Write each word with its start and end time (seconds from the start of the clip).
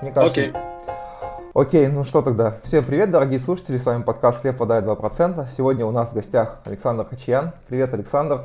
Мне 0.00 0.12
кажется... 0.12 0.40
Окей. 0.40 0.52
Окей, 1.52 1.88
ну 1.88 2.04
что 2.04 2.22
тогда. 2.22 2.58
Всем 2.64 2.84
привет, 2.84 3.10
дорогие 3.10 3.38
слушатели, 3.38 3.76
с 3.76 3.84
вами 3.84 4.02
подкаст 4.02 4.42
«Лев 4.44 4.56
подает 4.56 4.84
2%». 4.84 5.48
Сегодня 5.54 5.84
у 5.84 5.90
нас 5.90 6.10
в 6.10 6.14
гостях 6.14 6.60
Александр 6.64 7.04
Хачиян. 7.04 7.52
Привет, 7.68 7.92
Александр. 7.92 8.44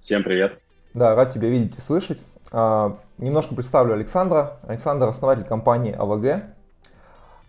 Всем 0.00 0.22
привет. 0.22 0.58
Да, 0.94 1.14
рад 1.14 1.34
тебя 1.34 1.48
видеть 1.48 1.76
и 1.76 1.80
слышать. 1.82 2.20
А, 2.52 2.96
немножко 3.18 3.54
представлю 3.54 3.92
Александра. 3.92 4.58
Александр– 4.66 5.08
основатель 5.08 5.44
компании 5.44 5.92
АВГ. 5.92 6.44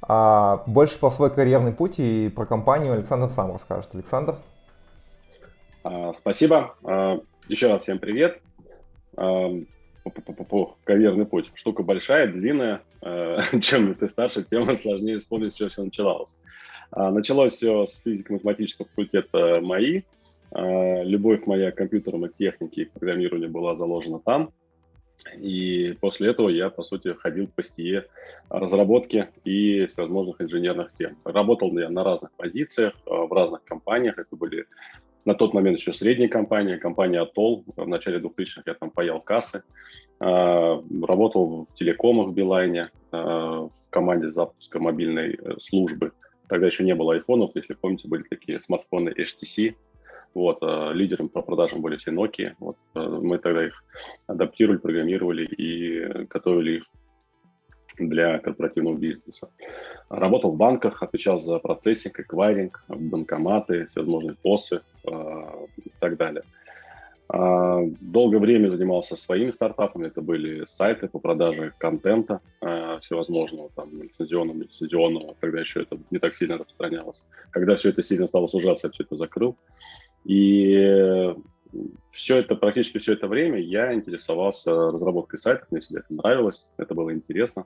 А, 0.02 0.64
больше 0.66 1.00
про 1.00 1.10
свой 1.12 1.30
карьерный 1.30 1.71
путь 1.71 1.96
и 1.98 2.30
про 2.36 2.46
компанию 2.46 2.94
Александр 2.94 3.30
сам 3.34 3.54
расскажет. 3.54 3.90
Александр. 3.94 4.36
А, 5.86 6.14
спасибо. 6.14 6.76
А, 6.84 7.20
еще 7.48 7.68
раз 7.68 7.84
всем 7.84 8.00
привет. 8.00 8.42
А, 10.16 10.66
карьерный 10.84 11.26
путь. 11.26 11.52
Штука 11.54 11.84
большая, 11.84 12.28
длинная. 12.28 12.82
А, 13.02 13.40
чем 13.62 13.94
ты 13.96 14.08
старше, 14.08 14.44
тем 14.44 14.74
сложнее 14.76 15.18
вспомнить, 15.18 15.56
что 15.56 15.70
все 15.70 15.84
начиналось. 15.84 16.40
А, 16.92 17.12
началось 17.12 17.54
все 17.54 17.86
с 17.86 18.02
физико-математического 18.02 18.88
факультета 18.88 19.60
МАИ. 19.62 20.04
А, 20.52 21.04
любовь 21.04 21.46
моя 21.46 21.72
к 21.72 21.76
компьютерам 21.76 22.26
и 22.26 22.30
технике 22.30 22.82
и 22.82 22.86
к 22.86 22.92
программированию 22.92 23.50
была 23.50 23.76
заложена 23.76 24.20
там. 24.20 24.52
И 25.38 25.98
после 26.00 26.30
этого 26.30 26.48
я, 26.48 26.70
по 26.70 26.82
сути, 26.82 27.12
ходил 27.14 27.48
по 27.48 27.62
стие 27.62 28.06
разработки 28.50 29.28
и 29.44 29.86
всевозможных 29.88 30.42
инженерных 30.42 30.94
тем. 30.94 31.18
Работал 31.26 31.78
я 31.78 31.90
на 31.90 32.06
разных 32.06 32.32
позициях, 32.32 32.94
в 33.06 33.32
разных 33.34 33.64
компаниях. 33.66 34.18
Это 34.18 34.38
были 34.38 34.66
на 35.25 35.33
тот 35.33 35.53
момент 35.53 35.78
еще 35.78 35.94
средняя 35.94 36.30
компания, 36.30 36.78
компания 36.78 37.22
Атол. 37.22 37.64
В 37.75 37.88
начале 37.88 38.19
2000-х 38.19 38.64
я 38.66 38.73
там 38.73 38.89
паял 38.89 39.19
кассы. 39.22 39.64
Работал 40.19 41.66
в 41.66 41.76
телекомах 41.76 42.30
в 42.30 42.34
Билайне, 42.34 42.89
в 43.11 43.72
команде 43.89 44.30
запуска 44.30 44.80
мобильной 44.80 45.34
э, 45.34 45.56
службы. 45.59 46.11
Тогда 46.48 46.67
еще 46.67 46.84
не 46.84 46.95
было 46.95 47.14
айфонов, 47.14 47.52
если 47.56 47.73
помните, 47.73 48.08
были 48.08 48.23
такие 48.23 48.59
смартфоны 48.61 49.09
HTC, 49.09 49.76
вот, 50.34 50.59
э, 50.61 50.92
лидером 50.94 51.30
по 51.30 51.42
продажам 51.42 51.81
были 51.81 51.98
все 51.98 52.11
Nokia. 52.11 52.54
Вот, 52.59 52.78
э, 52.95 53.00
мы 53.00 53.38
тогда 53.38 53.66
их 53.66 53.83
адаптировали, 54.28 54.78
программировали 54.78 55.45
и 55.45 56.26
готовили 56.30 56.78
их 56.78 56.83
для 58.08 58.39
корпоративного 58.39 58.95
бизнеса. 58.95 59.50
Работал 60.09 60.52
в 60.52 60.58
банках, 60.58 61.03
отвечал 61.03 61.39
за 61.39 61.59
процессинг, 61.59 62.19
эквайринг, 62.19 62.83
банкоматы, 62.88 63.88
всевозможные 63.88 64.36
посы 64.36 64.81
э, 65.03 65.11
и 65.78 65.92
так 66.00 66.17
далее. 66.17 66.44
Э, 67.31 67.81
долгое 68.00 68.39
время 68.39 68.70
занимался 68.70 69.17
своими 69.17 69.52
стартапами. 69.52 70.08
Это 70.08 70.22
были 70.22 70.66
сайты 70.66 71.08
по 71.08 71.20
продаже 71.20 71.73
контента 71.77 72.42
э, 72.61 73.00
всевозможного, 73.02 73.70
там, 73.75 74.02
лицензионного, 74.02 74.64
лицензионного. 74.64 75.36
Тогда 75.39 75.59
еще 75.59 75.81
это 75.81 75.97
не 76.11 76.20
так 76.20 76.36
сильно 76.36 76.58
распространялось. 76.58 77.22
Когда 77.52 77.75
все 77.75 77.89
это 77.89 78.02
сильно 78.02 78.27
стало 78.27 78.47
сужаться, 78.47 78.88
я 78.88 78.92
все 78.92 79.03
это 79.03 79.16
закрыл. 79.16 79.55
И 80.25 81.33
все 82.11 82.38
это, 82.38 82.55
практически 82.55 82.97
все 82.97 83.14
это 83.14 83.27
время 83.27 83.59
я 83.59 83.94
интересовался 83.94 84.92
разработкой 84.92 85.39
сайтов, 85.39 85.67
мне 85.72 85.81
всегда 85.81 86.02
это 86.02 86.14
нравилось, 86.14 86.66
это 86.77 86.95
было 86.95 87.14
интересно. 87.14 87.66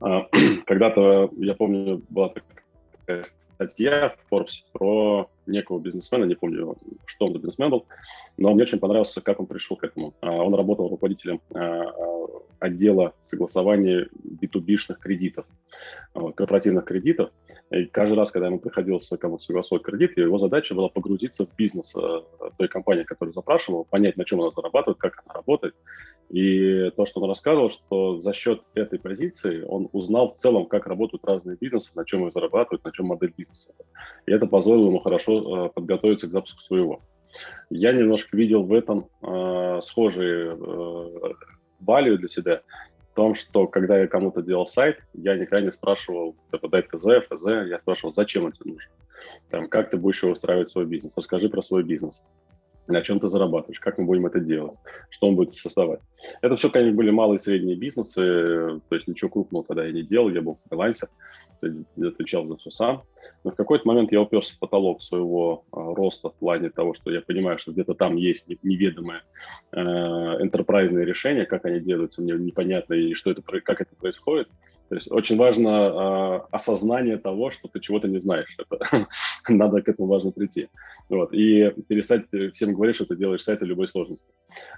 А, 0.00 0.26
когда-то, 0.66 1.30
я 1.36 1.54
помню, 1.54 2.02
была 2.08 2.30
такая 2.30 3.24
статья 3.70 4.14
в 4.28 4.32
Forbes 4.32 4.64
про 4.72 5.30
некого 5.46 5.78
бизнесмена, 5.78 6.24
не 6.24 6.34
помню, 6.34 6.76
что 7.06 7.26
он 7.26 7.32
за 7.32 7.38
бизнесмен 7.38 7.70
был, 7.70 7.86
но 8.36 8.52
мне 8.52 8.62
очень 8.62 8.78
понравился, 8.78 9.20
как 9.20 9.40
он 9.40 9.46
пришел 9.46 9.76
к 9.76 9.84
этому. 9.84 10.14
А, 10.20 10.30
он 10.30 10.54
работал 10.54 10.88
руководителем 10.88 11.40
а, 11.54 11.84
отдела 12.60 13.14
согласования 13.22 14.08
B2B-шных 14.24 14.98
кредитов, 14.98 15.46
корпоративных 16.14 16.84
кредитов. 16.84 17.30
И 17.70 17.84
каждый 17.86 18.14
раз, 18.14 18.30
когда 18.30 18.46
ему 18.46 18.58
приходилось 18.58 19.08
кому-то 19.20 19.42
согласовать 19.42 19.82
кредит, 19.82 20.16
его 20.16 20.38
задача 20.38 20.74
была 20.74 20.88
погрузиться 20.88 21.44
в 21.44 21.54
бизнес 21.56 21.94
той 22.56 22.68
компании, 22.68 23.02
которую 23.02 23.34
запрашивал, 23.34 23.84
понять, 23.84 24.16
на 24.16 24.24
чем 24.24 24.40
она 24.40 24.50
зарабатывает, 24.50 24.98
как 24.98 25.22
она 25.24 25.34
работает. 25.34 25.74
И 26.30 26.90
то, 26.96 27.06
что 27.06 27.20
он 27.20 27.28
рассказывал, 27.28 27.70
что 27.70 28.18
за 28.18 28.32
счет 28.32 28.62
этой 28.74 28.98
позиции 28.98 29.62
он 29.62 29.88
узнал 29.92 30.30
в 30.30 30.34
целом, 30.34 30.66
как 30.66 30.86
работают 30.86 31.24
разные 31.24 31.56
бизнесы, 31.56 31.92
на 31.94 32.04
чем 32.04 32.22
они 32.22 32.30
зарабатывают, 32.32 32.84
на 32.84 32.92
чем 32.92 33.06
модель 33.06 33.32
бизнеса. 33.36 33.53
И 34.26 34.32
это 34.32 34.46
позволило 34.46 34.86
ему 34.86 35.00
хорошо 35.00 35.66
э, 35.66 35.70
подготовиться 35.70 36.28
к 36.28 36.32
запуску 36.32 36.60
своего. 36.60 37.00
Я 37.70 37.92
немножко 37.92 38.36
видел 38.36 38.62
в 38.64 38.72
этом 38.72 39.08
э, 39.22 39.80
схожие 39.82 40.52
э, 40.52 41.32
value 41.84 42.16
для 42.16 42.28
себя 42.28 42.62
в 43.12 43.16
том, 43.16 43.34
что 43.34 43.66
когда 43.66 43.98
я 43.98 44.06
кому-то 44.06 44.42
делал 44.42 44.66
сайт, 44.66 44.98
я 45.12 45.36
никогда 45.36 45.60
не 45.60 45.72
спрашивал, 45.72 46.36
типа, 46.52 46.68
дай 46.68 46.82
ТЗ, 46.82 47.26
ФЗ, 47.28 47.46
я 47.68 47.78
спрашивал, 47.80 48.12
зачем 48.12 48.46
это 48.46 48.66
нужно? 48.66 48.92
Там, 49.50 49.68
как 49.68 49.90
ты 49.90 49.96
будешь 49.96 50.22
устраивать 50.24 50.70
свой 50.70 50.86
бизнес? 50.86 51.12
Расскажи 51.16 51.48
про 51.48 51.62
свой 51.62 51.82
бизнес. 51.82 52.22
На 52.86 53.00
чем 53.02 53.18
ты 53.18 53.28
зарабатываешь? 53.28 53.80
Как 53.80 53.98
мы 53.98 54.04
будем 54.04 54.26
это 54.26 54.40
делать? 54.40 54.76
Что 55.08 55.28
он 55.28 55.36
будет 55.36 55.56
создавать? 55.56 56.00
Это 56.42 56.56
все, 56.56 56.68
конечно, 56.68 56.96
были 56.96 57.10
малые 57.10 57.36
и 57.36 57.40
средние 57.40 57.76
бизнесы, 57.76 58.80
то 58.88 58.94
есть 58.94 59.08
ничего 59.08 59.30
крупного 59.30 59.64
тогда 59.64 59.86
я 59.86 59.92
не 59.92 60.02
делал, 60.02 60.28
я 60.28 60.42
был 60.42 60.58
фрилансер, 60.68 61.08
отвечал 61.62 62.46
за 62.46 62.56
все 62.56 62.70
сам. 62.70 63.02
Но 63.42 63.50
в 63.50 63.56
какой-то 63.56 63.86
момент 63.86 64.10
я 64.12 64.20
уперся 64.20 64.54
в 64.54 64.58
потолок 64.58 65.02
своего 65.02 65.64
э, 65.66 65.76
роста 65.76 66.30
в 66.30 66.34
плане 66.34 66.70
того, 66.70 66.94
что 66.94 67.10
я 67.10 67.20
понимаю, 67.20 67.58
что 67.58 67.72
где-то 67.72 67.94
там 67.94 68.16
есть 68.16 68.48
неведомое 68.62 69.22
э, 69.72 69.78
решение, 69.78 71.44
как 71.44 71.66
они 71.66 71.80
делаются, 71.80 72.22
мне 72.22 72.34
непонятно, 72.34 72.94
и 72.94 73.12
что 73.12 73.30
это, 73.30 73.42
как 73.42 73.80
это 73.80 73.94
происходит. 73.96 74.48
То 74.88 74.96
есть 74.96 75.10
очень 75.10 75.36
важно 75.36 75.68
э, 75.68 76.40
осознание 76.50 77.16
того, 77.16 77.50
что 77.50 77.68
ты 77.68 77.80
чего-то 77.80 78.08
не 78.08 78.20
знаешь. 78.20 78.56
Это, 78.58 79.06
надо 79.48 79.82
к 79.82 79.88
этому 79.88 80.08
важно 80.08 80.30
прийти. 80.30 80.68
Вот. 81.08 81.32
И 81.32 81.70
перестать 81.88 82.26
всем 82.52 82.74
говорить, 82.74 82.96
что 82.96 83.06
ты 83.06 83.16
делаешь 83.16 83.42
сайты 83.42 83.64
любой 83.64 83.88
сложности. 83.88 84.32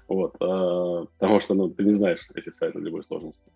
Вот. 0.08 0.34
Э, 0.40 1.06
потому 1.18 1.40
что 1.40 1.54
ну, 1.54 1.68
ты 1.70 1.84
не 1.84 1.92
знаешь 1.92 2.28
эти 2.34 2.50
сайты 2.50 2.78
любой 2.78 3.02
сложности. 3.04 3.50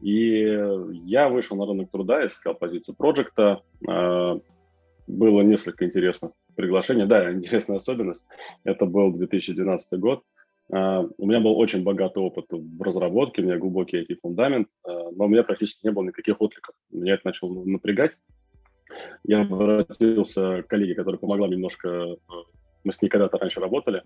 И 0.00 0.58
я 1.04 1.28
вышел 1.28 1.56
на 1.56 1.66
рынок 1.66 1.90
труда, 1.90 2.26
искал 2.26 2.54
позицию 2.54 2.94
проекта. 2.94 3.62
Э, 3.86 4.38
было 5.06 5.42
несколько 5.42 5.84
интересных 5.84 6.32
приглашений. 6.56 7.06
Да, 7.06 7.32
интересная 7.32 7.76
особенность. 7.76 8.26
Это 8.64 8.86
был 8.86 9.12
2012 9.12 10.00
год. 10.00 10.22
Uh, 10.72 11.12
у 11.18 11.26
меня 11.26 11.40
был 11.40 11.58
очень 11.58 11.82
богатый 11.82 12.20
опыт 12.20 12.46
в 12.50 12.82
разработке, 12.82 13.42
у 13.42 13.44
меня 13.44 13.58
глубокий 13.58 13.98
IT-фундамент, 13.98 14.68
uh, 14.88 15.10
но 15.14 15.26
у 15.26 15.28
меня 15.28 15.42
практически 15.42 15.84
не 15.86 15.92
было 15.92 16.04
никаких 16.04 16.40
откликов. 16.40 16.74
Меня 16.90 17.14
это 17.14 17.26
начало 17.26 17.64
напрягать. 17.64 18.12
Я 19.24 19.42
обратился 19.42 20.62
к 20.62 20.66
коллеге, 20.68 20.94
которая 20.94 21.18
помогла 21.18 21.46
мне 21.46 21.56
немножко 21.56 22.16
мы 22.84 22.92
с 22.92 23.02
ней 23.02 23.08
когда-то 23.08 23.38
раньше 23.38 23.60
работали 23.60 24.02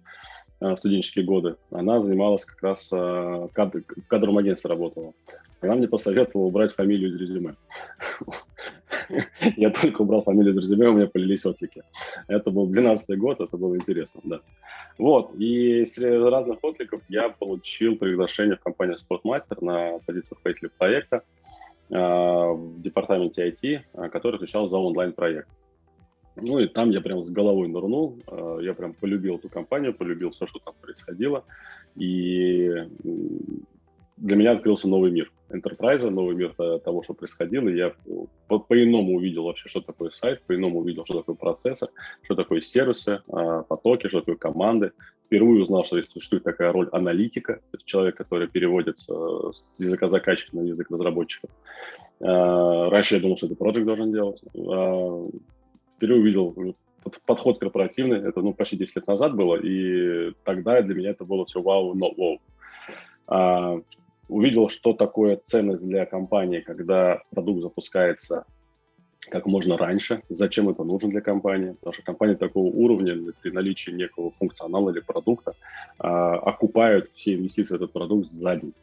э, 0.61 0.73
в 0.73 0.77
студенческие 0.77 1.25
годы. 1.25 1.57
Она 1.73 2.01
занималась 2.01 2.45
как 2.45 2.63
раз 2.63 2.89
э, 2.93 3.49
кадр, 3.53 3.83
в 3.97 4.09
кадровом 4.09 4.39
агентстве 4.39 4.71
работала. 4.71 5.13
Она 5.61 5.75
мне 5.75 5.89
посоветовала 5.89 6.47
убрать 6.47 6.73
фамилию 6.73 7.11
из 7.11 7.21
резюме. 7.21 7.57
Я 9.57 9.71
только 9.71 10.03
убрал 10.03 10.23
фамилию 10.23 10.55
из 10.55 10.59
резюме, 10.59 10.89
у 10.89 10.93
меня 10.93 11.09
полились 11.09 11.45
отклики. 11.45 11.83
Это 12.29 12.51
был 12.51 12.67
12 12.67 13.19
год, 13.19 13.41
это 13.41 13.57
было 13.57 13.75
интересно, 13.75 14.21
да. 14.25 14.41
Вот, 14.99 15.35
и 15.35 15.85
среди 15.85 16.17
разных 16.17 16.63
откликов 16.63 17.03
я 17.09 17.29
получил 17.29 17.97
приглашение 17.97 18.57
в 18.57 18.61
компанию 18.61 18.97
Sportmaster 18.97 19.65
на 19.65 19.99
позицию 20.07 20.31
руководителя 20.37 20.71
проекта 20.79 21.23
э, 21.91 21.97
в 21.97 22.81
департаменте 22.81 23.49
IT, 23.49 24.11
который 24.11 24.37
отвечал 24.37 24.69
за 24.69 24.77
онлайн-проект. 24.77 25.49
Ну 26.41 26.59
и 26.59 26.69
там 26.69 26.91
я 26.91 27.01
прям 27.01 27.23
с 27.23 27.31
головой 27.31 27.69
нырнул, 27.69 28.19
э, 28.27 28.59
я 28.63 28.75
прям 28.75 28.95
полюбил 28.95 29.37
эту 29.37 29.49
компанию, 29.49 29.95
полюбил 29.95 30.31
все, 30.31 30.47
что 30.47 30.59
там 30.61 30.75
происходило, 30.81 31.45
и 31.97 32.71
для 34.17 34.37
меня 34.37 34.53
открылся 34.53 34.89
новый 34.89 35.11
мир 35.11 35.33
enterprise, 35.51 36.09
новый 36.11 36.35
мир 36.35 36.55
того, 36.85 37.03
что 37.03 37.15
происходило, 37.15 37.69
я 37.69 37.93
по- 38.49 38.59
по-иному 38.59 39.15
увидел 39.15 39.45
вообще, 39.45 39.69
что 39.69 39.81
такое 39.81 40.11
сайт, 40.11 40.43
по-иному 40.43 40.81
увидел, 40.81 41.05
что 41.05 41.19
такое 41.19 41.37
процессы, 41.37 41.89
что 42.23 42.35
такое 42.35 42.61
сервисы, 42.61 43.21
э, 43.27 43.63
потоки, 43.69 44.09
что 44.09 44.21
такое 44.21 44.37
команды. 44.37 44.93
Впервые 45.27 45.63
узнал, 45.63 45.85
что 45.85 46.03
существует 46.03 46.45
такая 46.45 46.73
роль 46.73 46.89
аналитика, 46.93 47.55
то 47.55 47.77
есть 47.77 47.87
человек, 47.87 48.17
который 48.17 48.49
переводит 48.49 48.99
э, 49.09 49.51
с 49.53 49.65
языка 49.79 50.09
заказчика 50.09 50.57
на 50.57 50.63
язык 50.63 50.91
разработчиков. 50.91 51.51
Раньше 52.21 53.15
я 53.15 53.21
думал, 53.21 53.37
что 53.37 53.47
это 53.47 53.55
проект 53.55 53.85
должен 53.85 54.11
делать 54.11 54.43
впервые 55.99 56.21
увидел 56.21 56.77
подход 57.27 57.59
корпоративный, 57.59 58.19
это 58.19 58.41
ну, 58.41 58.53
почти 58.53 58.77
10 58.77 58.97
лет 58.97 59.07
назад 59.07 59.35
было, 59.35 59.57
и 59.57 60.33
тогда 60.45 60.81
для 60.83 60.95
меня 60.95 61.11
это 61.11 61.25
было 61.25 61.45
все 61.45 61.61
вау, 61.61 61.95
но 61.95 62.13
вау. 62.17 62.41
А, 63.27 63.81
увидел, 64.29 64.69
что 64.69 64.93
такое 64.93 65.37
ценность 65.37 65.87
для 65.87 66.07
компании, 66.07 66.61
когда 66.61 67.23
продукт 67.31 67.63
запускается 67.63 68.45
как 69.31 69.47
можно 69.47 69.77
раньше, 69.77 70.23
зачем 70.29 70.69
это 70.69 70.85
нужно 70.85 71.11
для 71.11 71.21
компании, 71.21 71.73
потому 71.73 71.93
что 71.93 72.03
компании 72.03 72.35
такого 72.35 72.67
уровня 72.67 73.33
при 73.43 73.51
наличии 73.51 73.91
некого 73.91 74.31
функционала 74.31 74.91
или 74.91 75.01
продукта 75.01 75.55
а, 75.99 76.37
окупают 76.37 77.11
все 77.15 77.35
инвестиции 77.35 77.75
в 77.75 77.77
этот 77.77 77.93
продукт 77.93 78.31
за 78.33 78.57
день. 78.57 78.75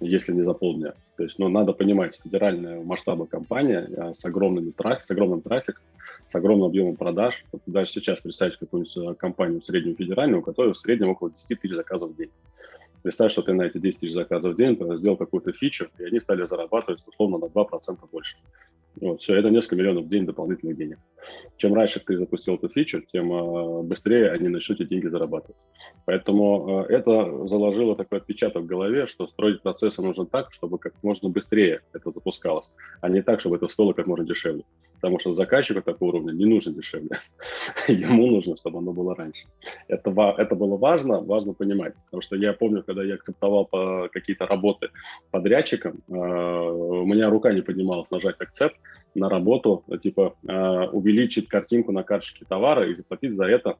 если 0.00 0.32
не 0.32 0.42
за 0.42 0.52
полдня. 0.52 0.94
То 1.16 1.24
есть, 1.24 1.38
ну, 1.38 1.48
надо 1.48 1.72
понимать, 1.72 2.20
федеральная 2.22 2.82
масштаба 2.82 3.26
компания 3.26 3.88
а, 3.96 4.14
с, 4.14 4.24
огромными 4.24 4.72
трафик, 4.72 5.04
с 5.04 5.10
огромным 5.10 5.42
трафиком, 5.42 5.82
с 6.26 6.34
огромным 6.34 6.66
объемом 6.66 6.96
продаж. 6.96 7.44
Вот 7.52 7.62
даже 7.66 7.90
сейчас 7.90 8.20
представить 8.20 8.56
какую-нибудь 8.56 8.96
а, 8.96 9.14
компанию 9.14 9.62
среднюю 9.62 9.96
федеральную, 9.96 10.40
у 10.40 10.44
которой 10.44 10.72
в 10.72 10.78
среднем 10.78 11.10
около 11.10 11.30
10 11.30 11.60
тысяч 11.60 11.74
заказов 11.74 12.10
в 12.10 12.16
день. 12.16 12.30
Представь, 13.02 13.32
что 13.32 13.42
ты 13.42 13.52
на 13.52 13.62
эти 13.62 13.78
10 13.78 14.00
тысяч 14.00 14.14
заказов 14.14 14.54
в 14.54 14.56
день 14.56 14.76
сделал 14.96 15.16
какую-то 15.16 15.52
фичу, 15.52 15.88
и 15.98 16.04
они 16.04 16.18
стали 16.18 16.46
зарабатывать 16.46 17.06
условно 17.06 17.38
на 17.38 17.44
2% 17.44 17.98
больше. 18.10 18.36
Вот, 19.00 19.20
все, 19.20 19.34
это 19.34 19.50
несколько 19.50 19.76
миллионов 19.76 20.04
в 20.04 20.08
день 20.08 20.24
дополнительных 20.24 20.76
денег. 20.76 20.98
Чем 21.56 21.74
раньше 21.74 22.00
ты 22.00 22.16
запустил 22.16 22.54
эту 22.54 22.68
фичу, 22.68 23.02
тем 23.12 23.32
э, 23.32 23.82
быстрее 23.82 24.30
они 24.30 24.48
начнут 24.48 24.80
эти 24.80 24.88
деньги 24.88 25.08
зарабатывать. 25.08 25.56
Поэтому 26.04 26.84
э, 26.88 26.94
это 26.94 27.48
заложило 27.48 27.96
такой 27.96 28.18
отпечаток 28.18 28.62
в 28.62 28.66
голове, 28.66 29.06
что 29.06 29.26
строить 29.26 29.62
процессы 29.62 30.00
нужно 30.02 30.26
так, 30.26 30.52
чтобы 30.52 30.78
как 30.78 30.94
можно 31.02 31.28
быстрее 31.28 31.80
это 31.92 32.10
запускалось, 32.10 32.70
а 33.00 33.08
не 33.08 33.22
так, 33.22 33.40
чтобы 33.40 33.56
это 33.56 33.68
стоило 33.68 33.94
как 33.94 34.06
можно 34.06 34.24
дешевле 34.24 34.64
потому 35.04 35.20
что 35.20 35.34
заказчику 35.34 35.82
такого 35.82 36.08
уровня 36.08 36.32
не 36.32 36.46
нужно 36.46 36.72
дешевле. 36.72 37.10
Ему 37.88 38.26
нужно, 38.26 38.56
чтобы 38.56 38.78
оно 38.78 38.90
было 38.94 39.14
раньше. 39.14 39.44
Это, 39.86 40.10
это 40.38 40.54
было 40.54 40.78
важно, 40.78 41.20
важно 41.20 41.52
понимать, 41.52 41.92
потому 42.06 42.22
что 42.22 42.36
я 42.36 42.54
помню, 42.54 42.82
когда 42.82 43.04
я 43.04 43.16
акцептовал 43.16 43.66
по 43.66 44.08
какие-то 44.10 44.46
работы 44.46 44.88
подрядчикам, 45.30 46.00
э, 46.08 46.12
у 46.14 47.04
меня 47.04 47.28
рука 47.28 47.52
не 47.52 47.60
поднималась 47.60 48.10
нажать 48.10 48.36
акцепт 48.38 48.76
на 49.14 49.28
работу, 49.28 49.84
типа 50.02 50.34
э, 50.46 50.88
увеличить 50.88 51.48
картинку 51.48 51.92
на 51.92 52.02
карточке 52.02 52.44
товара 52.48 52.88
и 52.88 52.94
заплатить 52.94 53.32
за 53.32 53.44
это 53.46 53.76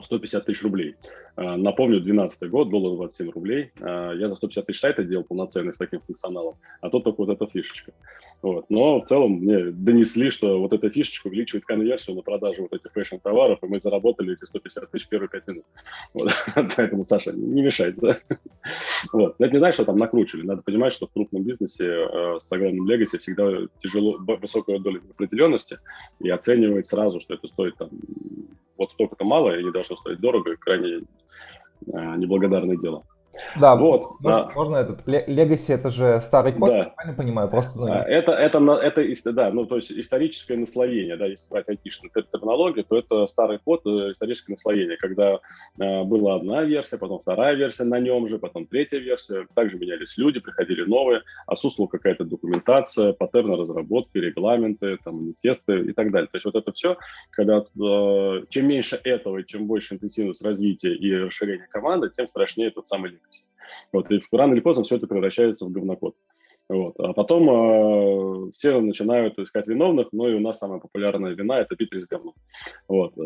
150 0.00 0.46
тысяч 0.46 0.62
рублей. 0.62 0.96
Э, 1.36 1.56
напомню, 1.56 1.96
2012 2.00 2.50
год, 2.50 2.70
доллар 2.70 2.96
27 2.96 3.30
рублей. 3.30 3.72
Я 3.78 4.28
за 4.28 4.36
150 4.36 4.66
тысяч 4.66 4.80
сайта 4.80 5.02
делал 5.02 5.24
полноценный 5.24 5.72
с 5.72 5.78
таким 5.78 6.00
функционалом, 6.00 6.56
а 6.80 6.90
тут 6.90 7.04
только 7.04 7.24
вот 7.24 7.30
эта 7.30 7.46
фишечка. 7.46 7.92
Вот. 8.42 8.66
Но 8.70 9.00
в 9.00 9.06
целом 9.06 9.32
мне 9.32 9.70
донесли, 9.70 10.30
что 10.30 10.60
вот 10.60 10.72
эта 10.72 10.88
фишечка 10.88 11.26
увеличивает 11.26 11.66
конверсию 11.66 12.16
на 12.16 12.22
продажу 12.22 12.62
вот 12.62 12.72
этих 12.72 12.92
фэшн-товаров, 12.92 13.58
и 13.62 13.66
мы 13.66 13.80
заработали 13.80 14.32
эти 14.32 14.44
150 14.44 14.90
тысяч 14.90 15.08
первые 15.08 15.28
5 15.28 15.48
минут. 15.48 15.64
Вот. 16.14 16.30
Поэтому, 16.76 17.04
Саша, 17.04 17.32
не 17.32 17.62
мешайте. 17.62 18.00
Да? 18.00 18.16
Вот. 19.12 19.36
Это 19.38 19.52
не 19.52 19.58
значит, 19.58 19.74
что 19.74 19.84
там 19.84 19.98
накручивали. 19.98 20.46
Надо 20.46 20.62
понимать, 20.62 20.92
что 20.92 21.06
в 21.06 21.12
крупном 21.12 21.42
бизнесе 21.42 21.86
э, 21.86 22.38
с 22.38 22.46
огромным 22.50 22.88
легаси 22.88 23.18
всегда 23.18 23.50
тяжело, 23.82 24.18
высокая 24.18 24.78
доля 24.78 25.00
определенности, 25.10 25.78
и 26.20 26.28
оценивать 26.28 26.86
сразу, 26.86 27.20
что 27.20 27.34
это 27.34 27.48
стоит 27.48 27.76
там 27.76 27.90
вот 28.76 28.92
столько-то 28.92 29.24
мало 29.24 29.58
и 29.58 29.64
не 29.64 29.70
должно 29.70 29.96
стоить 29.96 30.20
дорого, 30.20 30.56
крайне 30.56 31.02
э, 31.86 32.16
неблагодарное 32.16 32.76
дело. 32.76 33.04
Да, 33.58 33.76
вот. 33.76 34.20
Можно, 34.20 34.48
а, 34.48 34.52
можно 34.52 34.76
этот 34.76 35.06
Legacy 35.06 35.74
это 35.74 35.90
же 35.90 36.20
старый 36.22 36.52
код, 36.52 36.70
да. 36.70 36.92
правильно 36.96 37.16
понимаю? 37.16 37.48
Просто, 37.48 37.78
ну, 37.78 37.92
а, 37.92 38.02
это, 38.02 38.32
это, 38.32 38.58
это, 38.70 39.32
да, 39.32 39.50
ну, 39.50 39.66
то 39.66 39.76
есть 39.76 39.90
историческое 39.92 40.56
наслоение, 40.56 41.16
да, 41.16 41.26
если 41.26 41.48
брать 41.48 41.68
айтишную 41.68 42.10
терминологию, 42.12 42.84
то 42.84 42.98
это 42.98 43.26
старый 43.26 43.58
код, 43.58 43.82
э, 43.86 44.12
историческое 44.12 44.52
наслоение, 44.52 44.96
когда 44.96 45.40
э, 45.78 46.02
была 46.04 46.36
одна 46.36 46.62
версия, 46.62 46.98
потом 46.98 47.20
вторая 47.20 47.54
версия 47.54 47.84
на 47.84 47.98
нем 47.98 48.28
же, 48.28 48.38
потом 48.38 48.66
третья 48.66 48.98
версия, 48.98 49.46
также 49.54 49.78
менялись 49.78 50.16
люди, 50.16 50.40
приходили 50.40 50.82
новые, 50.82 51.22
отсутствовала 51.46 51.88
какая-то 51.88 52.24
документация, 52.24 53.12
паттерны 53.12 53.56
разработки, 53.56 54.18
регламенты, 54.18 54.98
там, 55.04 55.16
манифесты 55.16 55.80
и 55.80 55.92
так 55.92 56.10
далее. 56.10 56.28
То 56.28 56.36
есть 56.36 56.44
вот 56.44 56.54
это 56.56 56.72
все, 56.72 56.96
когда 57.30 57.58
э, 57.58 58.44
чем 58.48 58.68
меньше 58.68 59.00
этого 59.02 59.38
и 59.38 59.46
чем 59.46 59.66
больше 59.66 59.94
интенсивность 59.94 60.44
развития 60.44 60.94
и 60.94 61.14
расширения 61.14 61.68
команды, 61.70 62.10
тем 62.10 62.26
страшнее 62.26 62.70
тот 62.70 62.88
самый 62.88 63.19
Linux. 63.20 63.44
Вот, 63.92 64.10
и 64.10 64.20
рано 64.32 64.54
или 64.54 64.60
поздно 64.60 64.84
все 64.84 64.96
это 64.96 65.06
превращается 65.06 65.64
в 65.64 65.70
говнокод. 65.70 66.14
Вот. 66.68 66.94
А 67.00 67.12
потом 67.14 67.50
э, 67.50 68.50
все 68.52 68.80
начинают 68.80 69.36
искать 69.40 69.66
виновных, 69.66 70.08
но 70.12 70.28
и 70.28 70.34
у 70.34 70.40
нас 70.40 70.58
самая 70.58 70.78
популярная 70.78 71.32
вина– 71.32 71.58
это 71.60 71.74
Битрис 71.74 72.06
говно. 72.06 72.34
Вот. 72.88 73.14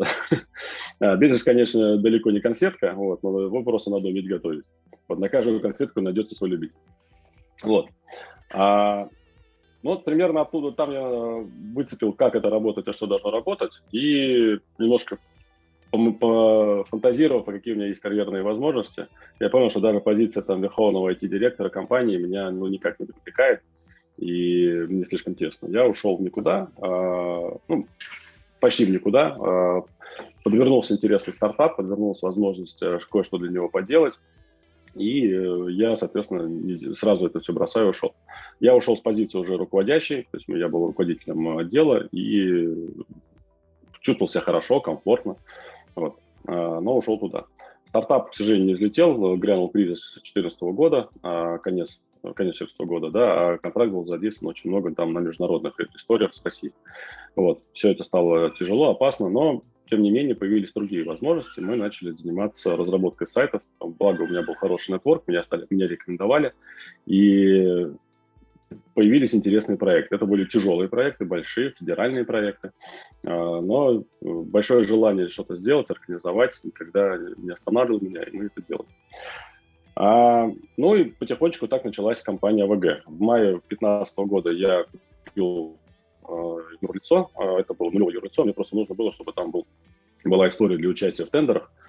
А, 1.01 1.17
Битрис, 1.17 1.43
конечно, 1.43 1.97
далеко 1.97 2.31
не 2.31 2.39
конфетка, 2.39 2.93
вот, 2.95 3.21
но 3.21 3.41
его 3.41 3.63
просто 3.63 3.91
надо 3.91 4.07
уметь 4.07 4.29
готовить. 4.29 4.63
Вот 5.09 5.19
на 5.19 5.27
каждую 5.27 5.59
конфетку 5.59 5.99
найдется 5.99 6.35
свой 6.35 6.51
любитель. 6.51 6.77
Вот. 7.61 7.89
А, 8.53 9.09
ну, 9.83 9.91
вот 9.91 10.05
примерно 10.05 10.41
оттуда 10.41 10.71
там 10.71 10.91
я 10.91 11.45
выцепил, 11.73 12.13
как 12.13 12.35
это 12.35 12.49
работает 12.49 12.87
и 12.87 12.93
что 12.93 13.07
должно 13.07 13.29
работать, 13.29 13.71
и 13.91 14.57
немножко 14.79 15.19
пофантазировав, 15.97 17.45
по 17.45 17.51
какие 17.51 17.73
у 17.73 17.77
меня 17.77 17.87
есть 17.87 18.01
карьерные 18.01 18.43
возможности, 18.43 19.07
я 19.39 19.49
понял, 19.49 19.69
что 19.69 19.79
даже 19.79 19.99
позиция 19.99 20.43
там 20.43 20.61
верховного 20.61 21.11
IT-директора 21.13 21.69
компании 21.69 22.17
меня 22.17 22.51
ну, 22.51 22.67
никак 22.67 22.99
не 22.99 23.05
привлекает, 23.05 23.61
и 24.17 24.69
мне 24.87 25.05
слишком 25.05 25.35
тесно. 25.35 25.67
Я 25.67 25.87
ушел 25.87 26.17
в 26.17 26.21
никуда, 26.21 26.69
э, 26.77 27.57
ну, 27.67 27.87
почти 28.59 28.85
в 28.85 28.89
никуда, 28.89 29.37
э, 29.37 29.81
подвернулся 30.43 30.93
интересный 30.93 31.33
стартап, 31.33 31.77
подвернулась 31.77 32.21
возможность 32.21 32.81
э, 32.81 32.99
кое-что 33.09 33.37
для 33.37 33.49
него 33.49 33.69
поделать, 33.69 34.15
и 34.95 35.27
э, 35.27 35.67
я, 35.71 35.97
соответственно, 35.97 36.95
сразу 36.95 37.27
это 37.27 37.39
все 37.41 37.53
бросаю 37.53 37.87
и 37.87 37.89
ушел. 37.89 38.15
Я 38.59 38.75
ушел 38.75 38.95
с 38.95 39.01
позиции 39.01 39.37
уже 39.37 39.57
руководящей, 39.57 40.23
то 40.31 40.37
есть 40.37 40.45
я 40.47 40.69
был 40.69 40.87
руководителем 40.87 41.57
отдела 41.57 42.07
и 42.11 42.73
чувствовал 43.99 44.29
себя 44.29 44.41
хорошо, 44.41 44.79
комфортно. 44.79 45.35
Вот. 45.95 46.19
А, 46.47 46.79
но 46.79 46.97
ушел 46.97 47.17
туда. 47.19 47.45
Стартап, 47.87 48.31
к 48.31 48.35
сожалению, 48.35 48.67
не 48.67 48.73
взлетел, 48.73 49.37
грянул 49.37 49.69
кризис 49.69 50.13
2014 50.15 50.61
года, 50.73 51.09
а, 51.23 51.57
конец 51.59 51.99
конец 52.35 52.57
2014 52.57 52.79
года, 52.87 53.11
да, 53.11 53.49
а 53.49 53.57
контракт 53.57 53.91
был 53.91 54.05
задействован 54.05 54.49
очень 54.49 54.71
много 54.71 54.93
там 54.95 55.13
на 55.13 55.19
международных 55.19 55.79
историях 55.95 56.33
с 56.33 56.43
Россией. 56.43 56.73
Вот. 57.35 57.61
Все 57.73 57.91
это 57.91 58.03
стало 58.03 58.51
тяжело, 58.51 58.89
опасно, 58.89 59.29
но 59.29 59.61
тем 59.89 60.01
не 60.01 60.09
менее 60.09 60.35
появились 60.35 60.73
другие 60.73 61.03
возможности. 61.03 61.59
Мы 61.59 61.75
начали 61.75 62.11
заниматься 62.11 62.75
разработкой 62.75 63.27
сайтов. 63.27 63.61
Благо 63.79 64.23
у 64.23 64.27
меня 64.27 64.41
был 64.41 64.55
хороший 64.55 64.93
нетворк, 64.93 65.27
меня, 65.27 65.43
стали, 65.43 65.67
меня 65.69 65.87
рекомендовали. 65.87 66.53
И 67.05 67.87
появились 68.93 69.35
интересные 69.35 69.77
проекты. 69.77 70.15
Это 70.15 70.25
были 70.25 70.45
тяжелые 70.45 70.89
проекты, 70.89 71.25
большие, 71.25 71.71
федеральные 71.71 72.25
проекты, 72.25 72.71
а, 73.25 73.61
но 73.61 74.03
большое 74.21 74.83
желание 74.83 75.29
что-то 75.29 75.55
сделать, 75.55 75.89
организовать 75.89 76.59
никогда 76.63 77.17
не 77.37 77.51
останавливал 77.51 78.01
меня, 78.01 78.23
и 78.23 78.37
мы 78.37 78.45
это 78.45 78.61
делали. 78.67 78.89
А, 79.95 80.49
ну 80.77 80.95
и 80.95 81.05
потихонечку 81.05 81.67
так 81.67 81.85
началась 81.85 82.21
компания 82.21 82.65
ВГ. 82.65 83.03
В 83.05 83.21
мае 83.21 83.61
2015 83.69 84.17
года 84.19 84.51
я 84.51 84.85
купил 85.25 85.77
э, 86.27 86.57
юрлицо, 86.81 87.31
это 87.37 87.73
было 87.73 87.91
нулевое 87.91 88.15
юрлицо, 88.15 88.43
мне 88.43 88.53
просто 88.53 88.75
нужно 88.75 88.95
было, 88.95 89.11
чтобы 89.11 89.31
там 89.33 89.51
был 89.51 89.65
была 90.25 90.49
история 90.49 90.77
для 90.77 90.89
участия 90.89 91.25
в 91.25 91.29
тендерах, 91.29 91.71
а, 91.71 91.84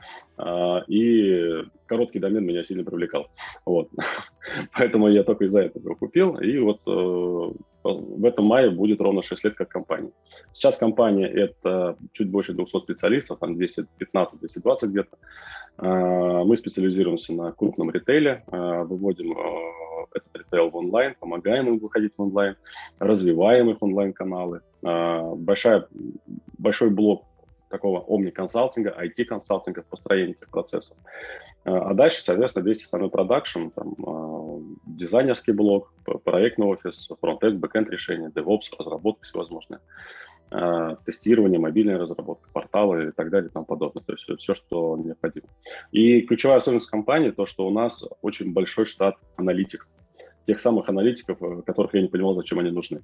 и 0.89 1.65
короткий 1.87 2.19
домен 2.19 2.45
меня 2.45 2.65
сильно 2.65 2.85
привлекал. 2.85 3.29
Вот. 3.65 3.89
Поэтому 4.77 5.09
я 5.09 5.23
только 5.25 5.45
из-за 5.45 5.63
этого 5.63 5.85
его 5.85 5.95
купил, 5.97 6.37
и 6.37 6.59
вот 6.59 6.81
э, 6.87 7.53
в 7.87 8.25
этом 8.25 8.47
мае 8.47 8.71
будет 8.71 9.01
ровно 9.01 9.23
6 9.23 9.45
лет 9.45 9.55
как 9.55 9.69
компания. 9.69 10.11
Сейчас 10.53 10.77
компания– 10.77 11.27
это 11.35 11.97
чуть 12.13 12.31
больше 12.31 12.53
200 12.53 12.79
специалистов, 12.79 13.39
там 13.39 13.57
215-220 13.57 14.87
где-то. 14.89 15.17
А, 15.79 16.45
мы 16.45 16.57
специализируемся 16.57 17.35
на 17.35 17.53
крупном 17.53 17.91
ритейле, 17.91 18.45
а, 18.49 18.85
выводим 18.85 19.33
э, 19.33 20.07
этот 20.15 20.37
ритейл 20.37 20.71
в 20.71 20.77
онлайн, 20.77 21.15
помогаем 21.19 21.69
им 21.69 21.79
выходить 21.79 22.13
в 22.17 22.23
онлайн, 22.23 22.57
развиваем 22.99 23.71
их 23.71 23.83
онлайн-каналы. 23.83 24.63
Большая, 24.83 25.89
большой 26.59 26.91
блок 26.91 27.25
такого 27.77 28.01
омни-консалтинга, 28.01 28.95
IT-консалтинга 29.05 29.83
в 29.83 29.87
построении 29.87 30.35
этих 30.35 30.49
процессов. 30.49 30.97
А, 31.65 31.91
а 31.91 31.95
дальше, 31.95 32.23
соответственно, 32.23 32.65
весь 32.65 32.83
остальной 32.83 33.11
продакшн, 33.11 33.69
там, 33.69 33.95
а, 34.07 34.61
дизайнерский 34.87 35.53
блок, 35.53 35.93
проектный 36.25 36.67
офис, 36.67 37.09
frontend, 37.21 37.59
backend 37.61 37.91
решения, 37.91 38.29
DevOps, 38.35 38.73
разработка 38.79 39.25
всевозможные, 39.25 39.81
а, 40.51 40.97
тестирование, 41.05 41.59
мобильная 41.59 41.99
разработка, 41.99 42.49
порталы 42.53 43.09
и 43.09 43.13
так 43.13 43.31
далее 43.31 43.51
и 43.51 43.53
тому 43.53 43.67
подобное. 43.67 44.03
То 44.03 44.15
есть 44.15 44.25
все, 44.41 44.55
что 44.55 44.97
необходимо. 44.97 45.49
И 45.93 46.23
ключевая 46.23 46.59
особенность 46.59 46.91
компании 46.91 47.31
то, 47.31 47.45
что 47.45 47.67
у 47.67 47.71
нас 47.71 48.05
очень 48.23 48.55
большой 48.55 48.87
штат 48.87 49.17
аналитиков 49.37 49.89
тех 50.47 50.61
самых 50.61 50.89
аналитиков, 50.89 51.43
э, 51.43 51.63
которых 51.63 51.95
я 51.95 52.03
не 52.03 52.09
понимал, 52.09 52.35
зачем 52.35 52.59
они 52.61 52.71
нужны. 52.71 53.03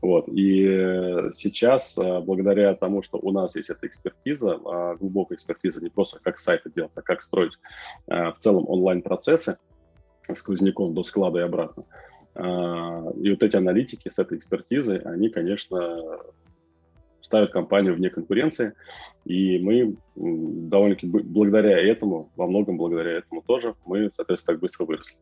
Вот. 0.00 0.28
И 0.28 0.64
э, 0.66 1.30
сейчас, 1.34 1.98
э, 1.98 2.20
благодаря 2.20 2.74
тому, 2.74 3.02
что 3.02 3.18
у 3.18 3.32
нас 3.32 3.56
есть 3.56 3.70
эта 3.70 3.86
экспертиза, 3.86 4.60
а, 4.64 4.94
глубокая 4.96 5.36
экспертиза, 5.36 5.80
не 5.80 5.90
просто 5.90 6.20
как 6.22 6.38
сайты 6.38 6.70
делать, 6.74 6.92
а 6.94 7.02
как 7.02 7.22
строить 7.22 7.52
в 8.06 8.34
целом 8.38 8.68
онлайн-процессы 8.68 9.58
с 10.28 10.34
сквозняком 10.34 10.94
до 10.94 11.02
склада 11.02 11.40
и 11.40 11.42
обратно. 11.42 11.84
И 12.36 13.30
вот 13.30 13.42
эти 13.42 13.56
аналитики 13.56 14.08
с 14.08 14.18
этой 14.18 14.38
экспертизой, 14.38 14.98
они, 14.98 15.28
конечно, 15.28 16.18
ставят 17.20 17.52
компанию 17.52 17.94
вне 17.94 18.10
конкуренции, 18.10 18.74
и 19.24 19.58
мы 19.58 19.96
довольно-таки 20.16 21.06
благодаря 21.06 21.78
этому, 21.80 22.30
во 22.36 22.46
многом 22.46 22.76
благодаря 22.76 23.18
этому 23.18 23.42
тоже, 23.42 23.74
мы, 23.86 24.10
соответственно, 24.14 24.54
так 24.54 24.60
быстро 24.60 24.84
выросли. 24.84 25.18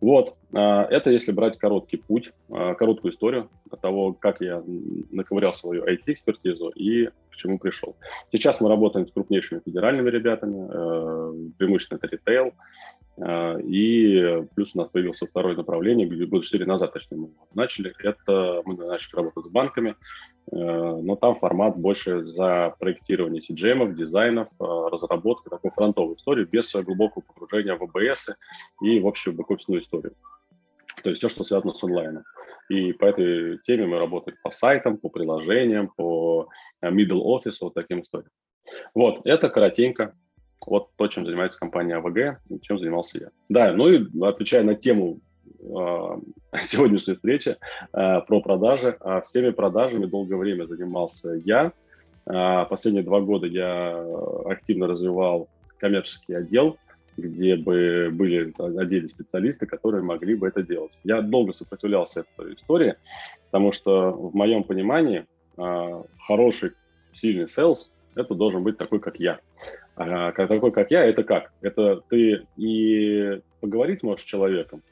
Вот, 0.00 0.36
А, 0.39 0.39
это 0.52 1.10
если 1.10 1.32
брать 1.32 1.58
короткий 1.58 1.96
путь, 1.96 2.32
а, 2.50 2.74
короткую 2.74 3.12
историю 3.12 3.48
того, 3.80 4.12
как 4.12 4.40
я 4.40 4.62
наковырял 5.10 5.52
свою 5.52 5.84
IT-экспертизу 5.84 6.70
и 6.70 7.06
к 7.30 7.36
чему 7.36 7.58
пришел. 7.58 7.96
Сейчас 8.32 8.60
мы 8.60 8.68
работаем 8.68 9.06
с 9.06 9.12
крупнейшими 9.12 9.60
федеральными 9.64 10.10
ребятами, 10.10 10.68
э, 10.68 11.50
преимущественно 11.56 11.98
это 12.02 12.08
ритейл, 12.08 12.52
э, 13.16 13.60
и 13.62 14.44
плюс 14.54 14.74
у 14.74 14.78
нас 14.78 14.88
появился 14.88 15.26
второе 15.26 15.56
направление, 15.56 16.06
года 16.26 16.44
4 16.44 16.66
назад, 16.66 16.92
точнее, 16.92 17.18
мы 17.18 17.28
начали. 17.54 17.94
Это 18.02 18.62
мы 18.64 18.76
начали 18.76 19.16
работать 19.16 19.46
с 19.46 19.48
банками, 19.48 19.94
э, 20.50 20.56
но 20.56 21.14
там 21.14 21.36
формат 21.36 21.76
больше 21.76 22.24
за 22.24 22.74
проектирование 22.80 23.40
CGM, 23.40 23.94
дизайнов, 23.94 24.48
разработки, 24.58 25.48
такой 25.48 25.70
фронтовой 25.70 26.16
истории, 26.16 26.44
без 26.44 26.74
глубокого 26.74 27.22
погружения 27.22 27.76
в 27.76 27.84
АБС 27.84 28.30
и 28.82 28.98
в 28.98 29.06
общую 29.06 29.36
бэкофисную 29.36 29.80
историю 29.80 30.14
то 31.02 31.10
есть 31.10 31.18
все, 31.20 31.28
что 31.28 31.44
связано 31.44 31.72
с 31.72 31.82
онлайном. 31.82 32.24
И 32.68 32.92
по 32.92 33.06
этой 33.06 33.58
теме 33.64 33.86
мы 33.86 33.98
работаем 33.98 34.38
по 34.42 34.50
сайтам, 34.50 34.96
по 34.96 35.08
приложениям, 35.08 35.88
по 35.96 36.48
э, 36.80 36.90
middle 36.90 37.22
office, 37.22 37.56
вот 37.60 37.74
таким 37.74 38.00
историям. 38.00 38.30
Вот, 38.94 39.20
это 39.24 39.48
коротенько. 39.48 40.14
Вот 40.66 40.90
то, 40.96 41.08
чем 41.08 41.24
занимается 41.24 41.58
компания 41.58 41.96
АВГ, 41.96 42.40
чем 42.62 42.78
занимался 42.78 43.18
я. 43.18 43.28
Да, 43.48 43.72
ну 43.72 43.88
и 43.88 44.06
отвечая 44.22 44.62
на 44.62 44.74
тему 44.74 45.20
э, 45.58 45.64
сегодняшней 46.62 47.14
встречи 47.14 47.56
э, 47.92 48.20
про 48.20 48.40
продажи. 48.40 48.96
Э, 49.00 49.20
всеми 49.22 49.50
продажами 49.50 50.06
долгое 50.06 50.36
время 50.36 50.66
занимался 50.66 51.34
я. 51.44 51.72
Э, 52.26 52.66
последние 52.68 53.02
два 53.02 53.20
года 53.20 53.46
я 53.46 54.04
активно 54.44 54.86
развивал 54.86 55.48
коммерческий 55.78 56.34
отдел 56.34 56.76
где 57.16 57.56
бы 57.56 58.10
были 58.12 58.52
отдельные 58.58 59.08
специалисты, 59.08 59.66
которые 59.66 60.02
могли 60.02 60.34
бы 60.34 60.48
это 60.48 60.62
делать. 60.62 60.92
Я 61.04 61.22
долго 61.22 61.52
сопротивлялся 61.52 62.24
этой 62.36 62.54
истории, 62.54 62.96
потому 63.50 63.72
что 63.72 64.10
в 64.10 64.34
моем 64.34 64.64
понимании 64.64 65.26
а, 65.56 66.04
хороший, 66.18 66.72
сильный 67.12 67.48
селс– 67.48 67.90
это 68.14 68.34
должен 68.34 68.62
быть 68.62 68.78
такой, 68.78 69.00
как 69.00 69.20
я. 69.20 69.40
А 69.96 70.32
такой, 70.32 70.72
как 70.72 70.90
я, 70.90 71.04
это 71.04 71.24
как? 71.24 71.52
Это 71.60 72.02
ты 72.08 72.46
и 72.56 73.40
поговорить 73.60 74.02
можешь 74.02 74.24
с 74.24 74.28
человеком, 74.28 74.82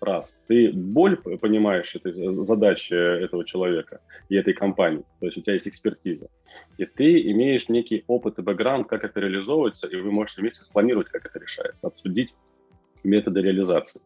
раз. 0.00 0.36
Ты 0.46 0.72
боль 0.72 1.16
понимаешь 1.16 1.94
этой 1.94 2.12
задачи 2.32 2.94
этого 2.94 3.44
человека 3.44 4.00
и 4.28 4.36
этой 4.36 4.54
компании, 4.54 5.04
то 5.20 5.26
есть 5.26 5.38
у 5.38 5.40
тебя 5.42 5.54
есть 5.54 5.68
экспертиза, 5.68 6.28
и 6.76 6.86
ты 6.86 7.20
имеешь 7.32 7.68
некий 7.68 8.04
опыт 8.06 8.38
и 8.38 8.42
бэкграунд, 8.42 8.88
как 8.88 9.04
это 9.04 9.20
реализовывается, 9.20 9.86
и 9.86 9.96
вы 9.96 10.10
можете 10.10 10.40
вместе 10.40 10.64
спланировать, 10.64 11.08
как 11.08 11.26
это 11.26 11.38
решается, 11.38 11.86
обсудить 11.86 12.34
методы 13.04 13.40
реализации. 13.40 14.00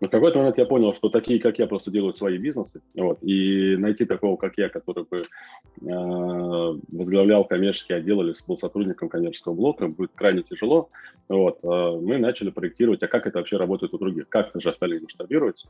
Но 0.00 0.08
в 0.08 0.10
какой-то 0.10 0.38
момент 0.38 0.58
я 0.58 0.66
понял, 0.66 0.94
что 0.94 1.08
такие, 1.08 1.38
как 1.38 1.58
я, 1.58 1.66
просто 1.66 1.90
делают 1.90 2.16
свои 2.16 2.38
бизнесы. 2.38 2.82
Вот, 2.94 3.22
и 3.22 3.76
найти 3.76 4.04
такого, 4.04 4.36
как 4.36 4.58
я, 4.58 4.68
который 4.68 5.04
бы 5.04 5.20
э, 5.20 6.78
возглавлял 6.92 7.44
коммерческий 7.44 7.94
отдел 7.94 8.22
или 8.22 8.34
был 8.46 8.58
сотрудником 8.58 9.08
коммерческого 9.08 9.54
блока, 9.54 9.88
будет 9.88 10.12
крайне 10.14 10.42
тяжело. 10.42 10.90
Вот, 11.28 11.58
э, 11.62 12.00
мы 12.02 12.18
начали 12.18 12.50
проектировать, 12.50 13.02
а 13.02 13.08
как 13.08 13.26
это 13.26 13.38
вообще 13.38 13.56
работает 13.56 13.94
у 13.94 13.98
других, 13.98 14.28
как 14.28 14.50
же 14.54 14.68
остальные 14.68 15.00
масштабируются. 15.00 15.68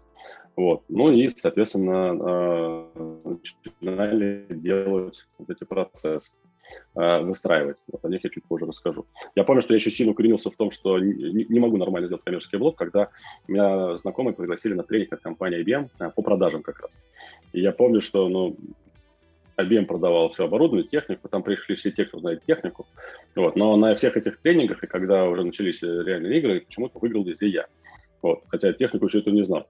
Вот, 0.57 0.83
ну 0.89 1.13
и, 1.13 1.29
соответственно, 1.31 2.87
э, 2.95 3.21
начинали 3.25 4.47
делать 4.51 5.27
вот 5.39 5.51
эти 5.51 5.65
процессы. 5.65 6.35
Э, 6.95 7.21
выстраивать. 7.21 7.79
Вот 7.91 8.05
о 8.05 8.09
них 8.09 8.23
я 8.23 8.29
чуть 8.29 8.45
позже 8.45 8.67
расскажу. 8.67 9.07
Я 9.35 9.45
помню, 9.45 9.63
что 9.63 9.73
я 9.73 9.79
еще 9.79 9.91
сильно 9.91 10.13
укоренился 10.13 10.51
в 10.51 10.57
том, 10.57 10.71
что 10.71 10.99
не, 10.99 11.47
не 11.49 11.59
могу 11.59 11.79
нормально 11.79 12.07
сделать 12.07 12.23
коммерческий 12.23 12.59
блог, 12.59 12.77
когда 12.77 13.09
меня 13.49 13.97
знакомые 13.99 14.35
пригласили 14.35 14.75
на 14.75 14.83
тренинг 14.83 15.13
от 15.15 15.21
компании 15.21 15.65
IBM 15.65 15.89
э, 16.01 16.11
по 16.11 16.23
продажам 16.23 16.63
как 16.63 16.81
раз. 16.81 17.01
И 17.55 17.61
я 17.63 17.73
помню, 17.73 18.03
что 18.03 18.29
ну, 18.29 18.57
IBM 19.57 19.87
продавал 19.87 20.29
все 20.29 20.45
оборудование, 20.45 20.87
технику, 20.87 21.29
там 21.29 21.43
пришли 21.43 21.77
все 21.77 21.91
те, 21.91 22.05
кто 22.05 22.19
знает 22.21 22.45
технику. 22.45 22.87
Вот. 23.35 23.57
Но 23.57 23.75
на 23.77 23.95
всех 23.95 24.19
этих 24.19 24.39
тренингах, 24.41 24.85
и 24.85 24.87
когда 24.87 25.25
уже 25.25 25.45
начались 25.45 25.83
реальные 25.83 26.39
игры, 26.41 26.61
почему-то 26.61 26.99
выиграл 26.99 27.25
везде 27.25 27.49
я. 27.49 27.67
Вот. 28.21 28.43
Хотя 28.49 28.73
технику 28.75 29.07
еще 29.07 29.21
это 29.21 29.31
не 29.31 29.45
знал. 29.45 29.67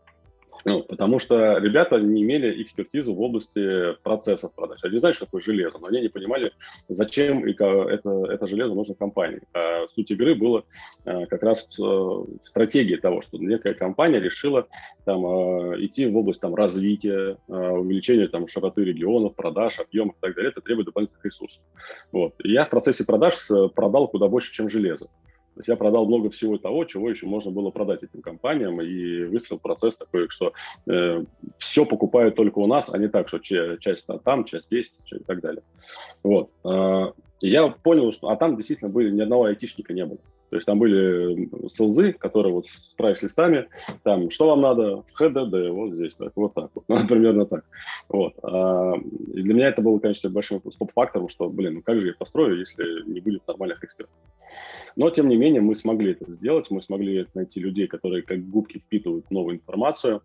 Ну, 0.65 0.83
потому 0.83 1.19
что 1.19 1.59
ребята 1.59 1.99
не 1.99 2.23
имели 2.23 2.63
экспертизу 2.63 3.15
в 3.15 3.21
области 3.21 3.95
процессов 4.03 4.55
продаж. 4.55 4.85
Они 4.85 4.99
знают, 4.99 5.17
что 5.17 5.25
такое 5.25 5.41
железо, 5.41 5.79
но 5.79 5.89
они 5.89 6.01
не 6.01 6.09
понимали, 6.09 6.53
зачем 6.89 7.45
это, 7.45 8.27
это 8.29 8.47
железо 8.47 8.75
нужно 8.75 8.95
компании. 8.95 9.41
А 9.55 9.87
суть 9.89 10.11
игры 10.11 10.35
была 10.35 10.63
а, 11.05 11.27
как 11.27 11.43
раз 11.43 11.79
в 11.79 12.27
стратегии 12.43 12.97
того, 12.97 13.23
что 13.23 13.39
некая 13.39 13.75
компания 13.75 14.21
решила 14.21 14.69
там, 15.05 15.25
а, 15.27 15.75
идти 15.79 16.07
в 16.07 16.17
область 16.17 16.41
там, 16.41 16.55
развития, 16.55 17.39
увеличения 17.49 18.29
там, 18.29 18.47
широты 18.47 18.85
регионов, 18.85 19.35
продаж, 19.35 19.81
объемов 19.81 20.17
и 20.17 20.21
так 20.21 20.35
далее. 20.35 20.51
Это 20.51 20.61
требует 20.61 20.87
дополнительных 20.87 21.25
ресурсов. 21.25 21.63
Вот. 22.13 22.35
И 22.45 22.53
я 22.53 22.65
в 22.65 22.71
процессе 22.71 23.05
продаж 23.05 23.51
э, 23.51 23.69
продал 23.69 24.09
куда 24.09 24.29
больше, 24.29 24.53
чем 24.53 24.69
железо. 24.69 25.09
То 25.55 25.61
есть 25.61 25.69
я 25.69 25.77
продал 25.77 26.07
много 26.07 26.31
всего 26.31 26.57
того, 26.57 26.85
чего 26.85 27.11
еще 27.11 27.27
можно 27.27 27.51
было 27.51 27.71
продать 27.71 28.03
этим 28.03 28.23
компаниям, 28.23 28.81
и 28.81 29.25
выстроил 29.25 29.61
процесс 29.61 29.97
такой, 29.97 30.29
что 30.29 30.53
э, 30.87 31.25
все 31.59 31.85
покупают 31.85 32.37
только 32.37 32.59
у 32.59 32.67
нас, 32.67 32.89
а 32.93 32.97
не 32.99 33.09
так, 33.09 33.29
что 33.29 33.39
часть 33.39 34.09
там, 34.25 34.45
часть 34.45 34.73
есть 34.73 34.99
и 35.11 35.19
так 35.19 35.41
далее. 35.41 35.63
Вот. 36.23 36.51
Э, 36.65 37.13
я 37.41 37.69
понял, 37.69 38.13
что... 38.13 38.29
А 38.29 38.37
там 38.37 38.57
действительно 38.57 38.91
были, 38.91 39.11
ни 39.11 39.21
одного 39.21 39.45
айтишника 39.45 39.93
не 39.93 40.07
было. 40.07 40.19
То 40.53 40.57
есть 40.57 40.67
там 40.67 40.79
были 40.79 41.49
селзы, 41.71 42.13
которые 42.13 42.53
вот 42.53 42.67
с 42.67 42.93
прайс-листами, 42.99 43.69
там, 44.03 44.31
что 44.31 44.49
вам 44.49 44.61
надо, 44.61 45.03
ХДД, 45.15 45.71
вот 45.71 45.95
здесь, 45.95 46.15
так, 46.15 46.31
вот 46.37 46.53
так 46.53 46.69
вот, 46.75 46.85
ну, 46.89 47.07
примерно 47.09 47.47
так. 47.47 47.65
Вот. 48.11 48.35
А, 48.43 48.93
и 49.33 49.41
для 49.41 49.55
меня 49.55 49.69
это 49.69 49.81
было, 49.81 49.99
конечно, 49.99 50.29
большим 50.29 50.61
стоп-фактором, 50.71 51.31
что, 51.31 51.49
блин, 51.49 51.77
ну 51.77 51.83
как 51.83 52.03
же 52.03 52.09
я 52.09 52.13
построю, 52.13 52.59
если 52.59 52.85
не 53.11 53.21
будет 53.21 53.49
нормальных 53.49 53.83
экспертов. 53.83 54.15
Но, 54.95 55.09
тем 55.09 55.31
не 55.31 55.37
менее, 55.37 55.63
мы 55.63 55.75
смогли 55.75 56.13
это 56.13 56.31
сделать, 56.31 56.71
мы 56.71 56.83
смогли 56.83 57.27
найти 57.33 57.59
людей, 57.59 57.87
которые 57.87 58.21
как 58.23 58.47
губки 58.47 58.77
впитывают 58.77 59.31
новую 59.31 59.57
информацию, 59.57 60.21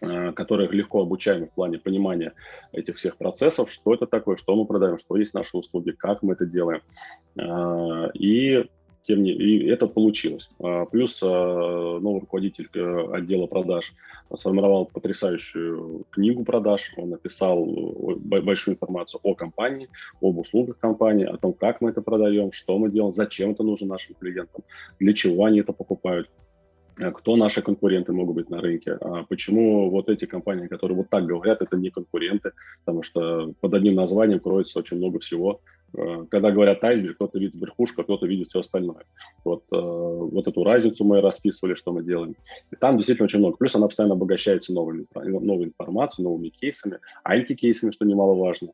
э, 0.00 0.30
которых 0.30 0.72
легко 0.72 1.02
обучаем 1.02 1.48
в 1.48 1.54
плане 1.54 1.78
понимания 1.78 2.34
этих 2.70 2.98
всех 2.98 3.16
процессов, 3.16 3.72
что 3.72 3.94
это 3.94 4.06
такое, 4.06 4.36
что 4.36 4.54
мы 4.54 4.64
продаем, 4.64 4.96
что 4.96 5.16
есть 5.16 5.34
наши 5.34 5.56
услуги, 5.56 5.90
как 5.90 6.22
мы 6.22 6.34
это 6.34 6.46
делаем. 6.46 6.82
Э, 7.36 8.12
и 8.14 8.66
тем 9.06 9.22
не 9.22 9.32
и 9.32 9.66
это 9.68 9.86
получилось. 9.86 10.48
А, 10.58 10.84
плюс 10.84 11.20
а, 11.22 11.98
новый 12.00 12.20
руководитель 12.20 12.68
э, 12.74 13.08
отдела 13.12 13.46
продаж 13.46 13.94
сформировал 14.34 14.86
потрясающую 14.86 16.04
книгу 16.10 16.44
продаж. 16.44 16.92
Он 16.96 17.10
написал 17.10 17.64
большую 18.16 18.74
информацию 18.74 19.20
о 19.22 19.34
компании, 19.34 19.88
об 20.20 20.38
услугах 20.38 20.78
компании, 20.78 21.24
о 21.24 21.36
том, 21.36 21.52
как 21.52 21.80
мы 21.80 21.90
это 21.90 22.02
продаем, 22.02 22.50
что 22.50 22.78
мы 22.78 22.90
делаем, 22.90 23.12
зачем 23.12 23.52
это 23.52 23.62
нужно 23.62 23.86
нашим 23.86 24.16
клиентам, 24.16 24.64
для 24.98 25.14
чего 25.14 25.44
они 25.44 25.60
это 25.60 25.72
покупают 25.72 26.28
а, 27.00 27.12
кто 27.12 27.36
наши 27.36 27.62
конкуренты 27.62 28.12
могут 28.12 28.34
быть 28.34 28.50
на 28.50 28.60
рынке, 28.60 28.98
почему 29.28 29.90
вот 29.90 30.08
эти 30.08 30.24
компании, 30.24 30.66
которые 30.66 30.96
вот 30.96 31.10
так 31.10 31.26
говорят, 31.26 31.62
это 31.62 31.76
не 31.76 31.90
конкуренты, 31.90 32.52
потому 32.84 33.02
что 33.02 33.52
под 33.60 33.74
одним 33.74 33.94
названием 33.94 34.40
кроется 34.40 34.80
очень 34.80 34.96
много 34.96 35.20
всего, 35.20 35.60
Э, 35.85 35.85
когда 36.30 36.50
говорят 36.50 36.82
айсберг, 36.84 37.16
кто-то 37.16 37.38
видит 37.38 37.54
верхушку, 37.60 38.02
кто-то 38.02 38.26
видит 38.26 38.48
все 38.48 38.60
остальное. 38.60 39.04
Вот, 39.44 39.64
э, 39.72 39.76
вот 39.76 40.46
эту 40.46 40.64
разницу 40.64 41.04
мы 41.04 41.20
расписывали, 41.20 41.74
что 41.74 41.92
мы 41.92 42.02
делаем. 42.02 42.36
И 42.70 42.76
там 42.76 42.96
действительно 42.96 43.24
очень 43.26 43.38
много. 43.38 43.56
Плюс 43.56 43.74
она 43.74 43.86
постоянно 43.86 44.14
обогащается 44.14 44.72
новой, 44.72 45.06
новой 45.14 45.66
информацией, 45.66 46.24
новыми 46.24 46.48
кейсами, 46.48 46.98
антикейсами, 47.24 47.92
что 47.92 48.04
немаловажно. 48.04 48.72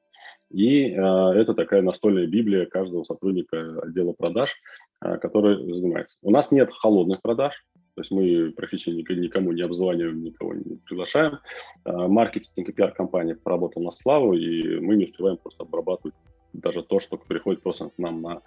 И 0.50 0.91
э, 0.91 0.95
это 0.95 1.55
такая 1.55 1.83
настольная 1.83 2.26
библия 2.26 2.67
каждого 2.67 3.05
сотрудника 3.05 3.81
отдела 3.83 4.12
продаж, 4.12 4.55
э, 5.00 5.17
который 5.19 5.57
занимается. 5.73 6.19
У 6.23 6.31
нас 6.31 6.52
нет 6.52 6.71
холодных 6.71 7.23
продаж, 7.23 7.64
то 7.95 8.00
есть 8.00 8.11
мы 8.11 8.52
практически 8.52 8.91
никому 9.12 9.52
не 9.52 9.62
обзваниваем, 9.62 10.23
никого 10.23 10.55
не 10.55 10.76
приглашаем. 10.87 11.38
Э, 11.85 12.07
маркетинг 12.09 12.69
и 12.69 12.73
пиар-компания 12.73 13.35
поработал 13.35 13.83
на 13.83 13.91
славу, 13.91 14.35
и 14.35 14.81
мы 14.81 14.97
не 14.97 15.05
успеваем 15.05 15.37
просто 15.37 15.62
обрабатывать 15.62 16.14
даже 16.53 16.83
то, 16.83 17.01
что 17.01 17.17
приходит 17.17 17.63
просто 17.63 17.91
к 17.91 17.99
нам 17.99 18.23
на 18.23 18.43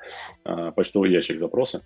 э, 0.46 0.72
почтовый 0.76 1.12
ящик 1.12 1.40
запросы. 1.40 1.82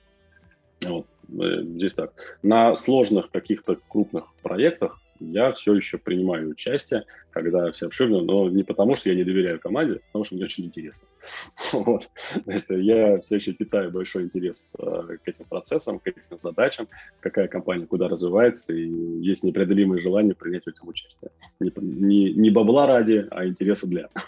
Вот, 0.86 1.06
э, 1.30 1.62
здесь 1.64 1.94
так. 1.94 2.14
На 2.44 2.76
сложных 2.76 3.32
каких-то 3.32 3.78
крупных 3.90 4.34
проектах 4.42 5.00
я 5.20 5.52
все 5.52 5.74
еще 5.76 5.98
принимаю 5.98 6.50
участие, 6.50 7.04
когда 7.32 7.72
все 7.72 7.88
обширно, 7.88 8.22
но 8.22 8.50
не 8.50 8.64
потому, 8.64 8.96
что 8.96 9.10
я 9.10 9.16
не 9.16 9.24
доверяю 9.24 9.60
команде, 9.60 9.96
а 9.96 10.00
потому 10.08 10.26
что 10.26 10.36
мне 10.36 10.46
очень 10.46 10.66
интересно. 10.66 11.08
Вот. 11.74 12.10
То 12.46 12.52
есть 12.52 12.70
я 12.70 13.20
все 13.20 13.36
еще 13.36 13.54
питаю 13.54 13.92
большой 13.92 14.24
интерес 14.24 14.76
э, 14.80 15.18
к 15.24 15.28
этим 15.28 15.46
процессам, 15.46 16.00
к 16.00 16.08
этим 16.08 16.40
задачам, 16.40 16.88
какая 17.20 17.48
компания 17.48 17.86
куда 17.86 18.08
развивается, 18.08 18.74
и 18.74 18.90
есть 19.22 19.44
непреодолимое 19.44 20.00
желание 20.00 20.36
принять 20.36 20.64
в 20.64 20.70
этом 20.70 20.88
участие. 20.88 21.32
Не, 21.60 21.72
не, 21.76 22.34
не 22.34 22.50
бабла 22.50 22.88
ради, 22.88 23.28
а 23.32 23.46
интереса 23.46 23.88
для. 23.88 24.10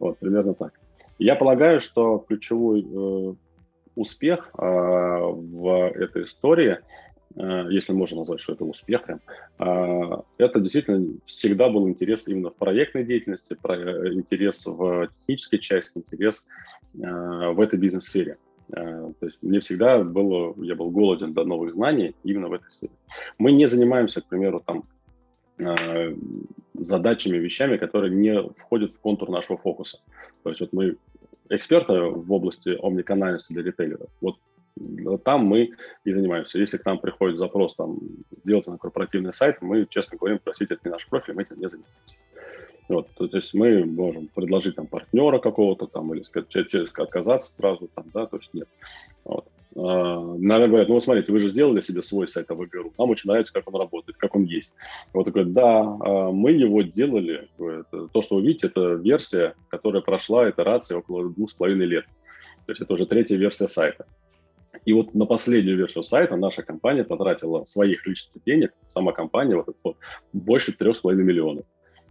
Вот, 0.00 0.18
примерно 0.18 0.54
так. 0.54 0.72
Я 1.18 1.36
полагаю, 1.36 1.80
что 1.80 2.18
ключевой 2.18 2.82
э, 2.82 3.34
успех 3.94 4.50
э, 4.58 4.62
в 4.62 5.92
этой 5.94 6.24
истории 6.24 6.78
э, 7.36 7.66
если 7.70 7.92
можно 7.92 8.18
назвать, 8.18 8.40
что 8.40 8.52
это 8.52 8.64
успех 8.64 9.04
прям, 9.04 9.20
э, 9.58 10.22
это 10.38 10.60
действительно 10.60 11.18
всегда 11.24 11.68
был 11.68 11.88
интерес 11.88 12.26
именно 12.28 12.50
в 12.50 12.56
проектной 12.56 13.04
деятельности, 13.04 13.54
интерес 13.54 14.66
в 14.66 15.08
технической 15.20 15.58
части, 15.58 15.98
интерес 15.98 16.46
в 16.94 17.60
этой 17.60 17.78
бизнес-сфере. 17.78 18.38
То 18.70 19.14
есть 19.20 19.38
мне 19.42 19.60
всегда 19.60 20.02
было, 20.02 20.54
я 20.64 20.74
был 20.74 20.90
голоден 20.90 21.34
до 21.34 21.44
новых 21.44 21.74
знаний 21.74 22.14
именно 22.24 22.48
в 22.48 22.54
этой 22.54 22.70
сфере. 22.70 22.92
Мы 23.36 23.52
не 23.52 23.66
занимаемся, 23.66 24.22
к 24.22 24.26
примеру, 24.26 24.62
там 24.64 24.84
задачами, 26.74 27.36
вещами, 27.36 27.76
которые 27.76 28.14
не 28.14 28.42
входят 28.52 28.92
в 28.92 29.00
контур 29.00 29.30
нашего 29.30 29.56
фокуса. 29.56 30.00
То 30.42 30.50
есть 30.50 30.60
вот 30.60 30.72
мы 30.72 30.96
эксперты 31.48 31.92
в 31.92 32.32
области 32.32 32.76
омниканальности 32.82 33.52
для 33.52 33.62
ритейлеров. 33.62 34.08
Вот 34.20 34.36
там 35.22 35.44
мы 35.44 35.70
и 36.04 36.12
занимаемся. 36.12 36.58
Если 36.58 36.78
к 36.78 36.84
нам 36.84 36.98
приходит 36.98 37.38
запрос 37.38 37.74
там, 37.74 37.98
сделать 38.44 38.66
на 38.66 38.76
корпоративный 38.76 39.32
сайт, 39.32 39.62
мы, 39.62 39.86
честно 39.88 40.18
говоря, 40.18 40.40
простите, 40.42 40.74
это 40.74 40.88
не 40.88 40.90
наш 40.90 41.06
профиль, 41.06 41.34
мы 41.34 41.42
этим 41.42 41.60
не 41.60 41.68
занимаемся. 41.68 42.18
Вот, 42.88 43.08
то, 43.14 43.28
то 43.28 43.36
есть 43.36 43.54
мы 43.54 43.84
можем 43.84 44.28
предложить 44.28 44.76
там 44.76 44.86
партнера 44.86 45.38
какого-то 45.38 45.86
там 45.86 46.12
или 46.12 46.22
сказать, 46.22 46.48
через 46.50 46.92
отказаться 46.94 47.54
сразу 47.54 47.88
там, 47.94 48.04
да, 48.12 48.26
то 48.26 48.36
есть 48.36 48.52
нет. 48.52 48.68
Вот. 49.24 49.46
А, 49.76 50.36
наверное, 50.38 50.68
говорят, 50.68 50.88
ну, 50.88 50.94
вот 50.94 51.02
смотрите, 51.02 51.32
вы 51.32 51.40
же 51.40 51.48
сделали 51.48 51.80
себе 51.80 52.02
свой 52.02 52.28
сайт 52.28 52.50
АВГРУ, 52.50 52.94
нам 52.98 53.10
очень 53.10 53.28
нравится, 53.28 53.52
как 53.52 53.66
он 53.68 53.74
работает, 53.80 54.16
как 54.16 54.34
он 54.36 54.44
есть. 54.44 54.76
Вот 55.12 55.24
такой, 55.24 55.44
да, 55.44 55.80
а, 55.80 56.30
мы 56.30 56.52
его 56.52 56.82
делали, 56.82 57.48
то, 57.58 58.20
что 58.20 58.36
вы 58.36 58.42
видите, 58.42 58.68
это 58.68 58.94
версия, 58.94 59.54
которая 59.68 60.02
прошла 60.02 60.48
итерации 60.48 60.94
около 60.94 61.28
двух 61.28 61.50
с 61.50 61.54
половиной 61.54 61.86
лет. 61.86 62.04
То 62.66 62.72
есть 62.72 62.80
это 62.80 62.94
уже 62.94 63.06
третья 63.06 63.36
версия 63.36 63.68
сайта. 63.68 64.06
И 64.84 64.92
вот 64.92 65.14
на 65.14 65.24
последнюю 65.24 65.76
версию 65.76 66.02
сайта 66.02 66.36
наша 66.36 66.62
компания 66.62 67.04
потратила 67.04 67.64
своих 67.64 68.06
личных 68.06 68.42
денег, 68.44 68.72
сама 68.88 69.12
компания, 69.12 69.56
вот, 69.82 69.96
больше 70.32 70.76
трех 70.76 70.96
с 70.96 71.00
половиной 71.00 71.24
миллионов. 71.24 71.64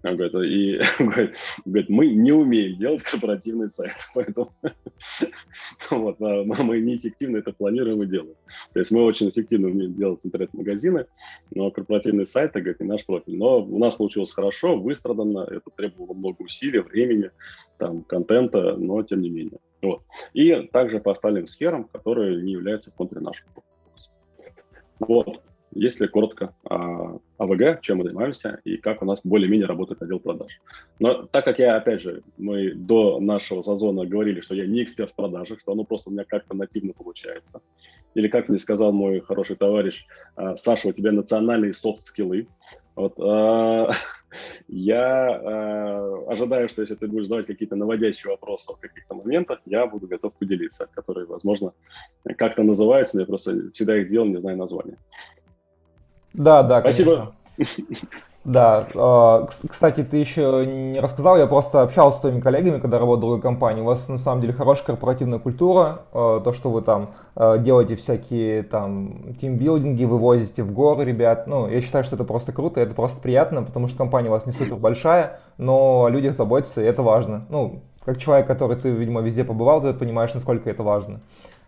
Он 0.03 0.17
говорит, 0.17 0.35
и 0.35 0.81
говорит, 1.65 1.89
мы 1.89 2.07
не 2.07 2.33
умеем 2.33 2.77
делать 2.77 3.03
корпоративный 3.03 3.69
сайт, 3.69 3.93
поэтому 4.13 4.53
вот, 5.89 6.21
а 6.21 6.43
мы 6.43 6.79
неэффективно 6.81 7.37
это 7.37 7.53
планируем 7.53 8.03
и 8.03 8.05
делаем. 8.05 8.35
То 8.73 8.79
есть 8.79 8.91
мы 8.91 9.03
очень 9.03 9.29
эффективно 9.29 9.69
умеем 9.69 9.93
делать 9.95 10.25
интернет-магазины, 10.25 11.05
но 11.51 11.71
корпоративный 11.71 12.25
сайт, 12.25 12.51
говорит, 12.53 12.81
не 12.81 12.87
наш 12.87 13.05
профиль. 13.05 13.37
Но 13.37 13.63
у 13.63 13.79
нас 13.79 13.95
получилось 13.95 14.31
хорошо, 14.31 14.77
выстрадано, 14.77 15.47
это 15.49 15.69
требовало 15.75 16.13
много 16.13 16.41
усилий, 16.41 16.79
времени, 16.79 17.31
там, 17.77 18.03
контента, 18.03 18.75
но 18.75 19.03
тем 19.03 19.21
не 19.21 19.29
менее. 19.29 19.59
Вот. 19.81 20.03
И 20.33 20.53
также 20.71 20.99
по 20.99 21.11
остальным 21.11 21.47
сферам, 21.47 21.85
которые 21.85 22.41
не 22.41 22.53
являются 22.53 22.91
в 22.91 22.95
контуре 22.95 23.21
нашего 23.21 23.49
фокуса. 23.51 24.11
Вот. 24.99 25.41
Если 25.75 26.07
коротко 26.07 26.53
о 26.69 27.19
АВГ, 27.37 27.81
чем 27.81 27.97
мы 27.97 28.03
занимаемся 28.03 28.59
и 28.63 28.77
как 28.77 29.01
у 29.01 29.05
нас 29.05 29.21
более-менее 29.23 29.67
работает 29.67 30.01
отдел 30.01 30.19
продаж. 30.19 30.59
Но 30.99 31.23
так 31.23 31.45
как 31.45 31.59
я, 31.59 31.75
опять 31.75 32.01
же, 32.01 32.21
мы 32.37 32.73
до 32.73 33.19
нашего 33.19 33.63
сезона 33.63 34.05
говорили, 34.05 34.41
что 34.41 34.55
я 34.55 34.67
не 34.67 34.83
эксперт 34.83 35.11
в 35.11 35.15
продажах, 35.15 35.59
что 35.59 35.71
оно 35.71 35.83
просто 35.83 36.09
у 36.09 36.13
меня 36.13 36.25
как-то 36.25 36.55
нативно 36.55 36.93
получается. 36.93 37.61
Или 38.13 38.27
как 38.27 38.49
мне 38.49 38.59
сказал 38.59 38.91
мой 38.91 39.19
хороший 39.21 39.55
товарищ, 39.55 40.05
«А, 40.35 40.55
Саша, 40.57 40.89
у 40.89 40.91
тебя 40.91 41.11
национальные 41.11 41.73
софт-скиллы. 41.73 42.47
Вот, 42.95 43.17
э, 43.17 43.91
я 44.67 45.41
э, 45.41 46.31
ожидаю, 46.31 46.69
что 46.69 46.81
если 46.81 46.95
ты 46.95 47.07
будешь 47.07 47.23
задавать 47.23 47.47
какие-то 47.47 47.75
наводящие 47.75 48.31
вопросы 48.31 48.73
в 48.73 48.79
каких-то 48.79 49.15
моментах, 49.15 49.59
я 49.65 49.87
буду 49.87 50.07
готов 50.07 50.33
поделиться, 50.33 50.87
которые, 50.93 51.25
возможно, 51.25 51.73
как-то 52.37 52.61
называются, 52.61 53.17
но 53.17 53.21
я 53.21 53.25
просто 53.25 53.71
всегда 53.71 53.97
их 53.97 54.09
делал, 54.09 54.27
не 54.27 54.39
знаю 54.39 54.57
названия. 54.57 54.97
Да, 56.33 56.63
да, 56.63 56.81
Спасибо. 56.81 57.33
Да, 58.43 58.89
а, 58.95 59.47
кстати, 59.69 60.03
ты 60.03 60.17
еще 60.17 60.65
не 60.65 60.99
рассказал, 60.99 61.37
я 61.37 61.47
просто 61.47 61.81
общался 61.81 62.17
с 62.17 62.21
твоими 62.21 62.41
коллегами, 62.41 62.79
когда 62.79 62.99
работал 62.99 63.19
в 63.19 63.21
другой 63.21 63.41
компании. 63.41 63.81
У 63.81 63.85
вас 63.85 64.09
на 64.09 64.17
самом 64.17 64.41
деле 64.41 64.51
хорошая 64.51 64.85
корпоративная 64.85 65.39
культура, 65.39 66.01
а, 66.11 66.41
то, 66.41 66.51
что 66.51 66.69
вы 66.69 66.81
там 66.81 67.11
а, 67.35 67.57
делаете 67.57 67.95
всякие 67.95 68.63
там 68.63 69.33
тимбилдинги, 69.39 70.03
вывозите 70.03 70.63
в 70.63 70.73
горы 70.73 71.05
ребят. 71.05 71.47
Ну, 71.47 71.69
я 71.69 71.79
считаю, 71.79 72.03
что 72.03 72.15
это 72.15 72.25
просто 72.25 72.51
круто, 72.51 72.81
это 72.81 72.93
просто 72.93 73.21
приятно, 73.21 73.63
потому 73.63 73.87
что 73.87 73.97
компания 73.97 74.27
у 74.27 74.31
вас 74.31 74.45
не 74.45 74.51
супер 74.51 74.75
большая, 74.75 75.39
но 75.57 76.03
о 76.03 76.09
людях 76.09 76.35
заботятся, 76.35 76.81
и 76.81 76.85
это 76.85 77.01
важно. 77.01 77.45
Ну, 77.49 77.81
как 78.03 78.17
человек, 78.17 78.45
который 78.45 78.75
ты, 78.75 78.89
видимо, 78.89 79.21
везде 79.21 79.45
побывал, 79.45 79.81
ты 79.81 79.93
понимаешь, 79.93 80.33
насколько 80.33 80.69
это 80.69 80.83
важно. 80.83 81.21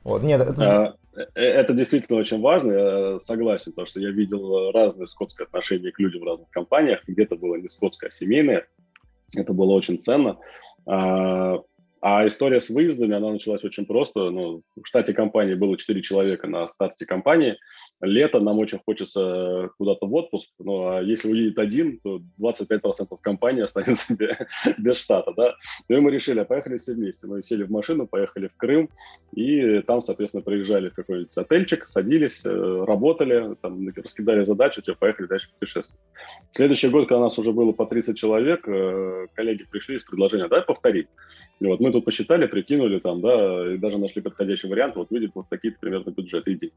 Вот. 0.04 0.24
Нет, 0.24 0.42
это... 0.42 0.96
Э, 1.16 1.26
это 1.36 1.74
действительно 1.74 2.20
очень 2.20 2.42
важно, 2.42 2.72
я 2.72 3.20
согласен, 3.20 3.72
потому 3.72 3.88
что 3.88 4.00
я 4.00 4.12
видел 4.12 4.72
разные 4.72 5.06
скотские 5.06 5.46
отношения 5.46 5.92
к 5.92 6.00
людям 6.00 6.22
в 6.22 6.26
разных 6.26 6.50
компаниях, 6.50 7.02
где-то 7.08 7.36
было 7.36 7.56
не 7.56 7.70
скотское, 7.70 8.10
а 8.10 8.12
семейное, 8.12 8.68
это 9.36 9.54
было 9.54 9.74
очень 9.74 10.00
ценно. 10.00 10.38
А, 10.88 11.60
а 12.02 12.28
история 12.28 12.62
с 12.62 12.70
выездами, 12.70 13.16
она 13.16 13.32
началась 13.32 13.64
очень 13.64 13.86
просто. 13.86 14.30
Ну, 14.30 14.62
в 14.76 14.86
штате 14.86 15.14
компании 15.14 15.56
было 15.56 15.78
4 15.78 16.02
человека 16.04 16.48
на 16.48 16.68
старте 16.70 17.06
компании. 17.06 17.58
Лето, 18.02 18.40
нам 18.40 18.60
очень 18.60 18.80
хочется 18.86 19.70
куда-то 19.78 20.06
в 20.06 20.14
отпуск. 20.14 20.50
Ну, 20.60 20.88
а 20.88 21.02
если 21.02 21.32
уедет 21.32 21.60
один, 21.60 22.00
то 22.00 22.22
25% 22.40 23.18
компании 23.22 23.64
останется 23.64 24.16
без 24.78 25.00
штата, 25.00 25.34
да. 25.36 25.56
Ну, 25.88 25.98
и 25.98 26.00
мы 26.02 26.12
решили, 26.12 26.40
а 26.40 26.46
поехали 26.46 26.78
все 26.78 26.94
вместе. 26.94 27.28
Мы 27.28 27.42
сели 27.42 27.64
в 27.64 27.72
машину, 27.72 28.08
поехали 28.08 28.48
в 28.48 28.58
Крым, 28.58 28.90
и 29.34 29.80
там, 29.82 30.02
соответственно, 30.02 30.44
приезжали 30.44 30.90
в 30.90 30.94
какой-нибудь 30.94 31.38
отельчик, 31.38 31.88
садились, 31.88 32.46
э, 32.46 32.84
работали, 32.86 33.56
там, 33.62 33.88
раскидали 33.96 34.44
задачи, 34.44 34.82
все, 34.82 34.96
поехали 34.96 35.28
дальше 35.28 35.50
путешествовать. 35.58 36.02
Следующий 36.52 36.90
год, 36.90 37.08
когда 37.08 37.20
у 37.20 37.24
нас 37.24 37.38
уже 37.38 37.52
было 37.52 37.72
по 37.72 37.86
30 37.86 38.18
человек, 38.18 38.68
э, 38.68 39.28
коллеги 39.34 39.64
пришли 39.64 39.98
с 39.98 40.04
предложением, 40.04 40.50
давай 40.50 40.66
повторить. 40.66 41.08
И 41.60 41.66
вот 41.66 41.80
мы 41.80 41.92
тут 41.92 42.04
посчитали, 42.04 42.46
прикинули 42.48 43.00
там, 43.00 43.22
да, 43.22 43.74
и 43.74 43.78
даже 43.78 43.98
нашли 43.98 44.22
подходящий 44.22 44.68
вариант, 44.68 44.96
вот 44.96 45.10
выйдет 45.10 45.32
вот 45.34 45.48
такие-то 45.50 45.80
примерно 45.80 46.12
бюджеты 46.12 46.52
и 46.52 46.56
деньги. 46.56 46.76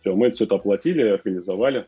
Все, 0.00 0.14
мы 0.14 0.30
все 0.30 0.44
это 0.44 0.53
оплатили, 0.54 1.02
организовали, 1.02 1.86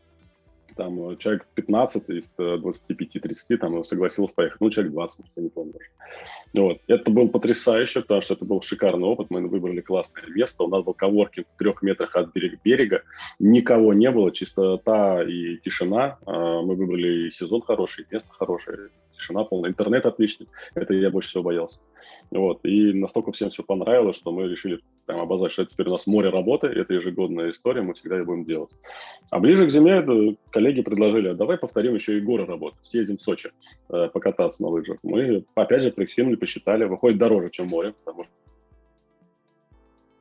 там 0.77 1.09
э, 1.09 1.17
человек 1.17 1.47
15 1.55 2.09
из 2.09 2.31
25-30 2.37 3.57
там 3.57 3.83
согласился 3.83 4.33
поехать, 4.33 4.61
ну, 4.61 4.69
человек 4.69 4.93
20, 4.93 5.25
я 5.35 5.43
не 5.43 5.49
помню 5.49 5.73
даже. 5.73 5.89
Вот. 6.53 6.77
Это 6.87 7.11
был 7.11 7.27
потрясающе, 7.29 8.01
потому 8.01 8.21
что 8.21 8.35
это 8.35 8.45
был 8.45 8.61
шикарный 8.61 9.07
опыт, 9.07 9.27
мы 9.29 9.45
выбрали 9.47 9.81
классное 9.81 10.23
место, 10.27 10.63
у 10.63 10.67
нас 10.67 10.83
был 10.83 10.93
коворкинг 10.93 11.47
в 11.53 11.57
трех 11.57 11.81
метрах 11.81 12.15
от 12.15 12.31
берега, 12.33 12.57
берега, 12.63 13.03
никого 13.39 13.93
не 13.93 14.09
было, 14.11 14.31
чистота 14.31 15.23
и 15.23 15.57
тишина, 15.57 16.17
а, 16.25 16.61
мы 16.61 16.75
выбрали 16.75 17.29
сезон 17.29 17.61
хороший, 17.61 18.05
место 18.09 18.29
хорошее, 18.31 18.89
тишина 19.17 19.43
полная, 19.43 19.71
интернет 19.71 20.05
отличный, 20.05 20.47
это 20.75 20.93
я 20.95 21.09
больше 21.09 21.29
всего 21.29 21.43
боялся. 21.43 21.79
Вот. 22.31 22.59
И 22.63 22.93
настолько 22.93 23.31
всем 23.31 23.49
все 23.49 23.63
понравилось, 23.63 24.17
что 24.17 24.31
мы 24.31 24.47
решили 24.47 24.79
прям 25.05 25.21
обозначить, 25.21 25.53
что 25.53 25.61
это 25.63 25.71
теперь 25.71 25.87
у 25.87 25.91
нас 25.91 26.07
море 26.07 26.29
работы, 26.29 26.67
это 26.67 26.93
ежегодная 26.93 27.51
история, 27.51 27.81
мы 27.81 27.93
всегда 27.93 28.17
ее 28.17 28.25
будем 28.25 28.45
делать. 28.45 28.71
А 29.29 29.39
ближе 29.39 29.65
к 29.65 29.71
зиме 29.71 30.35
коллеги 30.49 30.81
предложили, 30.81 31.29
а 31.29 31.33
давай 31.33 31.57
повторим 31.57 31.95
еще 31.95 32.17
и 32.17 32.21
горы 32.21 32.45
работы, 32.45 32.77
съездим 32.83 33.17
в 33.17 33.21
Сочи 33.21 33.51
э, 33.89 34.09
покататься 34.13 34.61
на 34.63 34.69
лыжах. 34.69 34.97
Мы, 35.03 35.45
опять 35.55 35.83
же, 35.83 35.91
прикинули, 35.91 36.35
посчитали, 36.35 36.85
выходит 36.85 37.17
дороже, 37.17 37.49
чем 37.49 37.67
море, 37.67 37.93
потому 38.03 38.25
что 38.25 38.33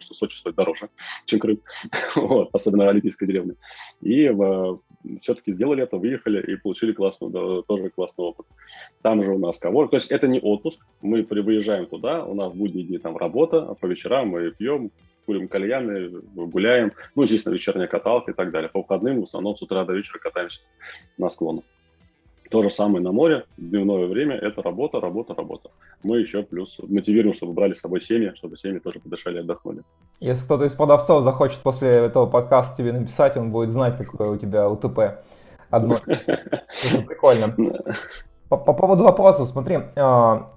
что 0.06 0.14
Сочи 0.14 0.36
стоит 0.36 0.56
дороже, 0.56 0.88
чем 1.26 1.40
Крым, 1.40 1.60
вот, 2.16 2.50
особенно 2.52 2.88
Олимпийской 2.88 3.26
деревне. 3.26 3.54
И 4.00 4.24
э, 4.24 4.76
все-таки 5.20 5.52
сделали 5.52 5.82
это, 5.82 5.96
выехали 5.96 6.40
и 6.40 6.56
получили 6.56 6.92
классную, 6.92 7.32
да, 7.32 7.62
тоже 7.62 7.90
классный 7.90 8.24
опыт. 8.24 8.46
Там 9.02 9.22
же 9.22 9.32
у 9.32 9.38
нас 9.38 9.58
ковор, 9.58 9.88
то 9.88 9.96
есть 9.96 10.10
это 10.10 10.28
не 10.28 10.40
отпуск, 10.40 10.80
мы 11.02 11.22
выезжаем 11.22 11.86
туда, 11.86 12.24
у 12.24 12.34
нас 12.34 12.52
в 12.52 12.68
дни 12.68 12.98
там 12.98 13.16
работа, 13.16 13.62
а 13.62 13.74
по 13.74 13.86
вечерам 13.86 14.28
мы 14.28 14.50
пьем, 14.50 14.90
курим 15.26 15.48
кальяны, 15.48 16.08
гуляем, 16.34 16.92
ну, 17.14 17.22
естественно, 17.22 17.54
вечерняя 17.54 17.88
каталка 17.88 18.30
и 18.30 18.34
так 18.34 18.52
далее. 18.52 18.70
По 18.70 18.80
выходным 18.80 19.20
в 19.20 19.24
основном 19.24 19.56
с 19.56 19.62
утра 19.62 19.84
до 19.84 19.92
вечера 19.92 20.18
катаемся 20.18 20.60
на 21.18 21.28
склонах. 21.28 21.64
То 22.50 22.62
же 22.62 22.70
самое 22.70 23.02
на 23.02 23.12
море, 23.12 23.44
дневное 23.56 24.06
время– 24.06 24.36
это 24.42 24.62
работа, 24.62 25.00
работа, 25.00 25.34
работа. 25.34 25.70
Мы 26.02 26.20
еще 26.20 26.42
плюс 26.42 26.78
мотивируем, 26.80 27.34
чтобы 27.34 27.52
брали 27.52 27.74
с 27.74 27.80
собой 27.80 28.00
семьи, 28.00 28.32
чтобы 28.36 28.56
семьи 28.56 28.78
тоже 28.78 29.00
подышали 29.00 29.38
и 29.38 29.40
отдохнули. 29.40 29.82
Если 30.20 30.44
кто-то 30.44 30.64
из 30.64 30.72
продавцов 30.72 31.24
захочет 31.24 31.58
после 31.60 31.88
этого 31.88 32.26
подкаста 32.26 32.76
тебе 32.76 32.92
написать, 32.92 33.36
он 33.36 33.50
будет 33.50 33.70
знать, 33.70 33.96
какое 33.98 34.30
у 34.30 34.36
тебя 34.36 34.68
УТП. 34.68 35.24
Одно. 35.70 35.96
Прикольно. 36.04 37.54
По, 38.48 38.56
по 38.56 38.72
поводу 38.72 39.02
вопросов, 39.02 39.48
смотри, 39.48 39.78
а, 39.96 40.52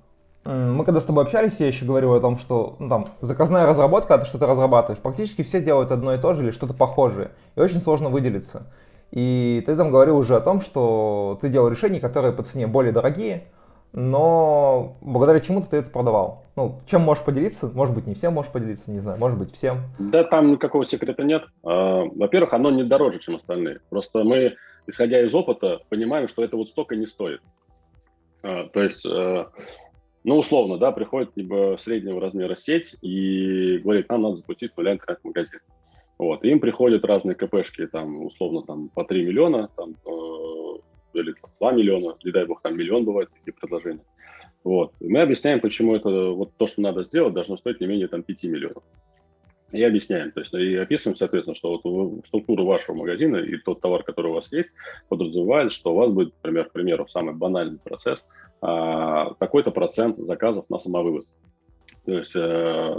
мы 0.46 0.86
когда 0.86 1.02
с 1.02 1.06
тобой 1.06 1.24
общались, 1.24 1.60
я 1.60 1.68
еще 1.68 1.86
говорил 1.86 2.14
о 2.14 2.22
том, 2.22 2.38
что 2.38 2.76
ну, 2.80 2.88
там, 2.88 3.08
заказная 3.22 3.66
разработка, 3.66 4.14
это 4.14 4.26
что-то 4.26 4.48
разрабатываешь. 4.48 5.02
Практически 5.02 5.42
все 5.42 5.62
делают 5.62 5.92
одно 5.92 6.14
и 6.14 6.18
то 6.18 6.34
же 6.34 6.44
или 6.44 6.52
что-то 6.52 6.74
похожее. 6.74 7.32
И 7.56 7.60
очень 7.60 7.82
сложно 7.82 8.10
выделиться. 8.10 8.68
И 9.12 9.64
ты 9.66 9.76
там 9.76 9.92
говорил 9.92 10.18
уже 10.18 10.36
о 10.36 10.42
том, 10.42 10.62
что 10.62 11.38
ты 11.42 11.50
делал 11.50 11.70
решения, 11.70 12.00
которые 12.00 12.34
по 12.34 12.44
цене 12.44 12.68
более 12.68 12.92
дорогие, 12.92 13.48
но 13.92 14.98
благодаря 15.02 15.40
чему 15.40 15.62
ты 15.62 15.78
это 15.78 15.90
продавал? 15.90 16.44
Ну, 16.56 16.80
чем 16.86 17.02
можешь 17.02 17.24
поделиться? 17.24 17.72
Может 17.74 17.96
быть, 17.96 18.06
не 18.06 18.14
всем 18.14 18.34
можешь 18.34 18.52
поделиться, 18.52 18.92
не 18.92 19.00
знаю, 19.00 19.20
может 19.20 19.40
быть, 19.40 19.54
всем. 19.54 19.80
Да, 19.98 20.24
там 20.24 20.52
никакого 20.52 20.86
секрета 20.86 21.24
нет. 21.24 21.44
А, 21.64 22.04
во-первых, 22.04 22.54
оно 22.54 22.70
не 22.70 22.84
дороже, 22.84 23.20
чем 23.20 23.36
остальные. 23.36 23.80
Просто 23.90 24.24
мы, 24.24 24.58
исходя 24.86 25.22
из 25.22 25.34
опыта, 25.34 25.80
понимаем, 25.90 26.28
что 26.28 26.44
это 26.44 26.56
вот 26.56 26.70
столько 26.70 26.96
не 26.96 27.08
стоит. 27.08 27.42
А, 28.44 28.66
то 28.66 28.84
есть, 28.84 29.06
э, 29.06 29.46
ну, 30.24 30.38
условно, 30.38 30.78
да, 30.78 30.92
приходит 30.92 31.32
либо 31.36 31.78
среднего 31.80 32.22
размера 32.22 32.56
сеть 32.56 32.96
и 33.02 33.80
говорит, 33.80 34.08
нам 34.10 34.22
надо 34.22 34.38
запустить 34.38 34.78
нуля 34.78 34.94
интернет-магазин. 34.94 35.60
Вот, 36.20 36.44
им 36.44 36.60
приходят 36.60 37.06
разные 37.06 37.34
КПшки, 37.34 37.88
там, 37.88 38.26
условно, 38.26 38.62
там, 38.64 38.90
по 38.90 39.06
3 39.06 39.26
миллиона, 39.26 39.70
там, 39.78 39.96
э, 40.06 40.80
или 41.14 41.32
там, 41.32 41.50
2 41.60 41.72
миллиона, 41.72 42.18
не 42.26 42.32
дай 42.32 42.46
бог, 42.46 42.62
там 42.62 42.78
миллион 42.78 43.06
бывает 43.06 43.30
такие 43.34 43.54
предложения. 43.54 44.04
Вот. 44.66 44.92
И 45.00 45.08
мы 45.08 45.22
объясняем, 45.22 45.62
почему 45.62 45.96
это 45.96 46.10
вот 46.10 46.52
то, 46.58 46.68
что 46.68 46.82
надо 46.82 47.04
сделать, 47.04 47.34
должно 47.34 47.56
стоить 47.56 47.80
не 47.80 47.88
менее 47.88 48.10
там 48.10 48.24
5 48.24 48.44
миллионов. 48.44 48.84
И 49.72 49.82
объясняем, 49.82 50.32
то 50.32 50.42
есть 50.42 50.54
и 50.54 50.76
описываем, 50.76 51.16
соответственно, 51.16 51.56
что 51.56 51.80
вот 51.84 52.28
структура 52.28 52.64
вашего 52.64 52.96
магазина 52.96 53.38
и 53.38 53.56
тот 53.58 53.80
товар, 53.80 54.04
который 54.04 54.32
у 54.32 54.34
вас 54.34 54.52
есть, 54.52 54.74
подразумевает, 55.08 55.72
что 55.72 55.94
у 55.94 55.96
вас 55.96 56.12
будет, 56.12 56.34
например, 56.44 56.66
к 56.66 56.74
примеру, 56.74 57.08
самый 57.08 57.34
банальный 57.36 57.78
процесс, 57.78 58.26
а, 58.62 59.36
такой-то 59.36 59.72
процент 59.72 60.18
заказов 60.18 60.66
на 60.70 60.80
самовывоз. 60.80 61.34
То 62.06 62.18
есть 62.18 62.36
э, 62.36 62.96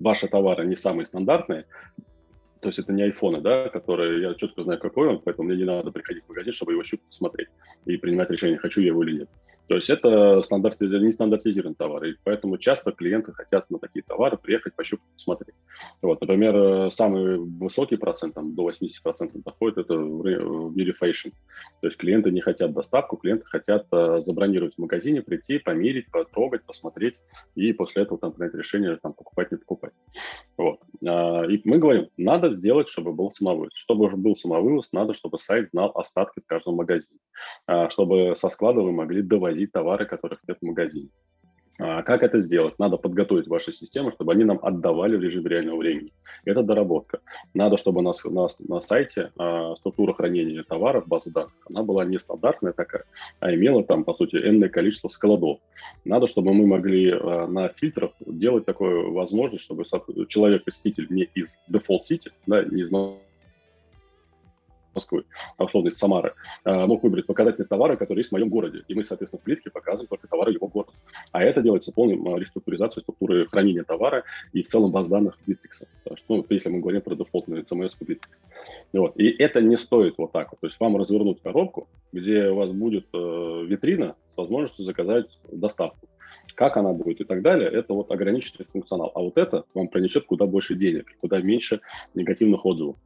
ваши 0.00 0.28
товары 0.28 0.66
не 0.66 0.76
самые 0.76 1.04
стандартные, 1.04 1.66
то 2.60 2.68
есть 2.68 2.78
это 2.78 2.92
не 2.92 3.02
айфоны, 3.02 3.40
да, 3.40 3.68
которые 3.68 4.22
я 4.22 4.34
четко 4.34 4.62
знаю, 4.62 4.78
какой 4.78 5.08
он, 5.08 5.20
поэтому 5.20 5.48
мне 5.48 5.58
не 5.58 5.64
надо 5.64 5.90
приходить 5.90 6.24
в 6.24 6.28
магазин, 6.28 6.52
чтобы 6.52 6.72
его 6.72 6.82
щупать, 6.82 7.06
смотреть 7.08 7.48
и 7.86 7.96
принимать 7.96 8.30
решение, 8.30 8.58
хочу 8.58 8.80
я 8.80 8.88
его 8.88 9.02
или 9.04 9.18
нет. 9.20 9.28
То 9.68 9.74
есть 9.74 9.90
это 9.90 10.42
стандартиз... 10.42 10.90
не 10.90 11.12
стандартизированный 11.12 11.76
товар, 11.76 12.04
и 12.04 12.16
поэтому 12.24 12.56
часто 12.56 12.90
клиенты 12.90 13.32
хотят 13.32 13.70
на 13.70 13.78
такие 13.78 14.02
товары 14.02 14.38
приехать, 14.38 14.74
пощупать, 14.74 15.06
посмотреть. 15.14 15.54
Вот, 16.00 16.20
например, 16.22 16.90
самый 16.90 17.36
высокий 17.38 17.96
процент, 17.96 18.34
там, 18.34 18.54
до 18.54 18.70
80% 18.70 19.42
доходит, 19.44 19.78
это 19.78 19.94
в 19.94 20.74
мире 20.74 20.92
fashion. 20.92 21.28
То 21.82 21.86
есть 21.86 21.98
клиенты 21.98 22.30
не 22.30 22.40
хотят 22.40 22.72
доставку, 22.72 23.18
клиенты 23.18 23.44
хотят 23.44 23.86
э, 23.92 24.22
забронировать 24.24 24.76
в 24.76 24.78
магазине, 24.78 25.20
прийти, 25.20 25.58
померить, 25.58 26.10
потрогать, 26.10 26.64
посмотреть, 26.64 27.16
и 27.54 27.74
после 27.74 28.02
этого 28.02 28.18
там 28.18 28.32
принять 28.32 28.54
решение, 28.54 28.96
там, 28.96 29.12
покупать, 29.12 29.52
не 29.52 29.58
покупать. 29.58 29.92
Вот. 30.56 30.80
А, 31.06 31.44
и 31.44 31.60
мы 31.64 31.78
говорим, 31.78 32.08
надо 32.16 32.54
сделать, 32.54 32.88
чтобы 32.88 33.12
был 33.12 33.30
самовывоз. 33.30 33.72
Чтобы 33.74 34.08
был 34.10 34.34
самовывоз, 34.34 34.92
надо, 34.92 35.14
чтобы 35.14 35.38
сайт 35.38 35.70
знал 35.70 35.92
остатки 35.94 36.40
в 36.40 36.46
каждом 36.46 36.76
магазине. 36.76 37.20
А, 37.66 37.90
чтобы 37.90 38.34
со 38.36 38.48
склада 38.48 38.80
вы 38.80 38.92
могли 38.92 39.22
довозить 39.22 39.72
товары, 39.72 40.06
которых 40.06 40.40
нет 40.46 40.58
в 40.60 40.66
магазине. 40.66 41.10
А 41.78 42.02
как 42.02 42.24
это 42.24 42.40
сделать? 42.40 42.78
Надо 42.78 42.96
подготовить 42.96 43.46
ваши 43.46 43.72
системы, 43.72 44.10
чтобы 44.12 44.32
они 44.32 44.44
нам 44.44 44.58
отдавали 44.62 45.16
в 45.16 45.22
режиме 45.22 45.48
реального 45.48 45.78
времени. 45.78 46.12
Это 46.44 46.62
доработка. 46.62 47.20
Надо, 47.54 47.76
чтобы 47.76 48.00
у 48.00 48.02
нас, 48.02 48.24
у 48.24 48.30
нас 48.32 48.58
на 48.58 48.80
сайте 48.80 49.30
а, 49.38 49.76
структура 49.76 50.12
хранения 50.12 50.64
товаров, 50.64 51.06
база 51.06 51.32
данных, 51.32 51.52
она 51.68 51.84
была 51.84 52.04
не 52.04 52.18
стандартная 52.18 52.72
такая, 52.72 53.04
а 53.38 53.54
имела 53.54 53.84
там, 53.84 54.02
по 54.02 54.14
сути, 54.14 54.36
энное 54.36 54.68
количество 54.68 55.08
складов. 55.08 55.60
Надо, 56.04 56.26
чтобы 56.26 56.52
мы 56.52 56.66
могли 56.66 57.12
а, 57.12 57.46
на 57.46 57.68
фильтрах 57.68 58.10
делать 58.20 58.64
такую 58.64 59.12
возможность, 59.12 59.64
чтобы 59.64 59.84
человек-посетитель 60.28 61.06
не 61.10 61.28
из 61.34 61.58
City, 61.70 62.32
да, 62.46 62.64
не 62.64 62.82
из 62.82 62.90
Москвы, 64.98 65.24
а 65.56 65.64
условно 65.64 65.88
из 65.88 65.96
Самары, 65.96 66.34
а, 66.64 66.86
мог 66.86 67.02
выбрать 67.04 67.26
показательные 67.26 67.68
товары, 67.68 67.96
которые 67.96 68.20
есть 68.20 68.30
в 68.30 68.32
моем 68.32 68.48
городе. 68.48 68.82
И 68.88 68.94
мы, 68.94 69.04
соответственно, 69.04 69.40
в 69.40 69.44
плитке 69.44 69.70
показываем 69.70 70.08
только 70.08 70.26
товары 70.26 70.52
его 70.52 70.66
города. 70.66 70.92
А 71.30 71.42
это 71.42 71.62
делается 71.62 71.92
полной 71.92 72.16
реструктуризацией 72.40 73.02
структуры 73.02 73.46
хранения 73.46 73.84
товара 73.84 74.24
и 74.52 74.62
в 74.62 74.66
целом 74.66 74.90
баз 74.90 75.08
данных 75.08 75.38
Bittrex. 75.46 75.86
Ну, 76.28 76.44
если 76.50 76.68
мы 76.68 76.80
говорим 76.80 77.00
про 77.00 77.14
дефолтную 77.14 77.62
CMS 77.62 77.92
Bittrex. 78.00 78.20
Вот. 78.92 79.16
И 79.16 79.28
это 79.28 79.60
не 79.60 79.76
стоит 79.76 80.14
вот 80.18 80.32
так 80.32 80.50
вот. 80.50 80.60
То 80.60 80.66
есть 80.66 80.80
вам 80.80 80.96
развернуть 80.96 81.40
коробку, 81.40 81.86
где 82.12 82.48
у 82.48 82.56
вас 82.56 82.72
будет 82.72 83.06
э, 83.14 83.64
витрина 83.66 84.16
с 84.26 84.36
возможностью 84.36 84.84
заказать 84.84 85.26
доставку 85.50 86.08
как 86.54 86.76
она 86.76 86.92
будет 86.92 87.20
и 87.20 87.24
так 87.24 87.40
далее, 87.42 87.70
это 87.70 87.94
вот 87.94 88.10
ограниченный 88.10 88.66
функционал. 88.72 89.12
А 89.14 89.20
вот 89.20 89.38
это 89.38 89.64
вам 89.74 89.86
принесет 89.86 90.24
куда 90.26 90.44
больше 90.44 90.74
денег, 90.74 91.06
куда 91.20 91.40
меньше 91.40 91.80
негативных 92.14 92.66
отзывов 92.66 92.96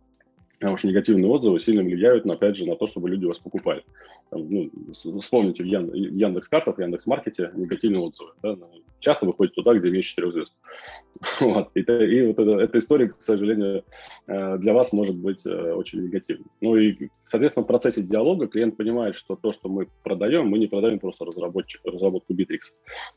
потому 0.62 0.76
что 0.76 0.86
негативные 0.86 1.28
отзывы 1.28 1.58
сильно 1.58 1.82
влияют, 1.82 2.24
но, 2.24 2.34
опять 2.34 2.56
же, 2.56 2.66
на 2.66 2.76
то, 2.76 2.86
чтобы 2.86 3.10
люди 3.10 3.24
вас 3.24 3.40
покупали. 3.40 3.82
Там, 4.30 4.48
ну, 4.48 4.70
вспомните 4.92 5.64
в 5.64 5.66
Яндекс 5.66 6.46
картах, 6.46 6.76
в 6.76 6.80
Яндекс 6.80 7.06
Маркете 7.06 7.50
негативные 7.56 8.00
отзывы. 8.00 8.30
Да? 8.44 8.56
Часто 9.02 9.26
выходит 9.26 9.56
туда, 9.56 9.74
где 9.74 9.90
меньше 9.90 10.10
четырех 10.10 10.32
звезд. 10.32 10.54
вот. 11.40 11.70
И, 11.74 11.80
и 11.80 12.26
вот 12.26 12.38
это, 12.38 12.50
эта 12.52 12.78
история, 12.78 13.08
к 13.08 13.16
сожалению, 13.18 13.84
э, 14.28 14.58
для 14.58 14.72
вас 14.72 14.92
может 14.92 15.16
быть 15.16 15.44
э, 15.44 15.72
очень 15.72 16.02
негативной. 16.04 16.46
Ну 16.60 16.76
и, 16.76 17.08
соответственно, 17.24 17.64
в 17.64 17.66
процессе 17.66 18.02
диалога 18.02 18.46
клиент 18.46 18.76
понимает, 18.76 19.16
что 19.16 19.34
то, 19.34 19.50
что 19.50 19.68
мы 19.68 19.88
продаем, 20.04 20.46
мы 20.46 20.58
не 20.58 20.68
продаем 20.68 21.00
просто 21.00 21.24
разработчик, 21.24 21.80
разработку 21.84 22.32
Bittrex. 22.32 22.60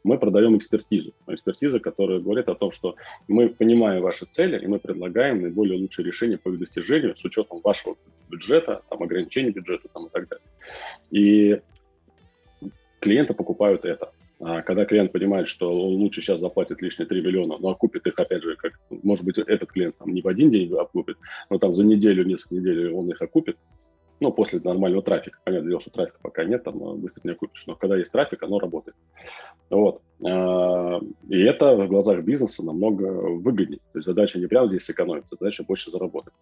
Мы 0.03 0.17
продаем 0.17 0.57
экспертизу. 0.57 1.13
Экспертиза, 1.27 1.79
которая 1.79 2.19
говорит 2.19 2.49
о 2.49 2.55
том, 2.55 2.71
что 2.71 2.95
мы 3.27 3.49
понимаем 3.49 4.01
ваши 4.01 4.25
цели, 4.25 4.59
и 4.59 4.65
мы 4.65 4.79
предлагаем 4.79 5.43
наиболее 5.43 5.79
лучшие 5.79 6.03
решения 6.03 6.39
по 6.39 6.49
их 6.49 6.57
достижению 6.57 7.15
с 7.15 7.23
учетом 7.23 7.61
вашего 7.63 7.95
бюджета, 8.27 8.81
там, 8.89 9.03
ограничений 9.03 9.51
бюджета 9.51 9.87
там, 9.93 10.07
и 10.07 10.09
так 10.09 10.27
далее. 10.27 10.47
И 11.11 11.61
клиенты 13.01 13.35
покупают 13.35 13.85
это. 13.85 14.11
А 14.39 14.61
когда 14.61 14.85
клиент 14.85 15.11
понимает, 15.11 15.47
что 15.47 15.71
он 15.71 15.95
лучше 15.95 16.21
сейчас 16.21 16.41
заплатит 16.41 16.81
лишние 16.81 17.07
3 17.07 17.21
миллиона, 17.21 17.57
но 17.57 17.69
окупит 17.69 18.05
их, 18.05 18.19
опять 18.19 18.43
же, 18.43 18.55
как, 18.55 18.79
может 18.89 19.23
быть, 19.23 19.37
этот 19.37 19.71
клиент 19.71 19.97
там 19.97 20.13
не 20.13 20.21
в 20.21 20.27
один 20.27 20.51
день 20.51 20.73
окупит, 20.73 21.17
но 21.49 21.57
там 21.57 21.73
за 21.73 21.85
неделю, 21.85 22.25
несколько 22.25 22.55
недель 22.55 22.91
он 22.91 23.09
их 23.09 23.21
окупит, 23.21 23.57
ну, 24.19 24.31
после 24.31 24.59
нормального 24.59 25.03
трафика. 25.03 25.39
Понятное 25.43 25.69
дело, 25.69 25.81
что 25.81 25.91
трафика 25.91 26.17
пока 26.21 26.43
нет, 26.43 26.63
там 26.63 26.99
быстро 26.99 27.21
не 27.23 27.31
окупишь, 27.31 27.65
но 27.67 27.75
когда 27.75 27.97
есть 27.97 28.11
трафик, 28.11 28.43
оно 28.43 28.59
работает. 28.59 28.95
Вот. 29.69 30.01
А, 30.25 30.99
и 31.29 31.41
это 31.41 31.75
в 31.75 31.87
глазах 31.87 32.23
бизнеса 32.23 32.63
намного 32.63 33.03
выгоднее. 33.03 33.79
То 33.93 33.99
есть 33.99 34.05
задача 34.05 34.39
не 34.39 34.47
прямо 34.47 34.67
здесь 34.67 34.85
сэкономить, 34.85 35.25
задача 35.29 35.63
больше 35.63 35.91
заработать. 35.91 36.33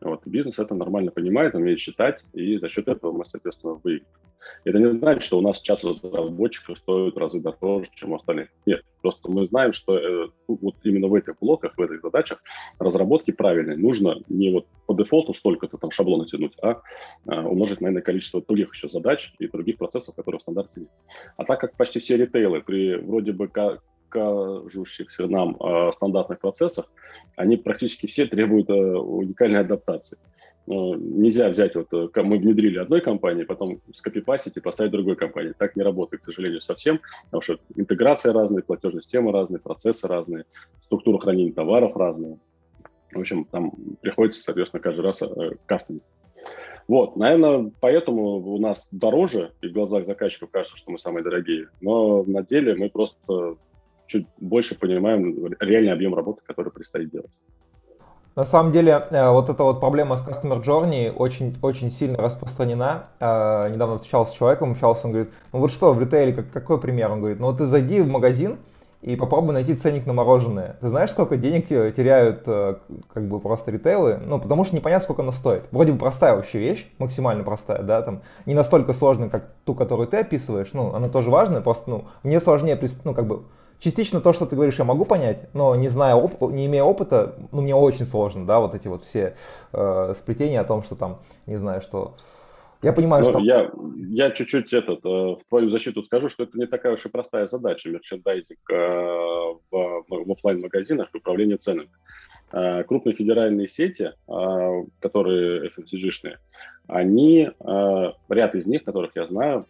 Вот, 0.00 0.26
бизнес 0.26 0.58
это 0.58 0.74
нормально 0.74 1.10
понимает, 1.10 1.54
умеет 1.54 1.80
считать, 1.80 2.24
и 2.32 2.58
за 2.58 2.68
счет 2.68 2.88
этого 2.88 3.12
мы, 3.12 3.24
соответственно, 3.24 3.74
выиграем. 3.74 4.06
Это 4.64 4.78
не 4.78 4.92
значит, 4.92 5.22
что 5.22 5.38
у 5.38 5.42
нас 5.42 5.60
час 5.60 5.84
разработчиков 5.84 6.78
стоит 6.78 7.14
в 7.14 7.18
разы 7.18 7.40
дороже, 7.40 7.90
чем 7.94 8.12
у 8.12 8.16
остальных. 8.16 8.48
Нет, 8.66 8.82
просто 9.02 9.30
мы 9.30 9.44
знаем, 9.44 9.72
что 9.72 9.98
э, 9.98 10.28
вот 10.46 10.76
именно 10.84 11.08
в 11.08 11.14
этих 11.14 11.38
блоках, 11.38 11.76
в 11.76 11.82
этих 11.82 12.00
задачах 12.00 12.42
разработки 12.78 13.30
правильные. 13.30 13.76
Нужно 13.76 14.16
не 14.28 14.52
вот 14.52 14.66
по 14.86 14.94
дефолту 14.94 15.34
столько-то 15.34 15.76
там 15.76 15.90
шаблона 15.90 16.26
тянуть, 16.26 16.56
а, 16.62 16.80
а 17.26 17.42
умножить 17.42 17.80
на 17.80 18.00
количество 18.00 18.42
других 18.42 18.74
еще 18.74 18.88
задач 18.88 19.32
и 19.38 19.48
других 19.48 19.78
процессов, 19.78 20.14
которые 20.14 20.38
в 20.38 20.42
стандарте 20.42 20.80
нет. 20.80 20.90
А 21.36 21.44
так 21.44 21.60
как 21.60 21.76
почти 21.76 21.98
все 21.98 22.16
ритейлы 22.16 22.60
при 22.60 22.96
вроде 22.96 23.32
бы 23.32 23.48
кажущихся 24.08 25.26
нам 25.26 25.56
э, 25.56 25.92
стандартных 25.94 26.40
процессах, 26.40 26.86
они 27.36 27.56
практически 27.56 28.06
все 28.06 28.26
требуют 28.26 28.70
э, 28.70 28.72
уникальной 28.72 29.60
адаптации. 29.60 30.18
Но 30.66 30.94
нельзя 30.96 31.48
взять, 31.48 31.74
вот 31.76 31.88
э, 31.92 32.22
мы 32.22 32.36
внедрили 32.36 32.78
одной 32.78 33.00
компании, 33.00 33.44
потом 33.44 33.80
скопипастить 33.94 34.58
и 34.58 34.60
поставить 34.60 34.92
другой 34.92 35.16
компании. 35.16 35.54
Так 35.56 35.76
не 35.76 35.82
работает, 35.82 36.22
к 36.22 36.26
сожалению, 36.26 36.60
совсем, 36.60 37.00
потому 37.24 37.40
что 37.40 37.58
интеграция 37.74 38.34
разная, 38.34 38.62
платежные 38.62 39.02
системы 39.02 39.32
разные, 39.32 39.60
процессы 39.60 40.06
разные, 40.06 40.44
структура 40.84 41.18
хранения 41.18 41.54
товаров 41.54 41.96
разная. 41.96 42.38
В 43.12 43.18
общем, 43.18 43.46
там 43.46 43.72
приходится, 44.02 44.42
соответственно, 44.42 44.82
каждый 44.82 45.00
раз 45.00 45.22
э, 45.22 45.52
кастомить. 45.64 46.02
Вот, 46.86 47.16
наверное, 47.16 47.70
поэтому 47.80 48.36
у 48.36 48.58
нас 48.58 48.88
дороже, 48.92 49.52
и 49.62 49.68
в 49.68 49.72
глазах 49.72 50.06
заказчиков 50.06 50.50
кажется, 50.50 50.76
что 50.76 50.90
мы 50.90 50.98
самые 50.98 51.22
дорогие, 51.22 51.68
но 51.80 52.24
на 52.24 52.42
деле 52.42 52.74
мы 52.74 52.90
просто 52.90 53.56
чуть 54.08 54.26
больше 54.38 54.76
понимаем 54.76 55.46
реальный 55.60 55.92
объем 55.92 56.14
работы, 56.14 56.40
который 56.44 56.72
предстоит 56.72 57.10
делать. 57.10 57.30
На 58.34 58.44
самом 58.44 58.70
деле, 58.70 59.02
э, 59.10 59.30
вот 59.30 59.50
эта 59.50 59.64
вот 59.64 59.80
проблема 59.80 60.16
с 60.16 60.24
Customer 60.24 60.62
Journey 60.64 61.10
очень, 61.12 61.56
очень 61.60 61.90
сильно 61.90 62.18
распространена. 62.18 63.06
Э, 63.18 63.68
недавно 63.68 63.96
встречался 63.96 64.32
с 64.32 64.36
человеком, 64.36 64.72
общался, 64.72 65.06
он 65.06 65.12
говорит, 65.12 65.32
ну 65.52 65.58
вот 65.58 65.72
что, 65.72 65.92
в 65.92 66.00
ритейле, 66.00 66.32
как, 66.32 66.50
какой 66.52 66.80
пример? 66.80 67.10
Он 67.10 67.18
говорит, 67.18 67.40
ну 67.40 67.46
вот 67.46 67.58
ты 67.58 67.66
зайди 67.66 68.00
в 68.00 68.08
магазин 68.08 68.58
и 69.02 69.16
попробуй 69.16 69.54
найти 69.54 69.74
ценник 69.74 70.06
на 70.06 70.12
мороженое. 70.12 70.76
Ты 70.80 70.88
знаешь, 70.88 71.10
сколько 71.10 71.36
денег 71.36 71.66
теряют 71.66 72.44
как 72.44 73.28
бы 73.28 73.40
просто 73.40 73.72
ритейлы? 73.72 74.20
Ну, 74.24 74.40
потому 74.40 74.64
что 74.64 74.74
непонятно, 74.74 75.04
сколько 75.04 75.22
оно 75.22 75.32
стоит. 75.32 75.64
Вроде 75.72 75.92
бы 75.92 75.98
простая 75.98 76.34
вообще 76.34 76.58
вещь, 76.58 76.88
максимально 76.98 77.42
простая, 77.44 77.82
да, 77.82 78.02
там, 78.02 78.22
не 78.46 78.54
настолько 78.54 78.92
сложная, 78.92 79.28
как 79.28 79.50
ту, 79.64 79.74
которую 79.74 80.08
ты 80.08 80.16
описываешь, 80.16 80.70
ну, 80.72 80.94
она 80.94 81.08
тоже 81.08 81.30
важная, 81.30 81.60
просто, 81.60 81.90
ну, 81.90 82.04
мне 82.22 82.40
сложнее, 82.40 82.78
ну, 83.04 83.14
как 83.14 83.26
бы, 83.26 83.42
частично 83.80 84.20
то, 84.20 84.32
что 84.32 84.46
ты 84.46 84.56
говоришь, 84.56 84.78
я 84.78 84.84
могу 84.84 85.04
понять, 85.04 85.52
но 85.54 85.74
не 85.76 85.88
зная, 85.88 86.14
оп- 86.14 86.50
не 86.50 86.66
имея 86.66 86.84
опыта, 86.84 87.36
ну, 87.52 87.62
мне 87.62 87.74
очень 87.74 88.06
сложно, 88.06 88.46
да, 88.46 88.60
вот 88.60 88.74
эти 88.74 88.88
вот 88.88 89.04
все 89.04 89.36
э, 89.72 90.14
сплетения 90.16 90.60
о 90.60 90.64
том, 90.64 90.82
что 90.82 90.96
там, 90.96 91.18
не 91.46 91.56
знаю, 91.56 91.80
что 91.80 92.14
Я 92.82 92.92
понимаю, 92.92 93.24
Но 93.24 93.30
что... 93.30 93.40
Я, 93.40 93.70
я 94.08 94.30
чуть-чуть 94.30 94.72
этот, 94.72 95.04
э, 95.04 95.08
в 95.08 95.40
твою 95.48 95.68
защиту 95.68 96.02
скажу, 96.02 96.28
что 96.28 96.44
это 96.44 96.56
не 96.58 96.66
такая 96.66 96.94
уж 96.94 97.04
и 97.04 97.08
простая 97.08 97.46
задача 97.46 97.88
мерчендайзинг 97.88 98.70
э, 98.70 98.74
в, 99.70 100.04
в 100.08 100.32
офлайн-магазинах 100.32 101.08
и 101.12 101.18
управление 101.18 101.56
ценами. 101.56 101.90
Э, 102.52 102.84
крупные 102.84 103.14
федеральные 103.14 103.68
сети, 103.68 104.12
которые 105.00 105.70
FMCG-шные, 105.70 106.36
они, 106.86 107.50
ряд 108.28 108.54
из 108.54 108.66
них, 108.66 108.84
которых 108.84 109.10
я 109.16 109.26
знаю, 109.26 109.66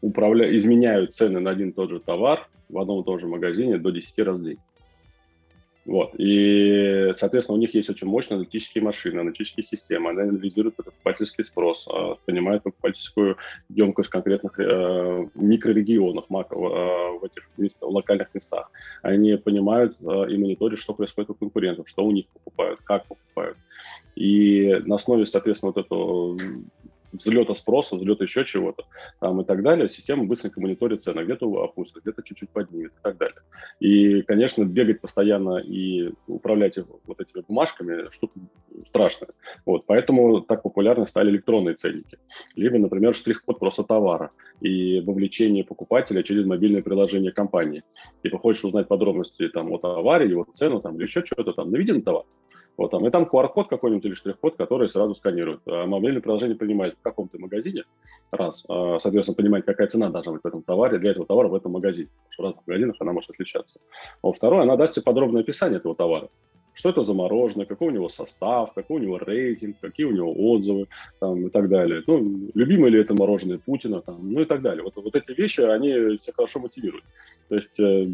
управля... 0.00 0.56
изменяют 0.56 1.14
цены 1.14 1.40
на 1.40 1.50
один 1.50 1.70
и 1.70 1.72
тот 1.72 1.90
же 1.90 2.00
товар 2.00 2.48
в 2.68 2.78
одном 2.78 3.02
и 3.02 3.04
том 3.04 3.18
же 3.18 3.26
магазине 3.26 3.78
до 3.78 3.90
10 3.90 4.18
раз 4.18 4.36
в 4.38 4.44
день. 4.44 4.58
Вот. 5.88 6.10
И, 6.18 7.12
соответственно, 7.16 7.56
у 7.56 7.60
них 7.60 7.74
есть 7.74 7.88
очень 7.88 8.06
мощные 8.06 8.36
аналитические 8.36 8.84
машины, 8.84 9.20
аналитические 9.20 9.64
системы. 9.64 10.10
Они 10.10 10.20
анализируют 10.20 10.76
покупательский 10.76 11.44
спрос, 11.44 11.88
а, 11.90 12.16
понимают 12.26 12.62
покупательскую 12.62 13.38
емкость 13.70 14.10
в 14.10 14.12
конкретных 14.12 14.60
э, 14.60 15.28
микрорегионах, 15.34 16.28
мако, 16.28 16.54
э, 16.56 16.58
в 16.58 17.24
этих 17.24 17.48
мест, 17.56 17.80
в 17.80 17.88
локальных 17.88 18.34
местах. 18.34 18.70
Они 19.00 19.34
понимают 19.36 19.96
э, 20.00 20.04
и 20.30 20.36
мониторят, 20.36 20.78
что 20.78 20.92
происходит 20.92 21.30
у 21.30 21.34
конкурентов, 21.34 21.88
что 21.88 22.04
у 22.04 22.10
них 22.10 22.26
покупают, 22.34 22.80
как 22.84 23.06
покупают. 23.06 23.56
И 24.14 24.82
на 24.84 24.96
основе, 24.96 25.24
соответственно, 25.24 25.72
вот 25.74 25.86
этого 25.86 26.36
взлета 27.12 27.54
спроса, 27.54 27.96
взлета 27.96 28.24
еще 28.24 28.44
чего-то 28.44 28.84
там, 29.20 29.40
и 29.40 29.44
так 29.44 29.62
далее, 29.62 29.88
система 29.88 30.24
быстренько 30.24 30.60
мониторит 30.60 31.02
цены, 31.02 31.22
где-то 31.22 31.46
опустит, 31.62 32.02
где-то 32.02 32.22
чуть-чуть 32.22 32.50
поднимет 32.50 32.92
и 32.92 33.02
так 33.02 33.18
далее. 33.18 33.40
И, 33.80 34.22
конечно, 34.22 34.64
бегать 34.64 35.00
постоянно 35.00 35.58
и 35.58 36.12
управлять 36.26 36.74
вот 37.04 37.20
этими 37.20 37.42
бумажками 37.46 38.10
штука 38.10 38.38
страшная. 38.86 39.30
Вот, 39.66 39.86
поэтому 39.86 40.40
так 40.40 40.62
популярны 40.62 41.06
стали 41.06 41.30
электронные 41.30 41.74
ценники. 41.74 42.18
Либо, 42.54 42.78
например, 42.78 43.14
штрих-код 43.14 43.58
просто 43.58 43.84
товара 43.84 44.30
и 44.60 45.00
вовлечение 45.00 45.64
покупателя 45.64 46.22
через 46.22 46.44
мобильное 46.46 46.82
приложение 46.82 47.32
компании. 47.32 47.82
Типа 48.22 48.38
хочешь 48.38 48.64
узнать 48.64 48.88
подробности 48.88 49.48
там, 49.48 49.72
о 49.72 49.78
товаре, 49.78 50.28
его 50.28 50.46
цену 50.52 50.80
там, 50.80 50.96
или 50.96 51.04
еще 51.04 51.24
что-то 51.24 51.52
там, 51.52 51.70
наведен 51.70 52.02
товар, 52.02 52.24
вот 52.78 52.92
там. 52.92 53.06
И 53.06 53.10
там 53.10 53.24
QR-код 53.24 53.68
какой-нибудь 53.68 54.04
или 54.06 54.14
штрих-код, 54.14 54.56
который 54.56 54.88
сразу 54.88 55.14
сканирует. 55.14 55.60
А 55.66 55.84
мобильное 55.84 56.22
приложение 56.22 56.56
понимает, 56.56 56.94
в 56.94 57.02
каком 57.02 57.28
ты 57.28 57.38
магазине, 57.38 57.84
раз, 58.30 58.64
а, 58.68 58.98
соответственно, 59.00 59.36
понимает, 59.36 59.66
какая 59.66 59.88
цена 59.88 60.08
должна 60.08 60.32
быть 60.32 60.42
в 60.42 60.46
этом 60.46 60.62
товаре 60.62 60.98
для 60.98 61.10
этого 61.10 61.26
товара 61.26 61.48
в 61.48 61.54
этом 61.54 61.72
магазине. 61.72 62.08
В 62.38 62.42
разных 62.42 62.66
магазинах 62.66 62.96
она 63.00 63.12
может 63.12 63.30
отличаться. 63.30 63.80
А 64.22 64.32
второе, 64.32 64.62
она 64.62 64.76
даст 64.76 64.94
тебе 64.94 65.02
подробное 65.02 65.42
описание 65.42 65.78
этого 65.78 65.94
товара 65.94 66.28
что 66.78 66.90
это 66.90 67.02
за 67.02 67.12
мороженое, 67.12 67.66
какой 67.66 67.88
у 67.88 67.90
него 67.90 68.08
состав, 68.08 68.72
какой 68.72 69.00
у 69.00 69.02
него 69.02 69.18
рейтинг, 69.18 69.80
какие 69.80 70.06
у 70.06 70.12
него 70.12 70.32
отзывы 70.32 70.86
там, 71.18 71.48
и 71.48 71.50
так 71.50 71.68
далее. 71.68 72.04
Ну, 72.06 72.50
любимое 72.54 72.90
ли 72.90 73.00
это 73.00 73.14
мороженое 73.14 73.58
Путина, 73.58 74.00
там, 74.00 74.32
ну 74.32 74.42
и 74.42 74.44
так 74.44 74.62
далее. 74.62 74.84
Вот, 74.84 74.94
вот 74.94 75.16
эти 75.16 75.32
вещи, 75.32 75.62
они 75.62 76.16
все 76.18 76.32
хорошо 76.32 76.60
мотивируют. 76.60 77.04
То 77.48 77.56
есть 77.56 77.80
э, 77.80 78.08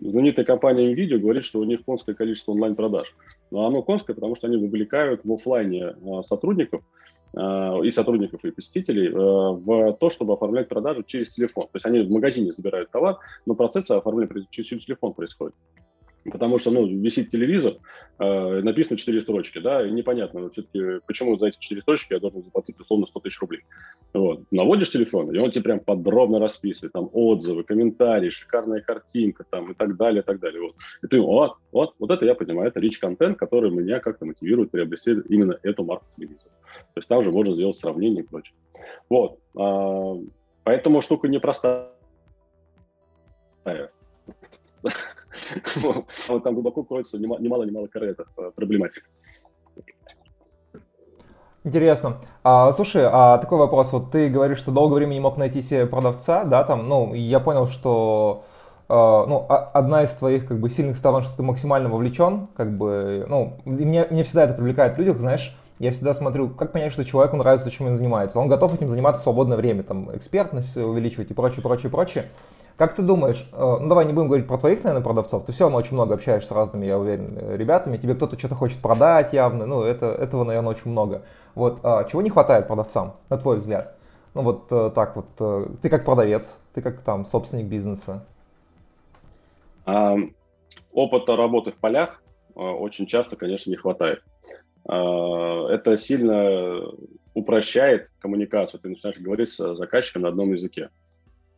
знаменитая 0.00 0.46
компания 0.46 0.94
NVIDIA 0.94 1.18
говорит, 1.18 1.44
что 1.44 1.60
у 1.60 1.64
них 1.64 1.84
конское 1.84 2.14
количество 2.14 2.52
онлайн-продаж. 2.52 3.14
Но 3.50 3.66
оно 3.66 3.82
конское, 3.82 4.14
потому 4.14 4.34
что 4.34 4.46
они 4.46 4.56
вовлекают 4.56 5.20
в 5.22 5.30
офлайне 5.30 5.84
э, 5.84 6.22
сотрудников, 6.24 6.82
э, 7.34 7.38
и 7.84 7.90
сотрудников, 7.90 8.46
и 8.46 8.50
посетителей 8.50 9.08
э, 9.08 9.12
в 9.12 9.92
то, 10.00 10.08
чтобы 10.08 10.32
оформлять 10.32 10.68
продажу 10.68 11.02
через 11.02 11.28
телефон. 11.34 11.64
То 11.64 11.76
есть 11.76 11.84
они 11.84 12.00
в 12.00 12.10
магазине 12.10 12.50
забирают 12.50 12.90
товар, 12.90 13.18
но 13.44 13.54
процесс 13.54 13.90
оформления 13.90 14.46
через 14.48 14.86
телефон 14.86 15.12
происходит. 15.12 15.54
Потому 16.24 16.58
что, 16.58 16.70
ну, 16.70 16.86
висит 16.86 17.30
телевизор, 17.30 17.74
э, 18.18 18.60
написано 18.60 18.98
4 18.98 19.20
строчки, 19.22 19.58
да, 19.58 19.86
и 19.86 19.90
непонятно 19.90 20.50
все-таки, 20.50 21.00
почему 21.06 21.38
за 21.38 21.48
эти 21.48 21.58
4 21.58 21.80
строчки 21.80 22.12
я 22.12 22.20
должен 22.20 22.42
заплатить 22.42 22.78
условно 22.78 23.06
100 23.06 23.20
тысяч 23.20 23.40
рублей. 23.40 23.62
Вот. 24.12 24.42
Наводишь 24.50 24.90
телефон, 24.90 25.34
и 25.34 25.38
он 25.38 25.50
тебе 25.50 25.64
прям 25.64 25.80
подробно 25.80 26.38
расписывает, 26.38 26.92
там, 26.92 27.08
отзывы, 27.12 27.64
комментарии, 27.64 28.30
шикарная 28.30 28.80
картинка, 28.80 29.44
там, 29.48 29.72
и 29.72 29.74
так 29.74 29.96
далее, 29.96 30.22
и 30.22 30.24
так 30.24 30.40
далее. 30.40 30.60
Вот. 30.60 30.74
И 31.02 31.06
ты, 31.06 31.20
вот, 31.20 31.54
вот, 31.72 31.94
вот 31.98 32.10
это 32.10 32.26
я 32.26 32.34
понимаю, 32.34 32.68
это 32.68 32.80
rich 32.80 32.98
контент, 33.00 33.38
который 33.38 33.70
меня 33.70 34.00
как-то 34.00 34.26
мотивирует 34.26 34.70
приобрести 34.70 35.12
именно 35.28 35.58
эту 35.62 35.84
марку 35.84 36.06
телевизора. 36.16 36.50
То 36.94 36.98
есть 36.98 37.08
там 37.08 37.22
же 37.22 37.30
можно 37.30 37.54
сделать 37.54 37.76
сравнение 37.76 38.24
и 38.24 38.26
прочее. 38.26 38.54
Вот. 39.08 39.38
А, 39.56 40.16
поэтому 40.64 41.00
штука 41.00 41.28
непростая. 41.28 41.88
Вот 46.28 46.42
там 46.42 46.54
глубоко 46.54 46.82
кроется 46.82 47.18
немало-немало 47.18 47.86
корретов 47.86 48.26
э, 48.36 48.50
проблематик. 48.54 49.08
Интересно. 51.62 52.16
А, 52.42 52.72
слушай, 52.72 53.02
а 53.04 53.36
такой 53.38 53.58
вопрос. 53.58 53.92
Вот 53.92 54.10
ты 54.10 54.28
говоришь, 54.28 54.58
что 54.58 54.70
долгое 54.70 54.96
время 54.96 55.12
не 55.12 55.20
мог 55.20 55.36
найти 55.36 55.60
себе 55.60 55.86
продавца, 55.86 56.44
да, 56.44 56.64
там, 56.64 56.88
ну, 56.88 57.12
я 57.12 57.38
понял, 57.38 57.68
что 57.68 58.44
э, 58.88 58.94
ну, 58.94 59.44
одна 59.48 60.04
из 60.04 60.10
твоих 60.12 60.46
как 60.46 60.58
бы 60.58 60.70
сильных 60.70 60.96
сторон, 60.96 61.22
что 61.22 61.36
ты 61.36 61.42
максимально 61.42 61.90
вовлечен, 61.90 62.48
как 62.56 62.76
бы, 62.76 63.26
ну, 63.28 63.58
мне, 63.66 64.06
мне 64.10 64.24
всегда 64.24 64.44
это 64.44 64.54
привлекает 64.54 64.96
в 64.96 64.98
людях, 64.98 65.18
знаешь, 65.18 65.54
я 65.78 65.92
всегда 65.92 66.14
смотрю, 66.14 66.48
как 66.48 66.72
понять, 66.72 66.92
что 66.92 67.04
человеку 67.04 67.36
нравится 67.36 67.66
то, 67.66 67.70
чем 67.70 67.88
он 67.88 67.96
занимается. 67.96 68.38
Он 68.38 68.48
готов 68.48 68.74
этим 68.74 68.88
заниматься 68.88 69.20
в 69.20 69.24
свободное 69.24 69.58
время, 69.58 69.82
там, 69.82 70.14
экспертность 70.16 70.76
увеличивать 70.76 71.30
и 71.30 71.34
прочее, 71.34 71.62
прочее, 71.62 71.90
прочее. 71.90 72.24
Как 72.80 72.94
ты 72.94 73.02
думаешь, 73.02 73.46
э, 73.52 73.76
ну 73.78 73.88
давай 73.90 74.06
не 74.06 74.14
будем 74.14 74.28
говорить 74.28 74.46
про 74.46 74.56
твоих, 74.56 74.82
наверное, 74.84 75.04
продавцов, 75.04 75.44
ты 75.44 75.52
все 75.52 75.64
равно 75.64 75.76
очень 75.76 75.92
много 75.92 76.14
общаешься 76.14 76.48
с 76.48 76.50
разными, 76.50 76.86
я 76.86 76.98
уверен, 76.98 77.36
э, 77.38 77.58
ребятами, 77.58 77.98
тебе 77.98 78.14
кто-то 78.14 78.38
что-то 78.38 78.54
хочет 78.54 78.78
продать 78.78 79.34
явно, 79.34 79.66
ну 79.66 79.82
это, 79.82 80.06
этого, 80.06 80.44
наверное, 80.44 80.70
очень 80.70 80.90
много. 80.90 81.20
Вот, 81.54 81.80
а 81.82 82.04
чего 82.04 82.22
не 82.22 82.30
хватает 82.30 82.68
продавцам, 82.68 83.16
на 83.28 83.36
твой 83.36 83.58
взгляд? 83.58 83.98
Ну 84.32 84.40
вот 84.40 84.68
э, 84.70 84.92
так 84.94 85.14
вот, 85.14 85.26
ты 85.82 85.90
как 85.90 86.06
продавец, 86.06 86.56
ты 86.72 86.80
как 86.80 87.02
там 87.02 87.26
собственник 87.26 87.66
бизнеса. 87.66 88.24
А, 89.84 90.16
опыта 90.90 91.36
работы 91.36 91.72
в 91.72 91.76
полях 91.76 92.22
очень 92.54 93.04
часто, 93.04 93.36
конечно, 93.36 93.68
не 93.68 93.76
хватает. 93.76 94.22
А, 94.88 95.68
это 95.68 95.98
сильно 95.98 96.80
упрощает 97.34 98.10
коммуникацию. 98.20 98.80
Ты 98.80 98.88
начинаешь 98.88 99.18
говорить 99.18 99.50
с 99.50 99.74
заказчиком 99.74 100.22
на 100.22 100.28
одном 100.28 100.54
языке. 100.54 100.88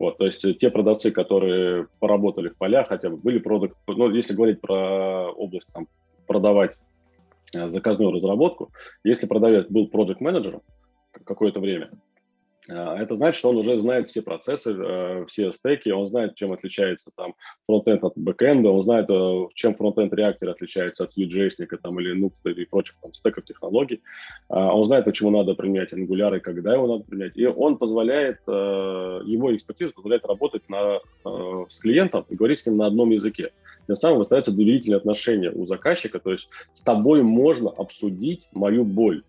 Вот, 0.03 0.19
то 0.19 0.27
есть 0.27 0.45
те 0.59 0.69
продавцы, 0.69 1.13
которые 1.13 1.87
поработали 2.01 2.49
в 2.49 2.57
полях, 2.57 2.89
хотя 2.89 3.09
бы 3.09 3.19
были 3.19 3.39
продукты, 3.39 3.77
ну, 3.87 4.11
если 4.11 4.35
говорить 4.35 4.61
про 4.61 5.31
область, 5.31 5.69
там, 5.73 5.87
продавать 6.27 6.77
э, 7.55 7.69
заказную 7.69 8.11
разработку, 8.11 8.73
если 9.05 9.29
продавец 9.29 9.69
был 9.69 9.87
проект 9.87 10.21
менеджером 10.21 10.63
какое-то 11.25 11.61
время, 11.61 11.93
это 12.69 13.17
значит, 13.17 13.39
что 13.39 13.51
он 13.51 13.57
уже 13.57 13.79
знает 13.81 14.09
все 14.09 14.23
процессы, 14.23 14.73
э, 14.73 15.25
все 15.27 15.53
стеки, 15.53 15.89
он 15.89 16.07
знает, 16.07 16.37
чем 16.37 16.53
отличается 16.53 17.11
там 17.17 17.35
фронтенд 17.67 18.05
от 18.05 18.13
бэкенда, 18.17 18.71
он 18.71 18.83
знает, 18.85 19.07
э, 19.11 19.47
чем 19.55 19.75
фронтенд 19.75 20.13
React 20.15 20.51
отличается 20.51 21.05
от 21.05 21.17
Vue.js 21.17 21.67
там, 21.83 21.99
или 21.99 22.17
Nuxt 22.17 22.53
и 22.53 22.65
прочих 22.65 22.97
там, 23.03 23.13
стеков 23.15 23.45
технологий. 23.45 24.03
А, 24.49 24.75
он 24.75 24.85
знает, 24.85 25.07
почему 25.07 25.31
надо 25.31 25.55
применять 25.55 25.93
Angular 25.93 26.37
и 26.37 26.41
когда 26.41 26.75
его 26.75 26.87
надо 26.87 27.05
применять. 27.05 27.37
И 27.37 27.45
он 27.47 27.79
позволяет, 27.79 28.39
э, 28.47 29.21
его 29.25 29.55
экспертиза 29.55 29.93
позволяет 29.95 30.25
работать 30.25 30.69
на, 30.69 31.01
с 31.69 31.81
клиентом 31.81 32.27
и 32.29 32.37
говорить 32.37 32.61
с 32.61 32.67
ним 32.67 32.77
на 32.77 32.87
одном 32.87 33.11
языке. 33.11 33.51
Тем 33.89 33.97
самым 33.97 34.21
остаются 34.21 34.53
доверительные 34.53 34.99
отношения 34.99 35.51
у 35.51 35.67
заказчика, 35.67 36.21
то 36.21 36.31
есть 36.31 36.49
с 36.73 36.81
тобой 36.83 37.23
можно 37.23 37.71
обсудить 37.71 38.47
мою 38.53 38.85
боль 38.85 39.25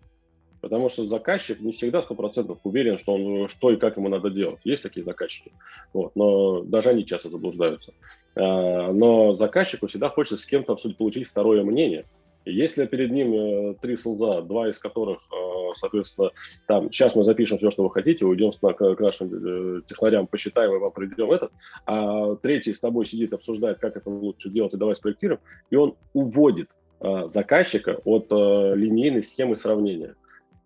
Потому 0.64 0.88
что 0.88 1.04
заказчик 1.04 1.60
не 1.60 1.72
всегда 1.72 2.00
100% 2.00 2.58
уверен, 2.62 2.96
что, 2.96 3.12
он, 3.12 3.48
что 3.50 3.70
и 3.70 3.76
как 3.76 3.98
ему 3.98 4.08
надо 4.08 4.30
делать. 4.30 4.60
Есть 4.64 4.82
такие 4.82 5.04
заказчики, 5.04 5.52
вот, 5.92 6.16
но 6.16 6.62
даже 6.62 6.88
они 6.88 7.04
часто 7.04 7.28
заблуждаются. 7.28 7.92
А, 8.34 8.90
но 8.90 9.34
заказчику 9.34 9.88
всегда 9.88 10.08
хочется 10.08 10.38
с 10.38 10.46
кем-то 10.46 10.72
абсолютно 10.72 10.96
получить 10.96 11.28
второе 11.28 11.62
мнение. 11.64 12.06
И 12.46 12.54
если 12.54 12.86
перед 12.86 13.10
ним 13.10 13.34
э, 13.34 13.74
три 13.82 13.98
солза, 13.98 14.40
два 14.40 14.70
из 14.70 14.78
которых, 14.78 15.18
э, 15.30 15.72
соответственно, 15.76 16.30
там, 16.66 16.90
сейчас 16.90 17.14
мы 17.14 17.24
запишем 17.24 17.58
все, 17.58 17.68
что 17.70 17.82
вы 17.82 17.90
хотите, 17.90 18.24
уйдем 18.24 18.50
к 18.52 19.00
нашим 19.00 19.30
э, 19.34 19.82
технарям, 19.86 20.26
посчитаем 20.26 20.74
и 20.74 20.78
вам 20.78 20.92
придем 20.92 21.30
этот, 21.30 21.52
а 21.84 22.36
третий 22.36 22.72
с 22.72 22.80
тобой 22.80 23.04
сидит, 23.04 23.34
обсуждает, 23.34 23.80
как 23.80 23.98
это 23.98 24.08
лучше 24.08 24.48
делать, 24.48 24.72
и 24.72 24.78
давай 24.78 24.96
спроектируем, 24.96 25.40
и 25.68 25.76
он 25.76 25.94
уводит 26.14 26.70
заказчика 27.00 28.00
от 28.04 28.30
линейной 28.30 29.22
схемы 29.22 29.56
сравнения 29.56 30.14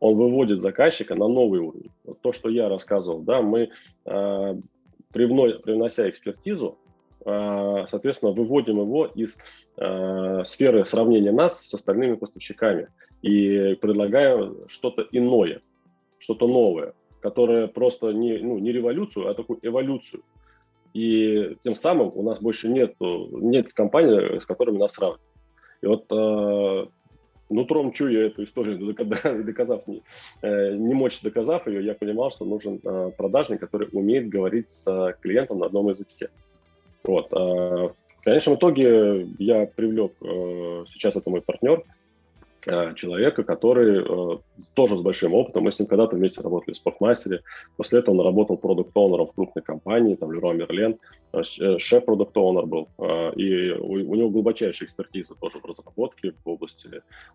он 0.01 0.15
выводит 0.15 0.61
заказчика 0.61 1.15
на 1.15 1.29
новый 1.29 1.61
уровень. 1.61 1.91
Вот 2.05 2.21
то, 2.21 2.33
что 2.33 2.49
я 2.49 2.69
рассказывал, 2.69 3.21
да, 3.21 3.43
мы, 3.43 3.71
э, 4.07 4.55
привнося 5.13 6.09
экспертизу, 6.09 6.79
э, 7.25 7.85
соответственно, 7.89 8.33
выводим 8.33 8.81
его 8.81 9.07
из 9.07 9.39
э, 9.77 10.43
сферы 10.45 10.85
сравнения 10.87 11.33
нас 11.33 11.61
с 11.67 11.75
остальными 11.75 12.15
поставщиками 12.15 12.89
и 13.23 13.77
предлагаем 13.81 14.57
что-то 14.69 15.07
иное, 15.11 15.61
что-то 16.19 16.47
новое, 16.47 16.95
которое 17.21 17.67
просто 17.67 18.13
не, 18.13 18.39
ну, 18.39 18.59
не 18.59 18.73
революцию, 18.73 19.29
а 19.29 19.35
такую 19.35 19.59
эволюцию. 19.63 20.23
И 20.95 21.57
тем 21.65 21.75
самым 21.75 22.13
у 22.15 22.23
нас 22.23 22.41
больше 22.41 22.69
нет, 22.69 22.95
нет 23.01 23.73
компаний, 23.73 24.41
с 24.41 24.47
которыми 24.47 24.79
нас 24.79 24.93
сравнивать. 24.93 25.21
И 25.81 25.87
вот 25.87 26.07
нутром 27.51 27.93
чуя 27.93 28.27
эту 28.27 28.45
историю, 28.45 28.79
доказав, 29.45 29.87
не, 29.87 30.03
э, 30.43 30.75
не 30.75 30.95
мочь 30.95 31.21
доказав 31.23 31.67
ее, 31.67 31.85
я 31.85 31.95
понимал, 31.95 32.31
что 32.31 32.45
нужен 32.45 32.81
э, 32.83 33.11
продажник, 33.17 33.61
который 33.61 33.89
умеет 33.93 34.29
говорить 34.29 34.71
с 34.71 35.17
клиентом 35.21 35.59
на 35.59 35.67
одном 35.67 35.89
языке. 35.89 36.29
Вот. 37.05 37.31
В 37.31 37.95
конечном 38.25 38.57
итоге 38.57 39.29
я 39.39 39.67
привлек, 39.67 40.13
сейчас 40.21 41.17
это 41.17 41.31
мой 41.31 41.41
партнер, 41.41 41.83
Э, 41.83 41.98
человека, 42.95 43.45
который 43.45 44.03
э, 44.03 44.39
тоже 44.75 44.97
с 44.97 45.01
большим 45.01 45.35
опытом. 45.35 45.65
Мы 45.65 45.73
с 45.73 45.79
ним 45.79 45.87
когда-то 45.87 46.17
вместе 46.17 46.41
работали 46.41 46.75
в 46.75 46.77
спортмастере. 46.77 47.43
После 47.77 48.01
этого 48.01 48.15
он 48.15 48.21
работал 48.21 48.57
продукт-оунером 48.57 49.29
в 49.29 49.33
крупной 49.33 49.63
компании, 49.63 50.17
там 50.17 50.33
Леруа 50.33 50.53
Мерлен, 50.53 50.99
э, 51.33 51.79
шеф 51.79 52.05
продукт-оунер 52.05 52.67
был. 52.67 52.89
И 53.37 53.71
у, 53.71 53.93
у 53.93 54.15
него 54.15 54.31
глубочайшая 54.31 54.87
экспертиза 54.87 55.35
тоже 55.35 55.59
в 55.59 55.65
разработке, 55.65 56.33
в 56.45 56.49
области 56.49 56.89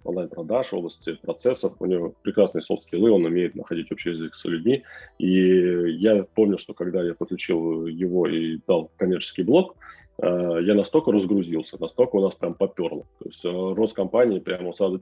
онлайн-продаж, 0.04 0.72
в 0.72 0.78
области 0.78 1.14
процессов. 1.22 1.74
У 1.80 1.86
него 1.86 2.14
прекрасные 2.22 2.62
софт-скиллы, 2.62 3.12
он 3.12 3.26
умеет 3.26 3.56
находить 3.56 3.92
общий 3.92 4.10
язык 4.12 4.36
с 4.36 4.46
людьми. 4.46 4.84
И 5.20 5.98
я 5.98 6.26
помню, 6.36 6.58
что 6.58 6.74
когда 6.74 7.04
я 7.04 7.14
подключил 7.14 7.86
его 7.86 8.28
и 8.28 8.60
дал 8.68 8.92
коммерческий 8.98 9.44
блок, 9.44 9.76
Э, 10.13 10.13
я 10.22 10.76
настолько 10.76 11.12
разгрузился, 11.12 11.82
настолько 11.82 12.18
у 12.18 12.22
нас 12.22 12.36
прям 12.36 12.54
поперло. 12.54 13.06
То 13.20 13.26
есть 13.26 13.44
э, 13.46 13.50
рост 13.50 13.96
компании 13.96 14.40
прямо 14.40 14.74
сразу 14.74 15.02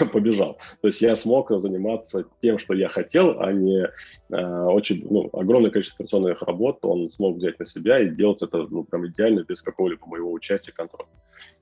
побежал. 0.12 0.58
То 0.80 0.88
есть 0.88 1.00
я 1.00 1.14
смог 1.16 1.50
заниматься 1.60 2.24
тем, 2.40 2.58
что 2.58 2.74
я 2.74 2.88
хотел, 2.88 3.40
а 3.40 3.52
не 3.52 3.84
э, 3.84 4.64
очень 4.66 5.06
ну, 5.08 5.30
огромное 5.32 5.70
количество 5.70 5.96
операционных 5.96 6.42
работ 6.42 6.78
он 6.82 7.10
смог 7.10 7.36
взять 7.36 7.58
на 7.58 7.64
себя 7.64 8.00
и 8.00 8.10
делать 8.10 8.42
это 8.42 8.66
ну, 8.68 8.84
прям 8.84 9.06
идеально, 9.06 9.44
без 9.48 9.62
какого-либо 9.62 10.06
моего 10.06 10.32
участия 10.32 10.72
контроля. 10.72 11.08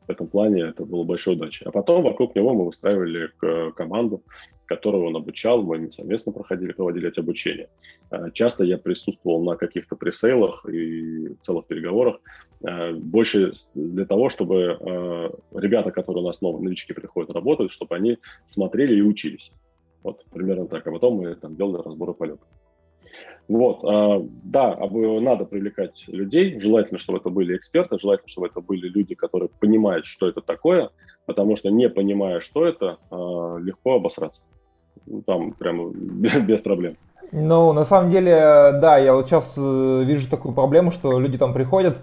В 0.06 0.10
этом 0.10 0.26
плане 0.26 0.62
это 0.62 0.84
было 0.84 1.04
большой 1.04 1.34
удачей. 1.34 1.66
А 1.66 1.70
потом 1.70 2.02
вокруг 2.02 2.34
него 2.34 2.52
мы 2.52 2.66
выстраивали 2.66 3.30
команду, 3.72 4.22
которую 4.66 5.06
он 5.06 5.16
обучал, 5.16 5.62
мы 5.62 5.90
совместно 5.90 6.32
проходили, 6.32 6.72
проводили 6.72 7.08
эти 7.08 7.20
обучения. 7.20 7.68
Э, 8.10 8.30
часто 8.32 8.64
я 8.64 8.78
присутствовал 8.78 9.44
на 9.44 9.56
каких-то 9.56 9.96
пресейлах 9.96 10.66
и 10.66 11.34
целых 11.42 11.66
переговорах, 11.66 12.20
э, 12.66 12.92
больше 12.92 13.52
для 13.74 14.06
того, 14.06 14.28
чтобы 14.28 14.78
э, 14.80 15.30
ребята, 15.54 15.90
которые 15.90 16.22
у 16.22 16.26
нас 16.26 16.40
новые 16.40 16.64
новички 16.64 16.92
приходят 16.92 17.30
работать, 17.30 17.72
чтобы 17.72 17.94
они 17.96 18.18
смотрели 18.44 18.96
и 18.96 19.02
учились. 19.02 19.52
Вот 20.02 20.24
примерно 20.32 20.66
так. 20.66 20.86
А 20.86 20.92
потом 20.92 21.14
мы 21.14 21.34
там 21.34 21.56
делали 21.56 21.82
разборы 21.82 22.14
полетов. 22.14 22.46
Вот, 23.46 23.82
да, 24.42 24.74
надо 24.90 25.44
привлекать 25.44 26.02
людей, 26.06 26.58
желательно, 26.58 26.98
чтобы 26.98 27.18
это 27.18 27.28
были 27.28 27.54
эксперты, 27.54 27.98
желательно, 27.98 28.28
чтобы 28.28 28.46
это 28.46 28.62
были 28.62 28.88
люди, 28.88 29.14
которые 29.14 29.50
понимают, 29.60 30.06
что 30.06 30.26
это 30.26 30.40
такое, 30.40 30.88
потому 31.26 31.54
что 31.54 31.68
не 31.68 31.90
понимая, 31.90 32.40
что 32.40 32.66
это, 32.66 32.96
легко 33.10 33.96
обосраться. 33.96 34.40
Ну, 35.06 35.20
там 35.22 35.52
прямо 35.52 35.90
без 36.46 36.62
проблем. 36.62 36.96
Ну, 37.32 37.72
на 37.72 37.84
самом 37.84 38.10
деле, 38.10 38.32
да, 38.80 38.98
я 38.98 39.14
вот 39.14 39.26
сейчас 39.26 39.54
э, 39.56 40.02
вижу 40.04 40.30
такую 40.30 40.54
проблему, 40.54 40.90
что 40.90 41.18
люди 41.18 41.36
там 41.36 41.52
приходят, 41.52 41.98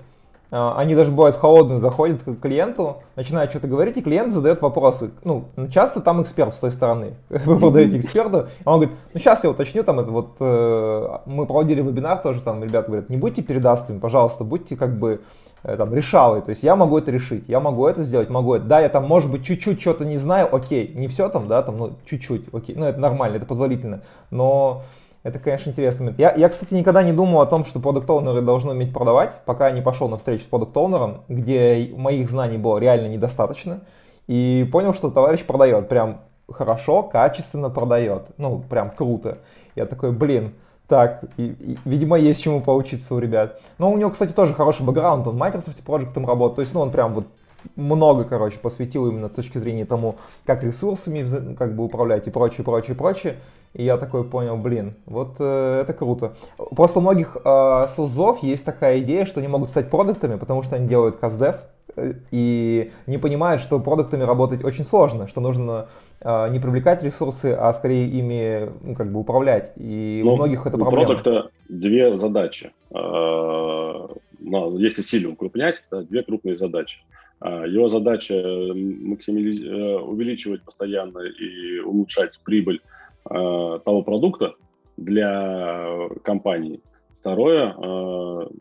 они 0.51 0.95
даже 0.95 1.11
бывают 1.11 1.37
холодные, 1.37 1.79
заходят 1.79 2.23
к 2.23 2.35
клиенту, 2.35 2.97
начинают 3.15 3.51
что-то 3.51 3.67
говорить, 3.67 3.97
и 3.97 4.01
клиент 4.01 4.33
задает 4.33 4.61
вопросы. 4.61 5.11
Ну, 5.23 5.45
часто 5.73 6.01
там 6.01 6.21
эксперт 6.21 6.53
с 6.53 6.57
той 6.57 6.71
стороны. 6.71 7.13
Вы 7.29 7.57
продаете 7.57 7.99
эксперту, 7.99 8.47
а 8.65 8.73
он 8.73 8.81
говорит, 8.81 8.97
ну 9.13 9.19
сейчас 9.19 9.43
я 9.43 9.49
уточню, 9.49 9.83
там 9.83 9.99
это 9.99 10.11
вот, 10.11 10.35
э, 10.39 11.17
мы 11.25 11.45
проводили 11.45 11.81
вебинар 11.81 12.17
тоже, 12.17 12.41
там 12.41 12.63
ребята 12.63 12.87
говорят, 12.87 13.09
не 13.09 13.17
будьте 13.17 13.41
передастыми, 13.41 13.99
пожалуйста, 13.99 14.43
будьте 14.43 14.75
как 14.75 14.97
бы 14.97 15.21
Э, 15.63 15.77
там, 15.77 15.93
решалой, 15.93 16.41
то 16.41 16.49
есть 16.49 16.63
я 16.63 16.75
могу 16.75 16.97
это 16.97 17.11
решить, 17.11 17.43
я 17.47 17.59
могу 17.59 17.85
это 17.85 18.01
сделать, 18.01 18.31
могу 18.31 18.55
это, 18.55 18.65
да, 18.65 18.79
я 18.79 18.89
там, 18.89 19.05
может 19.07 19.29
быть, 19.29 19.45
чуть-чуть 19.45 19.79
что-то 19.79 20.05
не 20.05 20.17
знаю, 20.17 20.53
окей, 20.53 20.91
не 20.95 21.07
все 21.07 21.29
там, 21.29 21.47
да, 21.47 21.61
там, 21.61 21.77
ну, 21.77 21.91
чуть-чуть, 22.03 22.45
окей, 22.51 22.75
ну, 22.75 22.85
это 22.85 22.99
нормально, 22.99 23.35
это 23.35 23.45
позволительно, 23.45 24.01
но 24.31 24.81
это, 25.23 25.37
конечно, 25.37 25.69
интересный 25.69 26.05
момент. 26.05 26.19
Я, 26.19 26.33
я, 26.35 26.49
кстати, 26.49 26.73
никогда 26.73 27.03
не 27.03 27.13
думал 27.13 27.41
о 27.41 27.45
том, 27.45 27.65
что 27.65 27.79
продукт 27.79 28.09
оунеры 28.09 28.41
должны 28.41 28.71
уметь 28.71 28.91
продавать, 28.93 29.31
пока 29.45 29.67
я 29.67 29.73
не 29.73 29.81
пошел 29.81 30.09
на 30.09 30.17
встречу 30.17 30.43
с 30.43 30.47
продукт 30.47 30.75
оунером 30.75 31.21
где 31.27 31.91
моих 31.95 32.29
знаний 32.29 32.57
было 32.57 32.79
реально 32.79 33.07
недостаточно, 33.07 33.81
и 34.27 34.67
понял, 34.71 34.93
что 34.93 35.11
товарищ 35.11 35.45
продает, 35.45 35.89
прям 35.89 36.21
хорошо, 36.49 37.03
качественно 37.03 37.69
продает, 37.69 38.23
ну, 38.37 38.59
прям 38.59 38.89
круто. 38.89 39.39
Я 39.75 39.85
такой, 39.85 40.11
блин, 40.11 40.53
так, 40.87 41.23
и, 41.37 41.47
и, 41.47 41.77
видимо, 41.85 42.17
есть 42.17 42.41
чему 42.41 42.61
поучиться 42.61 43.13
у 43.13 43.19
ребят. 43.19 43.61
Но 43.77 43.91
у 43.91 43.97
него, 43.97 44.09
кстати, 44.09 44.33
тоже 44.33 44.53
хороший 44.53 44.85
бэкграунд, 44.85 45.27
он 45.27 45.35
в 45.35 45.37
Microsoft 45.37 45.79
Project 45.85 46.25
работает, 46.25 46.55
то 46.55 46.61
есть, 46.61 46.73
ну, 46.73 46.81
он 46.81 46.91
прям 46.91 47.13
вот 47.13 47.27
много, 47.75 48.23
короче, 48.23 48.59
посвятил 48.59 49.07
именно 49.07 49.29
с 49.29 49.31
точки 49.31 49.57
зрения 49.57 49.85
тому, 49.85 50.15
как 50.45 50.63
ресурсами 50.63 51.55
как 51.55 51.75
бы 51.75 51.83
управлять 51.83 52.27
и 52.27 52.31
прочее, 52.31 52.63
прочее, 52.63 52.95
прочее. 52.95 53.35
И 53.73 53.83
я 53.83 53.97
такой 53.97 54.25
понял, 54.25 54.57
блин, 54.57 54.95
вот 55.05 55.35
э, 55.39 55.81
это 55.81 55.93
круто. 55.93 56.33
Просто 56.75 56.99
у 56.99 57.01
многих 57.01 57.37
э, 57.43 57.87
СУЗов 57.95 58.43
есть 58.43 58.65
такая 58.65 58.99
идея, 58.99 59.25
что 59.25 59.39
они 59.39 59.47
могут 59.47 59.69
стать 59.69 59.89
продуктами, 59.89 60.37
потому 60.37 60.61
что 60.61 60.75
они 60.75 60.89
делают 60.89 61.17
каздев, 61.17 61.55
э, 61.95 62.15
и 62.31 62.91
не 63.07 63.17
понимают, 63.17 63.61
что 63.61 63.79
продуктами 63.79 64.23
работать 64.23 64.65
очень 64.65 64.83
сложно, 64.83 65.27
что 65.27 65.39
нужно 65.39 65.87
а, 66.23 66.49
не 66.49 66.59
привлекать 66.59 67.01
ресурсы, 67.01 67.57
а 67.57 67.73
скорее 67.73 68.07
ими 68.07 68.71
ну, 68.81 68.95
как 68.95 69.11
бы 69.11 69.19
управлять. 69.19 69.71
И 69.77 70.21
Но 70.23 70.33
у 70.33 70.35
многих 70.35 70.67
это 70.67 70.77
проблема. 70.77 71.03
У 71.03 71.07
продукта 71.07 71.49
две 71.67 72.15
задачи. 72.15 72.71
А, 72.93 74.07
если 74.39 75.01
сильно 75.01 75.31
укрупнять, 75.31 75.83
две 75.91 76.21
крупные 76.23 76.55
задачи. 76.55 76.99
А, 77.41 77.65
его 77.65 77.87
задача 77.87 78.35
максимализ... 78.73 79.61
Э, 79.61 79.97
увеличивать 79.97 80.63
постоянно 80.63 81.19
и 81.19 81.79
улучшать 81.79 82.39
прибыль 82.43 82.81
того 83.23 84.01
продукта 84.01 84.55
для 84.97 86.09
компании. 86.23 86.81
Второе, 87.19 87.75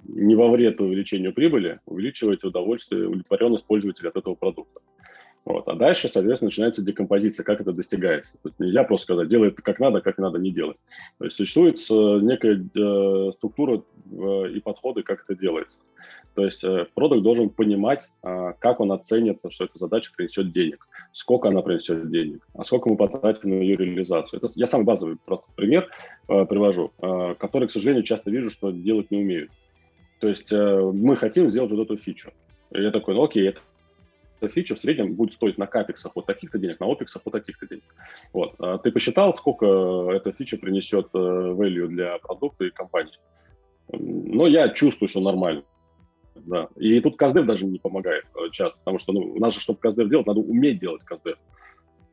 не 0.05 0.35
во 0.35 0.51
вред 0.51 0.79
увеличению 0.83 1.33
прибыли, 1.33 1.81
увеличивать 1.87 2.45
удовольствие, 2.45 3.07
удовлетворенность 3.07 3.65
пользователя 3.65 4.11
от 4.11 4.17
этого 4.19 4.35
продукта. 4.35 4.81
Вот. 5.45 5.67
А 5.69 5.75
дальше, 5.75 6.09
соответственно, 6.09 6.49
начинается 6.49 6.85
декомпозиция, 6.85 7.45
как 7.45 7.61
это 7.61 7.73
достигается. 7.73 8.37
Есть 8.45 8.61
нельзя 8.61 8.85
просто 8.85 9.05
сказать, 9.05 9.29
делай 9.29 9.49
это 9.49 9.63
как 9.63 9.81
надо, 9.81 10.01
как 10.01 10.19
надо 10.19 10.39
не 10.39 10.51
делать. 10.51 10.77
То 11.19 11.25
есть 11.25 11.37
существует 11.37 11.79
э, 11.91 12.19
некая 12.23 12.57
э, 12.57 13.33
структура 13.33 13.83
э, 14.13 14.51
и 14.55 14.61
подходы, 14.61 15.03
как 15.03 15.25
это 15.27 15.41
делается. 15.41 15.81
То 16.41 16.47
есть 16.47 16.65
э, 16.65 16.87
продукт 16.95 17.23
должен 17.23 17.51
понимать, 17.51 18.11
э, 18.23 18.55
как 18.61 18.81
он 18.81 18.93
оценит, 18.93 19.41
что 19.51 19.65
эта 19.65 19.79
задача 19.79 20.11
принесет 20.17 20.53
денег, 20.55 20.89
сколько 21.13 21.49
она 21.49 21.61
принесет 21.61 22.11
денег, 22.11 22.49
а 22.55 22.65
сколько 22.65 22.89
мы 22.89 22.97
потратим 22.97 23.51
на 23.51 23.61
ее 23.61 23.77
реализацию. 23.77 24.41
Это 24.41 24.51
я 24.55 24.67
самый 24.67 24.85
базовый 24.85 25.19
просто 25.23 25.49
пример 25.55 25.91
э, 26.29 26.47
привожу, 26.47 26.93
э, 26.97 27.35
который, 27.39 27.69
к 27.69 27.73
сожалению, 27.73 28.05
часто 28.05 28.31
вижу, 28.31 28.51
что 28.51 28.71
делать 28.71 29.11
не 29.11 29.19
умеют. 29.19 29.51
То 30.19 30.29
есть 30.29 30.51
мы 30.51 31.15
хотим 31.17 31.51
сделать 31.51 31.73
вот 31.73 31.81
эту 31.83 31.99
фичу. 31.99 32.31
Я 32.71 32.91
такой, 32.91 33.15
ну 33.15 33.25
окей, 33.25 33.47
это 33.47 33.61
эта 34.41 34.49
фича 34.49 34.75
в 34.75 34.79
среднем 34.79 35.13
будет 35.13 35.35
стоить 35.35 35.59
на 35.59 35.67
капексах 35.67 36.13
вот 36.15 36.25
таких-то 36.25 36.59
денег, 36.59 36.81
на 36.81 36.91
опексах 36.91 37.21
вот 37.27 37.33
таких-то 37.33 37.67
денег. 37.67 37.85
Вот. 38.33 38.55
А 38.59 38.79
ты 38.79 38.91
посчитал, 38.91 39.35
сколько 39.35 40.11
эта 40.11 40.33
фича 40.33 40.57
принесет 40.57 41.09
value 41.13 41.89
для 41.89 42.17
продукта 42.17 42.65
и 42.65 42.71
компании? 42.71 43.19
Но 43.93 44.47
я 44.47 44.71
чувствую, 44.71 45.11
что 45.11 45.21
нормально. 45.21 45.65
Да. 46.47 46.69
И 46.77 47.01
тут 47.01 47.17
каздев 47.17 47.47
даже 47.47 47.67
не 47.67 47.79
помогает 47.79 48.25
э, 48.35 48.51
часто, 48.51 48.79
потому 48.79 48.99
что 48.99 49.13
ну, 49.13 49.51
же, 49.51 49.61
чтобы 49.61 49.79
каздев 49.79 50.09
делать, 50.09 50.27
надо 50.27 50.41
уметь 50.41 50.81
делать 50.81 51.03
каздев. 51.05 51.37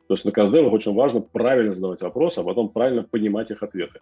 То 0.06 0.14
есть 0.14 0.24
на 0.24 0.32
custdev 0.32 0.60
ах 0.60 0.72
очень 0.72 0.94
важно 0.94 1.20
правильно 1.20 1.74
задавать 1.74 2.00
вопросы, 2.00 2.40
а 2.40 2.44
потом 2.44 2.70
правильно 2.70 3.02
понимать 3.02 3.50
их 3.50 3.62
ответы. 3.62 4.00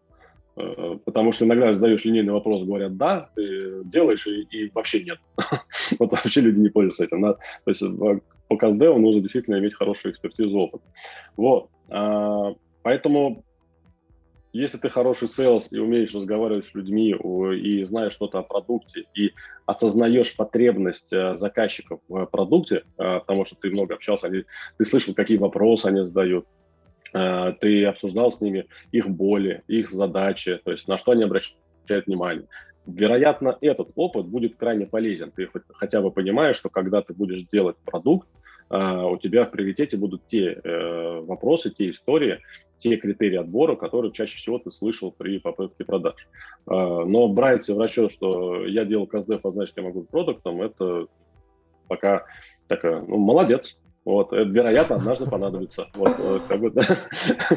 Э, 0.56 0.98
потому 1.04 1.32
что 1.32 1.44
иногда 1.44 1.72
задаешь 1.72 2.04
линейный 2.04 2.32
вопрос, 2.32 2.64
говорят 2.64 2.96
«да», 2.96 3.30
ты 3.34 3.82
делаешь 3.84 4.26
и, 4.26 4.42
и 4.42 4.70
вообще 4.74 5.04
нет. 5.04 5.18
вот 5.98 6.12
вообще 6.12 6.40
люди 6.40 6.60
не 6.60 6.68
пользуются 6.68 7.04
этим. 7.04 7.22
то 7.22 7.38
есть 7.66 7.82
по 8.48 8.56
custdev 8.56 8.82
нужно 8.82 9.20
действительно 9.20 9.58
иметь 9.58 9.74
хорошую 9.74 10.12
экспертизу, 10.12 10.58
опыт. 10.58 10.82
Вот. 11.36 11.68
А, 11.88 12.54
поэтому 12.82 13.44
если 14.56 14.78
ты 14.78 14.88
хороший 14.88 15.28
sales 15.28 15.72
и 15.72 15.78
умеешь 15.78 16.14
разговаривать 16.14 16.66
с 16.66 16.74
людьми 16.74 17.10
и 17.10 17.84
знаешь 17.84 18.12
что-то 18.12 18.38
о 18.38 18.42
продукте 18.42 19.04
и 19.14 19.32
осознаешь 19.66 20.36
потребность 20.36 21.12
э, 21.12 21.36
заказчиков 21.36 22.00
в 22.08 22.26
продукте, 22.26 22.84
э, 22.98 23.20
потому 23.20 23.44
что 23.44 23.56
ты 23.56 23.70
много 23.70 23.94
общался, 23.94 24.28
ты 24.30 24.84
слышал, 24.84 25.14
какие 25.14 25.38
вопросы 25.38 25.86
они 25.86 26.04
задают, 26.04 26.46
Э, 27.16 27.54
ты 27.60 27.86
обсуждал 27.86 28.30
с 28.30 28.40
ними 28.40 28.66
их 28.92 29.08
боли, 29.08 29.62
их 29.68 29.90
задачи, 29.90 30.60
то 30.64 30.72
есть 30.72 30.86
на 30.86 30.98
что 30.98 31.12
они 31.12 31.24
обращают 31.24 32.06
внимание. 32.06 32.46
Вероятно, 32.86 33.56
этот 33.60 33.90
опыт 33.96 34.26
будет 34.26 34.56
крайне 34.56 34.86
полезен. 34.86 35.32
Ты 35.32 35.48
хотя 35.72 36.00
бы 36.02 36.10
понимаешь, 36.10 36.56
что 36.56 36.68
когда 36.68 37.02
ты 37.02 37.14
будешь 37.14 37.42
делать 37.44 37.76
продукт, 37.84 38.28
у 38.68 39.16
тебя 39.18 39.44
в 39.44 39.50
приоритете 39.50 39.96
будут 39.96 40.26
те 40.26 40.52
э, 40.52 41.20
вопросы, 41.20 41.70
те 41.70 41.90
истории, 41.90 42.40
те 42.78 42.96
критерии 42.96 43.36
отбора, 43.36 43.76
которые 43.76 44.12
чаще 44.12 44.36
всего 44.36 44.58
ты 44.58 44.70
слышал 44.70 45.10
при 45.10 45.38
попытке 45.38 45.84
продаж. 45.84 46.14
Но 46.66 47.28
брать 47.28 47.68
в 47.68 47.78
расчет, 47.78 48.10
что 48.10 48.66
я 48.66 48.84
делал 48.84 49.06
КСДФ, 49.06 49.46
а 49.46 49.50
значит 49.50 49.76
я 49.76 49.82
могу 49.82 50.00
быть 50.00 50.10
продуктом, 50.10 50.60
это 50.60 51.06
пока 51.88 52.24
такая, 52.68 53.00
ну, 53.02 53.16
молодец, 53.16 53.78
Вот, 54.04 54.32
это, 54.32 54.48
вероятно, 54.48 54.96
однажды 54.96 55.26
понадобится. 55.26 55.88
Вот, 55.94 56.16
как 56.46 56.60
бы, 56.60 56.70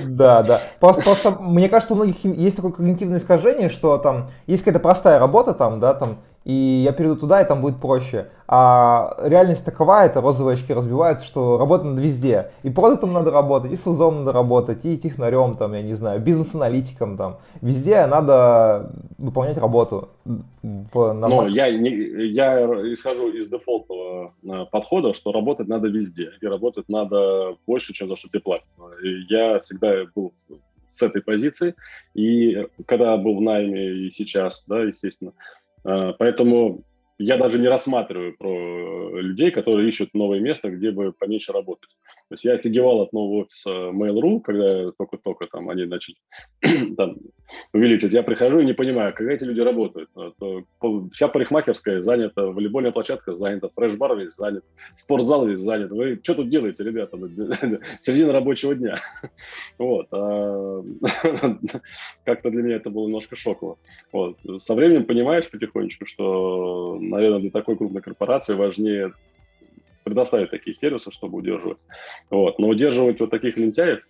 да. 0.07 0.41
да, 0.41 0.62
Просто, 0.80 1.03
просто 1.03 1.32
мне 1.32 1.70
кажется, 1.70 1.93
у 1.93 1.97
многих 1.97 2.24
есть 2.24 2.55
такое 2.55 2.72
когнитивное 2.72 3.20
искажение, 3.20 3.70
что 3.70 3.97
там 3.99 4.30
есть 4.47 4.64
какая-то 4.64 4.82
простая 4.82 5.20
работа, 5.20 5.53
там, 5.53 5.80
да, 5.80 5.93
там, 5.93 6.22
и 6.49 6.81
я 6.83 6.93
перейду 6.93 7.15
туда, 7.15 7.43
и 7.43 7.47
там 7.47 7.61
будет 7.61 7.79
проще. 7.79 8.29
А 8.47 9.15
реальность 9.21 9.63
такова, 9.63 10.03
это 10.03 10.19
розовые 10.19 10.55
очки 10.55 10.73
разбиваются, 10.73 11.23
что 11.23 11.59
работать 11.59 11.85
надо 11.85 12.01
везде. 12.01 12.49
И 12.63 12.71
продуктом 12.71 13.13
надо 13.13 13.29
работать, 13.29 13.71
и 13.71 13.75
с 13.75 13.85
узом 13.85 14.19
надо 14.19 14.31
работать, 14.31 14.83
и 14.83 14.97
технарем, 14.97 15.55
там, 15.57 15.75
я 15.75 15.83
не 15.83 15.93
знаю, 15.93 16.19
бизнес-аналитиком, 16.19 17.17
там. 17.17 17.37
Везде 17.61 18.07
надо 18.07 18.91
выполнять 19.19 19.59
работу. 19.59 20.09
В, 20.63 21.13
на... 21.13 21.27
Но 21.27 21.47
я, 21.47 21.69
не, 21.69 21.91
я 22.31 22.65
исхожу 22.93 23.29
из 23.29 23.47
дефолтного 23.47 24.33
э, 24.43 24.65
подхода, 24.71 25.13
что 25.13 25.31
работать 25.31 25.67
надо 25.67 25.87
везде, 25.87 26.31
и 26.41 26.47
работать 26.47 26.89
надо 26.89 27.57
больше, 27.67 27.93
чем 27.93 28.09
за 28.09 28.15
что 28.15 28.27
платят. 28.39 28.65
И 29.03 29.27
я 29.29 29.59
всегда 29.59 29.93
был 30.15 30.33
с 30.89 31.03
этой 31.03 31.21
позиции, 31.21 31.75
и 32.15 32.65
когда 32.87 33.15
был 33.17 33.37
в 33.37 33.41
найме 33.41 34.07
и 34.07 34.11
сейчас, 34.11 34.63
да, 34.65 34.81
естественно, 34.81 35.33
поэтому 35.84 36.84
я 37.17 37.38
даже 37.38 37.59
не 37.59 37.67
рассматриваю 37.67 38.36
про 38.38 39.19
людей, 39.19 39.51
которые 39.51 39.89
ищут 39.89 40.13
новое 40.13 40.39
место, 40.39 40.69
где 40.69 40.91
бы 40.91 41.11
поменьше 41.11 41.51
работать. 41.51 41.89
То 42.30 42.36
есть 42.36 42.45
я 42.45 42.53
офигевал 42.53 43.01
от 43.01 43.11
нового 43.11 43.41
офиса 43.41 43.69
Mail.ru, 43.69 44.39
когда 44.41 44.91
только-только 44.91 45.47
там 45.47 45.67
они 45.69 45.86
начали 45.86 46.15
там, 46.95 47.17
увеличивать. 47.73 48.13
Я 48.13 48.21
прихожу 48.21 48.59
и 48.59 48.65
не 48.65 48.73
понимаю, 48.73 49.15
как 49.15 49.27
эти 49.27 49.45
люди 49.45 49.61
работают. 49.61 50.11
А 50.15 50.32
вся 51.11 51.27
парикмахерская 51.27 52.03
занята, 52.03 52.45
волейбольная 52.45 52.91
площадка 52.91 53.34
занята, 53.34 53.69
фреш-бар 53.75 54.15
весь 54.15 54.36
занят, 54.36 54.63
спортзал 54.95 55.47
весь 55.47 55.59
занят. 55.59 55.89
Вы 55.89 56.19
что 56.21 56.36
тут 56.36 56.49
делаете, 56.49 56.84
ребята, 56.84 57.17
середина 58.01 58.32
рабочего 58.32 58.75
дня? 58.75 58.95
Вот. 59.80 60.07
А, 60.11 60.84
как-то 62.25 62.51
для 62.51 62.61
меня 62.61 62.75
это 62.75 62.89
было 62.89 63.05
немножко 63.05 63.36
шоково. 63.36 63.77
Вот. 64.11 64.38
Со 64.59 64.75
временем 64.75 65.05
понимаешь 65.05 65.49
потихонечку, 65.49 66.05
что, 66.05 66.97
наверное, 66.99 67.39
для 67.39 67.49
такой 67.49 67.77
крупной 67.77 68.01
корпорации 68.01 68.55
важнее 68.55 69.13
предоставить 70.03 70.51
такие 70.51 70.75
сервисы, 70.75 71.11
чтобы 71.11 71.37
удерживать. 71.37 71.77
Вот. 72.29 72.59
Но 72.59 72.67
удерживать 72.67 73.19
вот 73.19 73.29
таких 73.29 73.57
лентяев, 73.57 74.07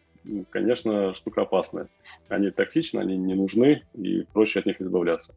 конечно, 0.49 1.13
штука 1.13 1.41
опасная. 1.43 1.87
Они 2.27 2.51
токсичны, 2.51 2.99
они 2.99 3.17
не 3.17 3.35
нужны, 3.35 3.83
и 3.93 4.25
проще 4.33 4.59
от 4.59 4.65
них 4.65 4.81
избавляться. 4.81 5.35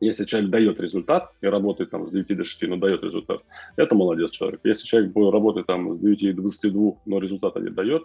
Если 0.00 0.24
человек 0.24 0.50
дает 0.50 0.80
результат 0.80 1.30
и 1.42 1.46
работает 1.46 1.90
там 1.90 2.08
с 2.08 2.10
9 2.10 2.36
до 2.36 2.44
6, 2.44 2.62
но 2.68 2.76
дает 2.76 3.02
результат, 3.02 3.42
это 3.76 3.94
молодец 3.94 4.30
человек. 4.30 4.60
Если 4.64 4.86
человек 4.86 5.12
работает 5.14 5.66
там 5.66 5.96
с 5.96 6.00
9 6.00 6.36
до 6.36 6.42
22, 6.42 6.92
но 7.04 7.18
результата 7.18 7.60
не 7.60 7.68
дает, 7.68 8.04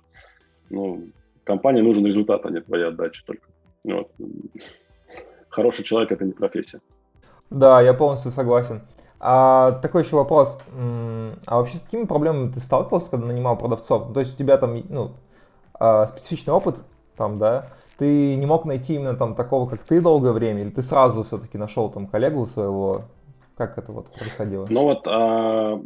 ну, 0.69 1.07
компании 1.45 1.81
нужен 1.81 2.05
результат, 2.05 2.45
а 2.45 2.49
не 2.49 2.59
твоя 2.59 2.87
отдача 2.89 3.23
только. 3.25 3.47
Вот. 3.85 4.11
Хороший 5.47 5.85
человек– 5.85 6.11
это 6.13 6.25
не 6.25 6.33
профессия. 6.33 6.81
Да, 7.49 7.81
я 7.81 7.93
полностью 7.93 8.31
согласен. 8.31 8.81
А, 9.19 9.71
такой 9.81 10.03
еще 10.03 10.15
вопрос. 10.15 10.57
А 11.45 11.57
вообще 11.57 11.77
с 11.77 11.81
какими 11.81 12.05
проблемами 12.05 12.51
ты 12.51 12.59
сталкивался, 12.59 13.09
когда 13.11 13.27
нанимал 13.27 13.57
продавцов? 13.57 14.13
То 14.13 14.19
есть 14.19 14.35
у 14.35 14.37
тебя 14.37 14.57
там 14.57 14.81
ну, 14.89 15.11
а, 15.73 16.07
специфичный 16.07 16.53
опыт, 16.53 16.75
там, 17.15 17.39
да? 17.39 17.67
Ты 17.97 18.35
не 18.35 18.45
мог 18.45 18.65
найти 18.65 18.95
именно 18.95 19.15
там 19.15 19.35
такого, 19.35 19.69
как 19.69 19.79
ты 19.79 20.01
долгое 20.01 20.33
время, 20.33 20.61
или 20.61 20.69
ты 20.69 20.81
сразу 20.81 21.23
все-таки 21.23 21.57
нашел 21.57 21.89
там 21.89 22.07
коллегу 22.07 22.45
своего? 22.47 23.03
Как 23.55 23.77
это 23.77 23.91
вот 23.93 24.11
происходило? 24.11 24.65
Ну 24.69 24.83
вот 24.83 25.07
а, 25.07 25.79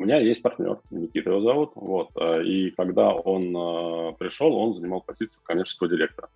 у 0.00 0.02
меня 0.02 0.18
есть 0.18 0.40
партнер, 0.42 0.78
Никита 0.90 1.28
его 1.28 1.40
зовут, 1.42 1.72
вот, 1.74 2.08
а, 2.14 2.40
и 2.40 2.70
когда 2.70 3.12
он 3.12 3.54
а, 3.54 4.12
пришел, 4.12 4.54
он 4.54 4.74
занимал 4.74 5.02
позицию 5.02 5.42
коммерческого 5.42 5.90
директора. 5.90 6.30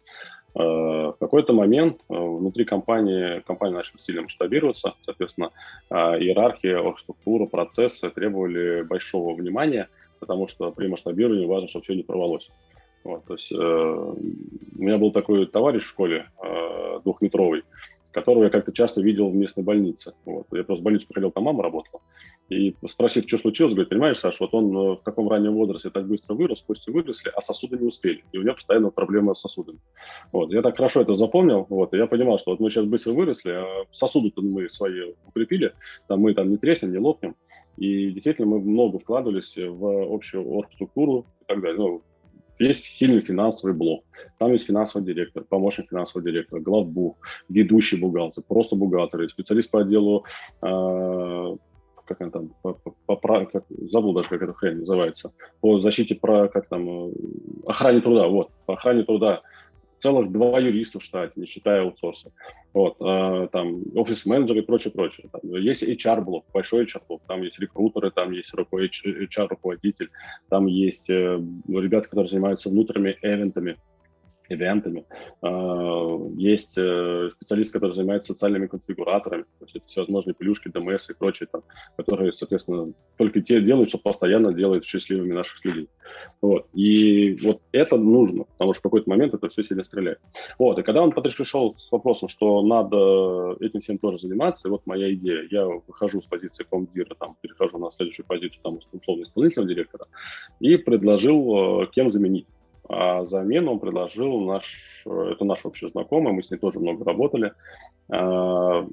Э, 0.56 0.60
в 0.60 1.16
какой-то 1.18 1.52
момент 1.52 2.00
э, 2.08 2.14
внутри 2.14 2.64
компании 2.64 3.40
компания 3.40 3.74
начала 3.74 3.98
сильно 3.98 4.22
масштабироваться, 4.22 4.94
соответственно, 5.04 5.50
э, 5.90 5.94
иерархия, 5.94 6.80
структура, 7.00 7.46
процессы 7.46 8.08
требовали 8.10 8.82
большого 8.82 9.34
внимания, 9.34 9.88
потому 10.20 10.46
что 10.46 10.70
при 10.70 10.86
масштабировании 10.86 11.46
важно, 11.46 11.68
чтобы 11.68 11.84
все 11.84 11.94
не 11.94 12.04
порвалось. 12.04 12.50
Вот, 13.02 13.24
то 13.26 13.34
есть, 13.34 13.52
у 13.52 14.16
меня 14.82 14.96
был 14.96 15.12
такой 15.12 15.44
товарищ 15.44 15.82
в 15.82 15.88
школе, 15.88 16.30
двухметровый, 17.04 17.64
которого 18.12 18.44
я 18.44 18.50
как-то 18.50 18.72
часто 18.72 19.02
видел 19.02 19.28
в 19.28 19.34
местной 19.34 19.62
больнице. 19.62 20.14
Вот. 20.24 20.46
Я 20.52 20.64
просто 20.64 20.80
в 20.80 20.84
больницу 20.84 21.06
приходил, 21.06 21.30
там 21.30 21.44
мама 21.44 21.62
работала. 21.62 22.00
И 22.50 22.76
спросив, 22.86 23.24
что 23.26 23.38
случилось, 23.38 23.72
говорит, 23.72 23.88
понимаешь, 23.88 24.18
Саша, 24.18 24.36
вот 24.40 24.54
он 24.54 24.76
э, 24.76 24.96
в 24.96 25.02
таком 25.02 25.28
раннем 25.30 25.54
возрасте 25.54 25.88
так 25.88 26.06
быстро 26.06 26.34
вырос, 26.34 26.60
кости 26.60 26.90
выросли, 26.90 27.32
а 27.34 27.40
сосуды 27.40 27.78
не 27.78 27.86
успели. 27.86 28.22
И 28.32 28.38
у 28.38 28.42
него 28.42 28.54
постоянно 28.54 28.90
проблема 28.90 29.34
с 29.34 29.40
сосудами. 29.40 29.78
Вот. 30.30 30.52
Я 30.52 30.60
так 30.60 30.76
хорошо 30.76 31.00
это 31.00 31.14
запомнил, 31.14 31.66
вот, 31.70 31.94
и 31.94 31.96
я 31.96 32.06
понимал, 32.06 32.38
что 32.38 32.50
вот 32.50 32.60
мы 32.60 32.70
сейчас 32.70 32.84
быстро 32.84 33.12
выросли, 33.12 33.52
а 33.52 33.84
сосуды-то 33.90 34.42
мы 34.42 34.68
свои 34.68 35.14
укрепили, 35.26 35.72
там 36.06 36.20
мы 36.20 36.34
там 36.34 36.50
не 36.50 36.58
треснем, 36.58 36.92
не 36.92 36.98
лопнем. 36.98 37.34
И 37.78 38.10
действительно 38.10 38.46
мы 38.46 38.60
много 38.60 38.98
вкладывались 38.98 39.56
в 39.56 40.14
общую 40.14 40.46
оргструктуру 40.46 41.26
и 41.40 41.44
так 41.46 41.62
далее. 41.62 41.78
Ну, 41.78 42.02
есть 42.58 42.84
сильный 42.84 43.20
финансовый 43.20 43.72
блок. 43.72 44.04
Там 44.38 44.52
есть 44.52 44.66
финансовый 44.66 45.04
директор, 45.04 45.44
помощник 45.44 45.88
финансового 45.88 46.30
директора, 46.30 46.60
главбух, 46.60 47.16
ведущий 47.48 47.98
бухгалтер, 47.98 48.44
просто 48.46 48.76
бухгалтер, 48.76 49.28
специалист 49.30 49.70
по 49.70 49.80
отделу, 49.80 50.24
э, 50.62 51.56
как 52.04 52.20
он 52.20 52.30
там, 52.30 52.48
по, 52.62 52.74
по, 52.74 53.16
по, 53.16 53.44
как, 53.46 53.64
забыл 53.68 54.12
даже, 54.12 54.28
как 54.28 54.42
эта 54.42 54.52
хрень 54.52 54.80
называется, 54.80 55.32
по 55.60 55.78
защите, 55.78 56.14
про, 56.14 56.48
как 56.48 56.68
там, 56.68 56.88
э, 56.88 57.12
охране 57.66 58.00
труда, 58.00 58.28
вот, 58.28 58.50
по 58.66 58.74
охране 58.74 59.04
труда 59.04 59.42
целых 59.98 60.30
два 60.32 60.58
юриста 60.58 60.98
в 60.98 61.02
штате, 61.02 61.32
не 61.36 61.46
считая 61.46 61.82
аутсорса. 61.82 62.30
Вот, 62.74 62.96
э, 63.00 63.48
там 63.52 63.82
офис-менеджеры 63.94 64.60
и 64.60 64.62
прочее, 64.62 64.92
прочее. 64.92 65.30
Есть 65.42 65.82
HR-блок, 65.82 66.44
большой 66.52 66.84
HR-блок, 66.84 67.22
там 67.26 67.42
есть 67.42 67.58
рекрутеры, 67.58 68.10
там 68.10 68.32
есть 68.32 68.52
HR-руководитель, 68.52 70.10
там 70.50 70.66
есть 70.66 71.08
э, 71.08 71.40
ребята, 71.68 72.08
которые 72.08 72.28
занимаются 72.28 72.68
внутренними 72.68 73.16
эвентами, 73.22 73.76
ивентами. 74.48 75.04
А, 75.42 76.06
есть 76.36 76.74
э, 76.76 77.30
специалист, 77.32 77.72
который 77.72 77.92
занимается 77.92 78.32
социальными 78.32 78.66
конфигураторами, 78.66 79.44
то 79.58 79.66
есть 79.66 79.86
всевозможные 79.86 80.34
плюшки, 80.34 80.68
ДМС 80.68 81.10
и 81.10 81.14
прочее, 81.14 81.48
там, 81.50 81.62
которые, 81.96 82.32
соответственно, 82.32 82.92
только 83.16 83.40
те 83.40 83.60
делают, 83.60 83.88
что 83.88 83.98
постоянно 83.98 84.52
делают 84.52 84.84
счастливыми 84.84 85.32
наших 85.32 85.64
людей. 85.64 85.88
Вот. 86.40 86.66
И 86.74 87.38
вот 87.42 87.62
это 87.72 87.96
нужно, 87.96 88.44
потому 88.44 88.74
что 88.74 88.80
в 88.80 88.82
какой-то 88.84 89.08
момент 89.08 89.34
это 89.34 89.48
все 89.48 89.62
сильно 89.62 89.84
стреляет. 89.84 90.18
Вот. 90.58 90.78
И 90.78 90.82
когда 90.82 91.02
он, 91.02 91.12
пришел 91.12 91.76
с 91.78 91.90
вопросом, 91.90 92.28
что 92.28 92.62
надо 92.62 93.56
этим 93.60 93.80
всем 93.80 93.98
тоже 93.98 94.18
заниматься, 94.18 94.68
и 94.68 94.70
вот 94.70 94.86
моя 94.86 95.12
идея, 95.14 95.46
я 95.50 95.66
выхожу 95.66 96.20
с 96.20 96.26
позиции 96.26 96.64
комдира, 96.64 97.14
там, 97.14 97.36
перехожу 97.40 97.78
на 97.78 97.90
следующую 97.90 98.26
позицию, 98.26 98.60
там, 98.62 98.78
условно, 98.92 99.22
исполнительного 99.22 99.68
директора, 99.72 100.06
и 100.60 100.76
предложил, 100.76 101.82
э, 101.82 101.86
кем 101.92 102.10
заменить. 102.10 102.46
А 102.88 103.24
замену 103.24 103.72
он 103.72 103.78
предложил 103.80 104.40
наш, 104.40 105.02
это 105.06 105.44
наш 105.44 105.64
общий 105.64 105.88
знакомый, 105.88 106.32
мы 106.32 106.42
с 106.42 106.50
ней 106.50 106.58
тоже 106.58 106.80
много 106.80 107.04
работали. 107.04 107.52
А, 108.10 108.86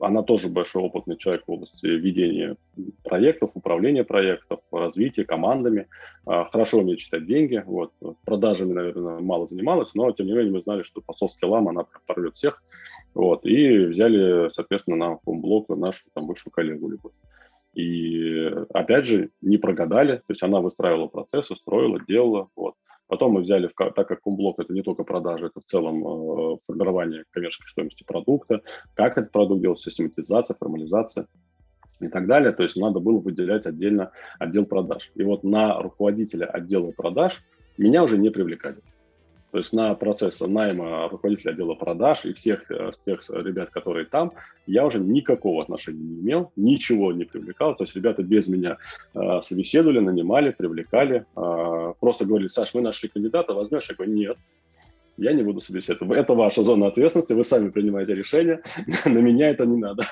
она 0.00 0.22
тоже 0.22 0.48
большой 0.48 0.82
опытный 0.82 1.16
человек 1.16 1.44
в 1.46 1.50
области 1.50 1.86
ведения 1.86 2.56
проектов, 3.02 3.50
управления 3.54 4.04
проектов, 4.04 4.60
развития 4.70 5.24
командами. 5.24 5.86
А, 6.26 6.44
хорошо 6.44 6.78
умеет 6.78 7.00
читать 7.00 7.26
деньги. 7.26 7.62
Вот. 7.66 7.92
Продажами, 8.24 8.72
наверное, 8.72 9.18
мало 9.20 9.46
занималась, 9.46 9.94
но 9.94 10.10
тем 10.12 10.26
не 10.26 10.32
менее 10.32 10.52
мы 10.52 10.60
знали, 10.60 10.82
что 10.82 11.00
по 11.00 11.12
софт-скиллам 11.12 11.68
она 11.68 11.86
порвет 12.06 12.36
всех. 12.36 12.62
Вот. 13.14 13.44
И 13.46 13.78
взяли, 13.86 14.50
соответственно, 14.52 14.96
на 14.96 15.18
блок 15.24 15.68
нашу 15.70 16.04
там, 16.12 16.26
бывшую 16.26 16.52
коллегу 16.52 16.88
Любовь. 16.88 17.12
И 17.74 18.52
опять 18.72 19.06
же, 19.06 19.30
не 19.40 19.58
прогадали, 19.58 20.18
то 20.18 20.24
есть 20.28 20.42
она 20.44 20.60
выстраивала 20.60 21.08
процессы, 21.08 21.56
строила, 21.56 21.98
делала. 22.06 22.48
Вот. 22.54 22.74
Потом 23.06 23.32
мы 23.32 23.42
взяли, 23.42 23.68
так 23.76 24.08
как 24.08 24.20
Кумблок 24.20 24.58
это 24.58 24.72
не 24.72 24.82
только 24.82 25.04
продажи, 25.04 25.46
это 25.46 25.60
в 25.60 25.64
целом 25.64 26.06
э, 26.06 26.56
формирование 26.66 27.24
коммерческой 27.30 27.68
стоимости 27.68 28.04
продукта, 28.04 28.62
как 28.94 29.18
этот 29.18 29.30
продукт 29.30 29.60
делать, 29.60 29.80
систематизация, 29.80 30.56
формализация 30.58 31.26
и 32.00 32.08
так 32.08 32.26
далее. 32.26 32.52
То 32.52 32.62
есть 32.62 32.76
надо 32.76 33.00
было 33.00 33.18
выделять 33.18 33.66
отдельно 33.66 34.12
отдел 34.38 34.64
продаж. 34.64 35.10
И 35.14 35.22
вот 35.22 35.44
на 35.44 35.80
руководителя 35.82 36.46
отдела 36.46 36.92
продаж 36.92 37.42
меня 37.76 38.02
уже 38.02 38.18
не 38.18 38.30
привлекали. 38.30 38.78
То 39.54 39.58
есть 39.58 39.72
на 39.72 39.94
процесс 39.94 40.40
найма 40.40 41.08
руководителя 41.08 41.52
отдела 41.52 41.74
продаж 41.74 42.24
и 42.24 42.32
всех 42.32 42.68
э, 42.72 42.90
тех 43.06 43.20
ребят, 43.30 43.70
которые 43.70 44.04
там, 44.04 44.32
я 44.66 44.84
уже 44.84 44.98
никакого 44.98 45.62
отношения 45.62 46.02
не 46.02 46.22
имел, 46.22 46.50
ничего 46.56 47.12
не 47.12 47.22
привлекал. 47.22 47.76
То 47.76 47.84
есть 47.84 47.94
ребята 47.94 48.24
без 48.24 48.48
меня 48.48 48.78
э, 49.14 49.40
собеседовали, 49.42 50.00
нанимали, 50.00 50.50
привлекали. 50.50 51.24
Э, 51.36 51.92
просто 52.00 52.24
говорили, 52.24 52.48
Саш, 52.48 52.74
мы 52.74 52.80
нашли 52.80 53.08
кандидата, 53.08 53.54
возьмешь? 53.54 53.88
Я 53.88 53.94
говорю, 53.94 54.12
нет. 54.14 54.36
Я 55.16 55.32
не 55.32 55.42
буду 55.42 55.60
собеседовать. 55.60 56.18
Это 56.18 56.34
ваша 56.34 56.62
зона 56.62 56.88
ответственности, 56.88 57.32
вы 57.32 57.44
сами 57.44 57.70
принимаете 57.70 58.14
решение, 58.14 58.60
на 59.04 59.18
меня 59.18 59.50
это 59.50 59.66
не 59.66 59.76
надо. 59.76 60.04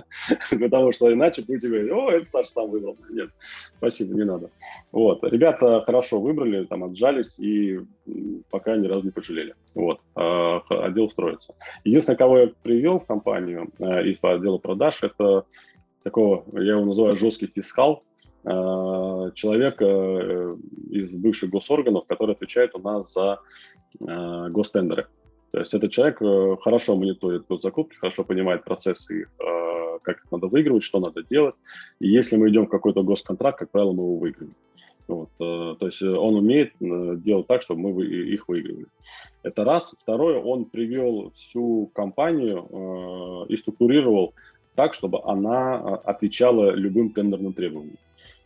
Потому 0.50 0.92
что 0.92 1.12
иначе 1.12 1.42
будете 1.42 1.68
говорить, 1.68 1.90
о, 1.90 2.10
это 2.10 2.26
Саша 2.26 2.50
сам 2.50 2.70
выбрал. 2.70 2.96
Нет, 3.10 3.30
спасибо, 3.78 4.14
не 4.14 4.24
надо. 4.24 4.50
Вот. 4.92 5.24
Ребята 5.24 5.82
хорошо 5.84 6.20
выбрали, 6.20 6.64
там 6.64 6.84
отжались 6.84 7.38
и 7.38 7.80
пока 8.50 8.76
ни 8.76 8.86
разу 8.86 9.04
не 9.04 9.10
пожалели. 9.10 9.54
Вот. 9.74 10.00
А, 10.14 10.62
отдел 10.68 11.10
строится. 11.10 11.54
Единственное, 11.84 12.16
кого 12.16 12.38
я 12.38 12.50
привел 12.62 12.98
в 12.98 13.06
компанию 13.06 13.70
э, 13.78 14.06
из 14.06 14.18
отдела 14.22 14.58
продаж, 14.58 15.02
это 15.02 15.44
такого, 16.02 16.44
я 16.52 16.74
его 16.74 16.84
называю 16.84 17.16
жесткий 17.16 17.46
фискал, 17.46 18.02
человека 18.44 19.84
э, 19.86 20.56
из 20.90 21.14
бывших 21.14 21.48
госорганов, 21.48 22.04
который 22.06 22.34
отвечает 22.34 22.74
у 22.74 22.78
нас 22.78 23.12
за 23.14 23.38
э, 24.00 24.48
гостендеры. 24.50 25.06
То 25.50 25.60
есть 25.60 25.74
этот 25.74 25.92
человек 25.92 26.18
хорошо 26.62 26.96
мониторит 26.96 27.46
госзакупки, 27.48 27.96
хорошо 27.96 28.24
понимает 28.24 28.64
процессы, 28.64 29.28
как 30.02 30.16
их 30.16 30.32
надо 30.32 30.48
выигрывать, 30.48 30.82
что 30.82 30.98
надо 30.98 31.22
делать. 31.22 31.54
И 32.00 32.08
если 32.08 32.36
мы 32.36 32.48
идем 32.48 32.66
в 32.66 32.70
какой-то 32.70 33.04
госконтракт, 33.04 33.60
как 33.60 33.70
правило, 33.70 33.92
мы 33.92 34.02
его 34.02 34.16
выиграем. 34.16 34.54
Вот, 35.06 35.28
то 35.38 35.78
есть 35.80 36.02
он 36.02 36.34
умеет 36.34 36.72
делать 36.80 37.46
так, 37.46 37.62
чтобы 37.62 37.82
мы 37.82 38.04
их 38.04 38.48
выигрывали. 38.48 38.86
Это 39.44 39.62
раз. 39.62 39.94
Второе, 40.00 40.40
он 40.40 40.64
привел 40.64 41.30
всю 41.36 41.88
компанию 41.94 43.46
и 43.48 43.56
структурировал 43.56 44.34
так, 44.74 44.92
чтобы 44.94 45.20
она 45.24 45.76
отвечала 45.98 46.72
любым 46.72 47.10
тендерным 47.10 47.52
требованиям. 47.52 47.98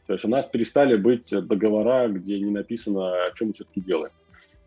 То 0.06 0.12
есть 0.12 0.26
у 0.26 0.28
нас 0.28 0.46
перестали 0.46 0.96
быть 0.96 1.30
договора, 1.30 2.08
где 2.08 2.38
не 2.38 2.50
написано, 2.50 3.28
о 3.28 3.32
чем 3.34 3.48
мы 3.48 3.54
все-таки 3.54 3.80
делаем. 3.80 4.12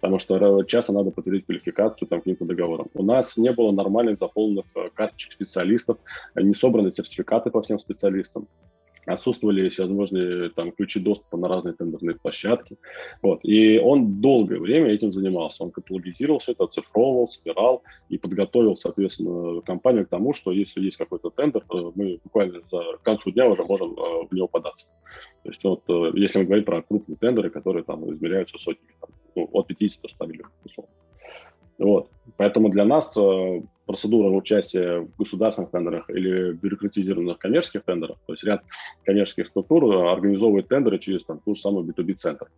Потому 0.02 0.18
что 0.18 0.64
часто 0.64 0.94
надо 0.94 1.12
подтвердить 1.12 1.46
квалификацию 1.46 2.08
там, 2.08 2.20
каким-то 2.20 2.46
договором. 2.46 2.90
У 2.96 3.04
нас 3.04 3.38
не 3.38 3.52
было 3.52 3.72
нормальных 3.72 4.18
заполненных 4.18 4.66
э, 4.76 4.90
карточек 4.94 5.34
специалистов, 5.34 5.98
не 6.36 6.56
собраны 6.56 6.92
сертификаты 6.92 7.52
по 7.52 7.62
всем 7.62 7.78
специалистам 7.78 8.48
отсутствовали 9.06 9.70
всевозможные 9.70 10.50
там 10.50 10.72
ключи 10.72 11.00
доступа 11.00 11.38
на 11.38 11.48
разные 11.48 11.74
тендерные 11.74 12.16
площадки. 12.16 12.78
Вот. 13.22 13.40
И 13.44 13.80
он 13.80 14.22
долгое 14.22 14.60
время 14.60 14.92
этим 14.92 15.12
занимался. 15.12 15.64
Он 15.64 15.72
каталогизировал 15.72 16.40
все 16.40 16.54
это, 16.54 16.66
оцифровывал, 16.66 17.28
собирал 17.28 17.84
и 18.10 18.18
подготовил, 18.18 18.76
соответственно, 18.76 19.62
компанию 19.62 20.06
к 20.06 20.10
тому, 20.10 20.34
что 20.34 20.52
если 20.52 20.82
есть 20.82 20.98
какой-то 20.98 21.30
тендер, 21.30 21.64
мы 21.96 22.20
буквально 22.24 22.62
за 22.72 22.98
концу 23.04 23.32
дня 23.32 23.48
уже 23.48 23.64
можем 23.64 23.94
э, 23.94 24.28
в 24.30 24.34
него 24.34 24.48
податься. 24.48 24.88
То 25.44 25.50
есть 25.50 25.64
вот, 25.64 25.84
э, 25.88 26.12
если 26.16 26.40
мы 26.40 26.46
говорим 26.46 26.66
про 26.66 26.82
крупные 26.82 27.18
тендеры, 27.18 27.50
которые 27.50 27.84
там 27.84 28.12
измеряются 28.14 28.58
сотнями, 28.58 28.94
там, 29.00 29.10
ну, 29.36 29.50
от 29.54 29.68
50 29.68 30.02
до 30.02 30.10
100 30.10 30.26
миллионов, 30.26 30.54
условно. 30.66 30.94
Вот. 31.82 32.10
Поэтому 32.38 32.70
для 32.70 32.86
нас 32.86 33.18
э, 33.18 33.62
процедура 33.88 34.30
участия 34.30 35.00
в 35.00 35.16
государственных 35.18 35.72
тендерах 35.72 36.10
или 36.10 36.54
бюрократизированных 36.54 37.40
коммерческих 37.40 37.84
тендерах, 37.84 38.20
то 38.28 38.34
есть 38.34 38.44
ряд 38.44 38.62
коммерческих 39.04 39.48
структур 39.48 40.08
организовывает 40.08 40.68
тендеры 40.68 41.00
через 41.00 41.26
там, 41.26 41.40
ту 41.40 41.56
же 41.56 41.62
самую 41.62 41.86
B2B-центр 41.86 42.50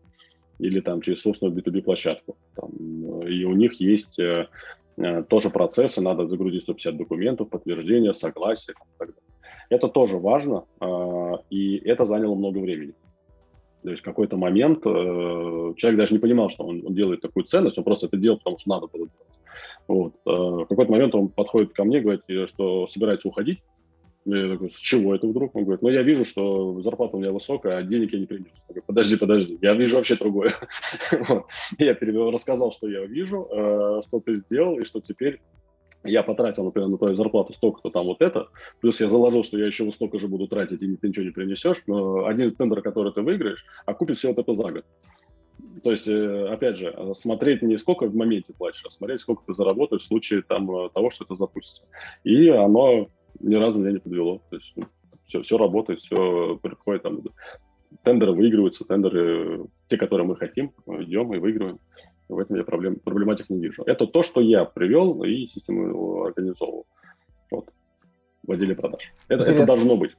или 0.60 0.82
там 0.82 1.02
через 1.02 1.22
собственную 1.22 1.58
B2B-площадку. 1.58 2.36
И 3.28 3.46
у 3.46 3.54
них 3.54 3.80
есть 3.80 4.20
э, 4.20 4.50
э, 4.98 5.24
тоже 5.24 5.50
процессы, 5.50 6.02
надо 6.02 6.28
загрузить 6.28 6.64
150 6.64 6.98
документов, 6.98 7.50
подтверждения, 7.50 8.14
согласия 8.14 8.74
и 8.74 8.76
так 8.76 8.88
далее. 9.00 9.16
Это 9.70 9.88
тоже 9.88 10.18
важно, 10.18 10.66
э, 10.82 11.32
и 11.50 11.78
это 11.78 12.06
заняло 12.06 12.36
много 12.36 12.60
времени. 12.60 12.94
То 13.84 13.90
есть 13.90 14.02
в 14.02 14.06
какой-то 14.06 14.38
момент 14.38 14.80
э, 14.86 15.74
человек 15.78 15.98
даже 15.98 16.14
не 16.14 16.20
понимал, 16.20 16.50
что 16.50 16.64
он, 16.64 16.86
он 16.86 16.96
делает 16.96 17.22
такую 17.22 17.44
ценность, 17.44 17.78
он 17.78 17.84
просто 17.84 18.08
это 18.08 18.18
делал, 18.18 18.38
потому 18.38 18.58
что 18.58 18.70
надо 18.70 18.88
было 18.88 19.08
делать. 19.08 19.40
Вот. 19.88 20.14
Э, 20.26 20.64
в 20.64 20.66
какой-то 20.68 20.92
момент 20.92 21.16
он 21.16 21.30
подходит 21.30 21.74
ко 21.74 21.84
мне, 21.84 22.00
говорит, 22.00 22.24
что 22.50 22.88
собирается 22.88 23.28
уходить. 23.28 23.60
Я 24.26 24.54
такой, 24.54 24.72
с 24.72 24.78
чего 24.78 25.14
это 25.14 25.28
вдруг? 25.28 25.54
Он 25.54 25.64
говорит, 25.64 25.82
ну 25.82 25.90
я 25.90 26.02
вижу, 26.02 26.24
что 26.24 26.82
зарплата 26.82 27.18
у 27.18 27.20
меня 27.20 27.34
высокая, 27.34 27.78
а 27.78 27.84
денег 27.84 28.14
я 28.14 28.20
не 28.20 28.26
принес. 28.26 28.48
Я 28.48 28.62
говорю, 28.70 28.84
подожди, 28.88 29.18
подожди, 29.18 29.60
я 29.62 29.74
вижу 29.74 29.98
вообще 29.98 30.16
другое. 30.16 30.54
Я 31.78 31.98
рассказал, 32.32 32.72
что 32.72 32.88
я 32.88 33.06
вижу, 33.06 33.48
э, 33.52 34.02
что 34.08 34.22
ты 34.22 34.36
сделал, 34.38 34.80
и 34.80 34.86
что 34.86 35.02
теперь 35.02 35.42
я 36.04 36.24
потратил, 36.24 36.66
например, 36.66 36.90
на 36.90 36.98
твою 36.98 37.16
зарплату 37.16 37.54
столько-то 37.54 37.90
там 37.90 38.06
вот 38.06 38.22
это, 38.22 38.48
плюс 38.82 39.00
я 39.00 39.10
заложил, 39.10 39.44
что 39.44 39.58
я 39.58 39.68
еще 39.68 39.84
вот 39.84 39.94
столько 39.94 40.20
же 40.20 40.28
буду 40.28 40.48
тратить, 40.48 40.82
и 40.82 40.96
ты 40.96 41.08
ничего 41.08 41.26
не 41.26 41.32
принесешь, 41.32 41.84
но 41.88 42.26
один 42.26 42.54
тендер, 42.56 42.82
который 42.82 43.14
ты 43.14 43.22
выиграешь, 43.22 43.66
окупит 43.86 44.18
все 44.18 44.30
вот 44.30 44.40
это 44.40 44.54
за 44.54 44.72
год. 44.72 44.86
То 45.84 45.92
есть, 45.92 46.08
э, 46.08 46.48
опять 46.48 46.78
же, 46.78 46.96
смотреть 47.14 47.62
не 47.62 47.78
сколько 47.78 48.06
в 48.06 48.16
моменте 48.16 48.54
платишь, 48.54 48.84
а 48.86 48.90
смотреть, 48.90 49.22
сколько 49.22 49.44
ты 49.46 49.54
заработаешь 49.54 50.04
в 50.04 50.08
случае 50.08 50.42
там, 50.42 50.70
э, 50.70 50.90
того, 50.94 51.10
что 51.10 51.26
это 51.26 51.36
запустится. 51.36 51.84
И 52.24 52.48
оно 52.50 53.10
ни 53.40 53.56
разу 53.56 53.80
меня 53.80 53.92
не 53.92 54.00
подвело. 54.00 54.42
То 54.50 54.56
есть, 54.58 54.74
все, 55.26 55.38
ну, 55.40 55.44
все 55.44 55.58
работает, 55.58 56.02
все 56.02 56.60
приходит 56.62 57.04
там. 57.04 57.22
Тендеры 58.04 58.34
выигрываются, 58.34 58.86
тендеры, 58.86 59.66
те, 59.88 59.98
которые 59.98 60.26
мы 60.28 60.36
хотим, 60.36 60.72
идем 60.88 61.34
и 61.34 61.38
выигрываем. 61.38 61.80
В 62.30 62.40
этом 62.40 62.56
я 62.58 62.64
проблем, 62.64 62.96
проблематик 62.96 63.50
не 63.50 63.60
вижу. 63.60 63.84
Это 63.86 64.08
то, 64.08 64.24
что 64.24 64.42
я 64.42 64.66
привел 64.66 65.24
и 65.24 65.46
систему 65.46 66.24
организовывал 66.24 66.86
вот, 67.52 67.66
в 68.44 68.52
отделе 68.52 68.76
продаж. 68.76 69.14
Это, 69.28 69.44
это 69.44 69.66
должно 69.66 69.98
быть. 69.98 70.12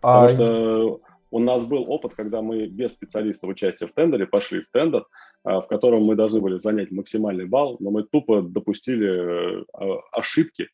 А... 0.00 0.26
Потому 0.26 0.28
что 0.28 1.00
у 1.30 1.38
нас 1.38 1.64
был 1.66 1.90
опыт, 1.90 2.14
когда 2.14 2.40
мы 2.40 2.66
без 2.66 2.92
специалистов 2.92 3.50
участия 3.50 3.86
в 3.86 3.92
тендере 3.92 4.26
пошли 4.26 4.60
в 4.60 4.70
тендер, 4.70 5.06
а, 5.44 5.60
в 5.60 5.68
котором 5.68 6.04
мы 6.04 6.16
должны 6.16 6.40
были 6.40 6.58
занять 6.58 6.90
максимальный 6.90 7.46
балл, 7.46 7.76
но 7.80 7.90
мы 7.90 8.04
тупо 8.04 8.42
допустили 8.42 9.60
э, 9.60 9.64
ошибки, 10.12 10.68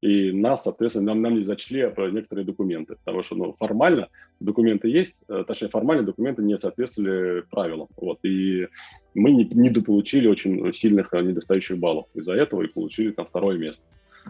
и 0.00 0.32
нас, 0.32 0.62
соответственно, 0.62 1.06
нам, 1.06 1.22
нам 1.22 1.34
не 1.36 1.44
зачли 1.44 1.80
некоторые 1.80 2.46
документы, 2.46 2.96
потому 2.96 3.22
что 3.22 3.34
ну, 3.36 3.52
формально 3.52 4.08
документы 4.40 4.88
есть, 4.88 5.16
э, 5.28 5.44
точнее, 5.46 5.68
формально 5.68 6.04
документы 6.04 6.42
не 6.42 6.58
соответствовали 6.58 7.42
правилам. 7.50 7.88
Вот, 7.96 8.18
и 8.24 8.68
мы 9.14 9.30
не, 9.32 9.44
недополучили 9.44 10.26
очень 10.26 10.72
сильных 10.72 11.12
э, 11.12 11.20
недостающих 11.20 11.78
баллов 11.78 12.06
из-за 12.14 12.32
этого 12.32 12.62
и 12.62 12.68
получили 12.68 13.10
там 13.10 13.26
второе 13.26 13.58
место. 13.58 13.84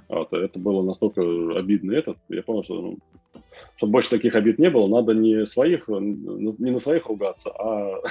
Вот, 0.08 0.32
это 0.32 0.58
было 0.58 0.82
настолько 0.82 1.22
обидно 1.56 1.92
этот, 1.92 2.18
я 2.28 2.42
понял, 2.42 2.64
что 2.64 2.80
ну, 2.80 2.98
чтобы 3.76 3.92
больше 3.92 4.10
таких 4.10 4.34
обид 4.34 4.58
не 4.58 4.70
было, 4.70 4.88
надо 4.88 5.14
не 5.14 5.46
своих, 5.46 5.88
не 5.88 6.70
на 6.70 6.80
своих 6.80 7.06
ругаться, 7.06 7.50
а 7.50 8.02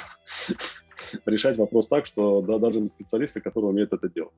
решать 1.26 1.57
вопрос 1.57 1.88
так, 1.88 2.05
что 2.05 2.41
да, 2.41 2.57
даже 2.57 2.88
специалисты, 2.88 3.41
которые 3.41 3.72
умеют 3.72 3.91
это 3.91 4.10
делать. 4.10 4.34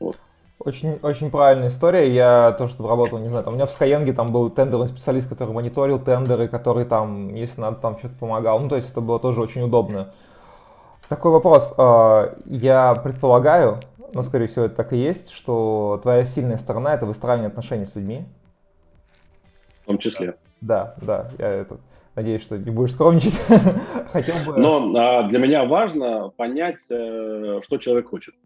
Вот. 0.00 0.16
Очень, 0.64 1.00
очень 1.02 1.32
правильная 1.32 1.70
история. 1.70 2.14
Я 2.14 2.52
тоже 2.52 2.76
там 2.76 2.86
работал, 2.86 3.18
не 3.18 3.28
знаю, 3.28 3.42
там, 3.42 3.54
у 3.54 3.56
меня 3.56 3.66
в 3.66 3.80
Skyeng 3.80 4.12
там 4.12 4.30
был 4.30 4.48
тендерный 4.48 4.86
специалист, 4.86 5.28
который 5.28 5.52
мониторил 5.52 5.98
тендеры, 5.98 6.46
который 6.46 6.84
там, 6.84 7.34
если 7.34 7.60
надо, 7.60 7.78
там 7.78 7.98
что-то 7.98 8.14
помогал. 8.14 8.60
Ну, 8.60 8.68
то 8.68 8.76
есть 8.76 8.90
это 8.90 9.00
было 9.00 9.18
тоже 9.18 9.40
очень 9.40 9.62
удобно. 9.62 10.14
Такой 11.08 11.32
вопрос. 11.32 11.74
А, 11.78 12.36
я 12.46 12.94
предполагаю, 12.94 13.80
но, 14.14 14.22
скорее 14.22 14.46
всего, 14.46 14.66
это 14.66 14.76
так 14.76 14.92
и 14.92 14.98
есть, 14.98 15.30
что 15.30 15.98
твоя 16.00 16.24
сильная 16.24 16.58
сторона— 16.58 16.94
это 16.94 17.06
выстраивание 17.06 17.48
отношений 17.48 17.86
с 17.86 17.96
людьми. 17.96 18.24
В 19.82 19.86
том 19.86 19.98
числе. 19.98 20.36
Да, 20.60 20.94
да, 20.98 21.32
я 21.38 21.48
это, 21.48 21.78
надеюсь, 22.14 22.42
что 22.42 22.56
не 22.56 22.70
будешь 22.70 22.92
скромничать. 22.92 23.34
Хотел 24.12 24.36
бы... 24.46 24.60
Но 24.60 24.94
а, 24.96 25.24
для 25.24 25.40
меня 25.40 25.64
важно 25.64 26.28
понять, 26.28 26.78
э, 26.88 27.58
что 27.64 27.78
человек 27.78 28.10
хочет. 28.10 28.36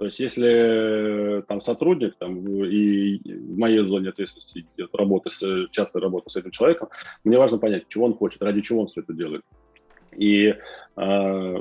То 0.00 0.06
есть, 0.06 0.18
если 0.18 1.44
там 1.46 1.60
сотрудник, 1.60 2.14
там, 2.16 2.38
и 2.64 3.18
в 3.18 3.58
моей 3.58 3.84
зоне 3.84 4.08
ответственности 4.08 4.66
идет 4.74 4.94
работа 4.94 5.28
с, 5.28 5.68
частая 5.72 6.02
работа 6.02 6.30
с 6.30 6.36
этим 6.36 6.52
человеком, 6.52 6.88
мне 7.22 7.36
важно 7.36 7.58
понять, 7.58 7.86
чего 7.88 8.06
он 8.06 8.14
хочет, 8.14 8.40
ради 8.40 8.62
чего 8.62 8.80
он 8.80 8.86
все 8.86 9.02
это 9.02 9.12
делает. 9.12 9.42
И, 10.16 10.46
э, 10.46 10.54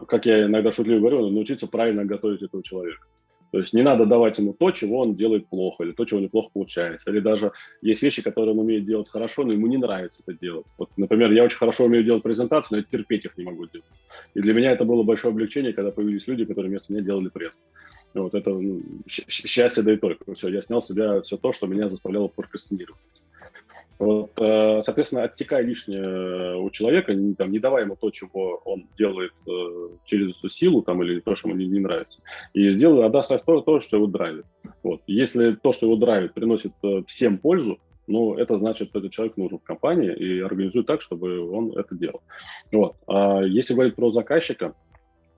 как 0.08 0.26
я 0.26 0.46
иногда 0.46 0.72
шутливо 0.72 1.00
говорю, 1.00 1.30
научиться 1.30 1.68
правильно 1.68 2.06
готовить 2.06 2.42
этого 2.42 2.64
человека. 2.64 3.06
То 3.52 3.60
есть 3.60 3.74
не 3.74 3.82
надо 3.82 4.06
давать 4.06 4.38
ему 4.38 4.54
то, 4.54 4.72
чего 4.72 5.00
он 5.00 5.16
делает 5.16 5.48
плохо, 5.48 5.84
или 5.84 5.92
то, 5.92 6.06
чего 6.06 6.22
неплохо 6.22 6.50
получается. 6.54 7.10
Или 7.10 7.20
даже 7.20 7.52
есть 7.82 8.02
вещи, 8.02 8.22
которые 8.22 8.54
он 8.54 8.60
умеет 8.60 8.86
делать 8.86 9.10
хорошо, 9.10 9.44
но 9.44 9.52
ему 9.52 9.68
не 9.68 9.76
нравится 9.76 10.24
это 10.26 10.40
делать. 10.40 10.66
Вот, 10.78 10.90
например, 10.96 11.34
я 11.34 11.44
очень 11.44 11.58
хорошо 11.58 11.86
умею 11.86 12.06
делать 12.06 12.24
презентацию, 12.24 12.70
но 12.72 12.78
я 12.78 12.84
терпеть 12.84 13.26
их 13.26 13.38
не 13.38 13.44
могу 13.44 13.66
делать. 13.66 13.86
И 14.34 14.40
для 14.40 14.54
меня 14.54 14.72
это 14.72 14.86
было 14.86 15.04
большое 15.04 15.34
облегчение, 15.34 15.74
когда 15.74 15.92
появились 15.92 16.26
люди, 16.26 16.46
которые 16.46 16.70
вместо 16.70 16.94
меня 16.94 17.04
делали 17.04 17.28
пресс. 17.28 17.58
Вот 18.14 18.34
это 18.34 18.49
ну, 18.49 18.82
счастье, 19.07 19.84
да 19.84 19.93
и 19.93 19.97
только. 19.97 20.34
Все, 20.34 20.49
я 20.49 20.62
снял 20.62 20.82
с 20.82 20.88
себя 20.88 21.22
все 21.22 21.38
то, 21.38 21.53
что 21.53 21.68
меня 21.68 21.89
заставляло 21.89 22.28
прокрастинировать. 22.28 22.99
Вот, 23.99 24.32
э, 24.38 24.82
соответственно, 24.86 25.24
отсекая 25.24 25.62
лишнее 25.62 26.55
у 26.57 26.70
человека, 26.70 27.14
не, 27.14 27.34
там, 27.34 27.51
не 27.51 27.60
давая 27.60 27.84
ему 27.84 27.97
то, 27.97 28.10
чего 28.12 28.62
он 28.64 28.88
делает 28.97 29.34
э, 29.45 29.89
через 30.05 30.38
эту 30.38 30.49
силу 30.49 30.82
там, 30.82 31.03
или 31.03 31.20
то, 31.20 31.36
что 31.36 31.49
ему 31.49 31.60
не, 31.60 31.68
не 31.68 31.80
нравится, 31.80 32.20
и 32.53 32.72
сделай, 32.72 33.05
отдаст 33.05 33.43
то, 33.45 33.60
то, 33.60 33.82
что 33.82 33.97
его 33.97 34.07
драйвит. 34.07 34.45
Вот. 34.84 35.01
Если 35.05 35.51
то, 35.51 35.74
что 35.74 35.88
его 35.88 35.97
драйвит, 35.97 36.34
приносит 36.34 36.72
э, 36.82 37.03
всем 37.07 37.38
пользу, 37.39 37.78
ну, 38.07 38.36
это 38.36 38.57
значит, 38.57 38.95
этот 38.95 39.12
человек 39.12 39.36
нужен 39.36 39.60
в 39.60 39.64
компании 39.64 40.16
и 40.16 40.39
организует 40.39 40.88
так, 40.88 41.01
чтобы 41.01 41.47
он 41.51 41.78
это 41.78 41.93
делал. 41.93 42.22
Вот. 42.72 42.95
А 43.05 43.41
если 43.41 43.74
говорить 43.74 43.95
про 43.95 44.14
заказчика, 44.14 44.76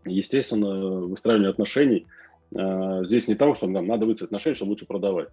естественно, 0.06 1.02
выстраивание 1.02 1.50
отношений. 1.50 2.06
Э, 2.56 3.04
здесь 3.06 3.28
не 3.28 3.36
того, 3.36 3.56
что 3.56 3.68
нам 3.68 3.88
надо 3.88 4.06
выстроить 4.06 4.28
отношения, 4.30 4.56
чтобы 4.56 4.72
лучше 4.72 4.86
продавать. 4.86 5.30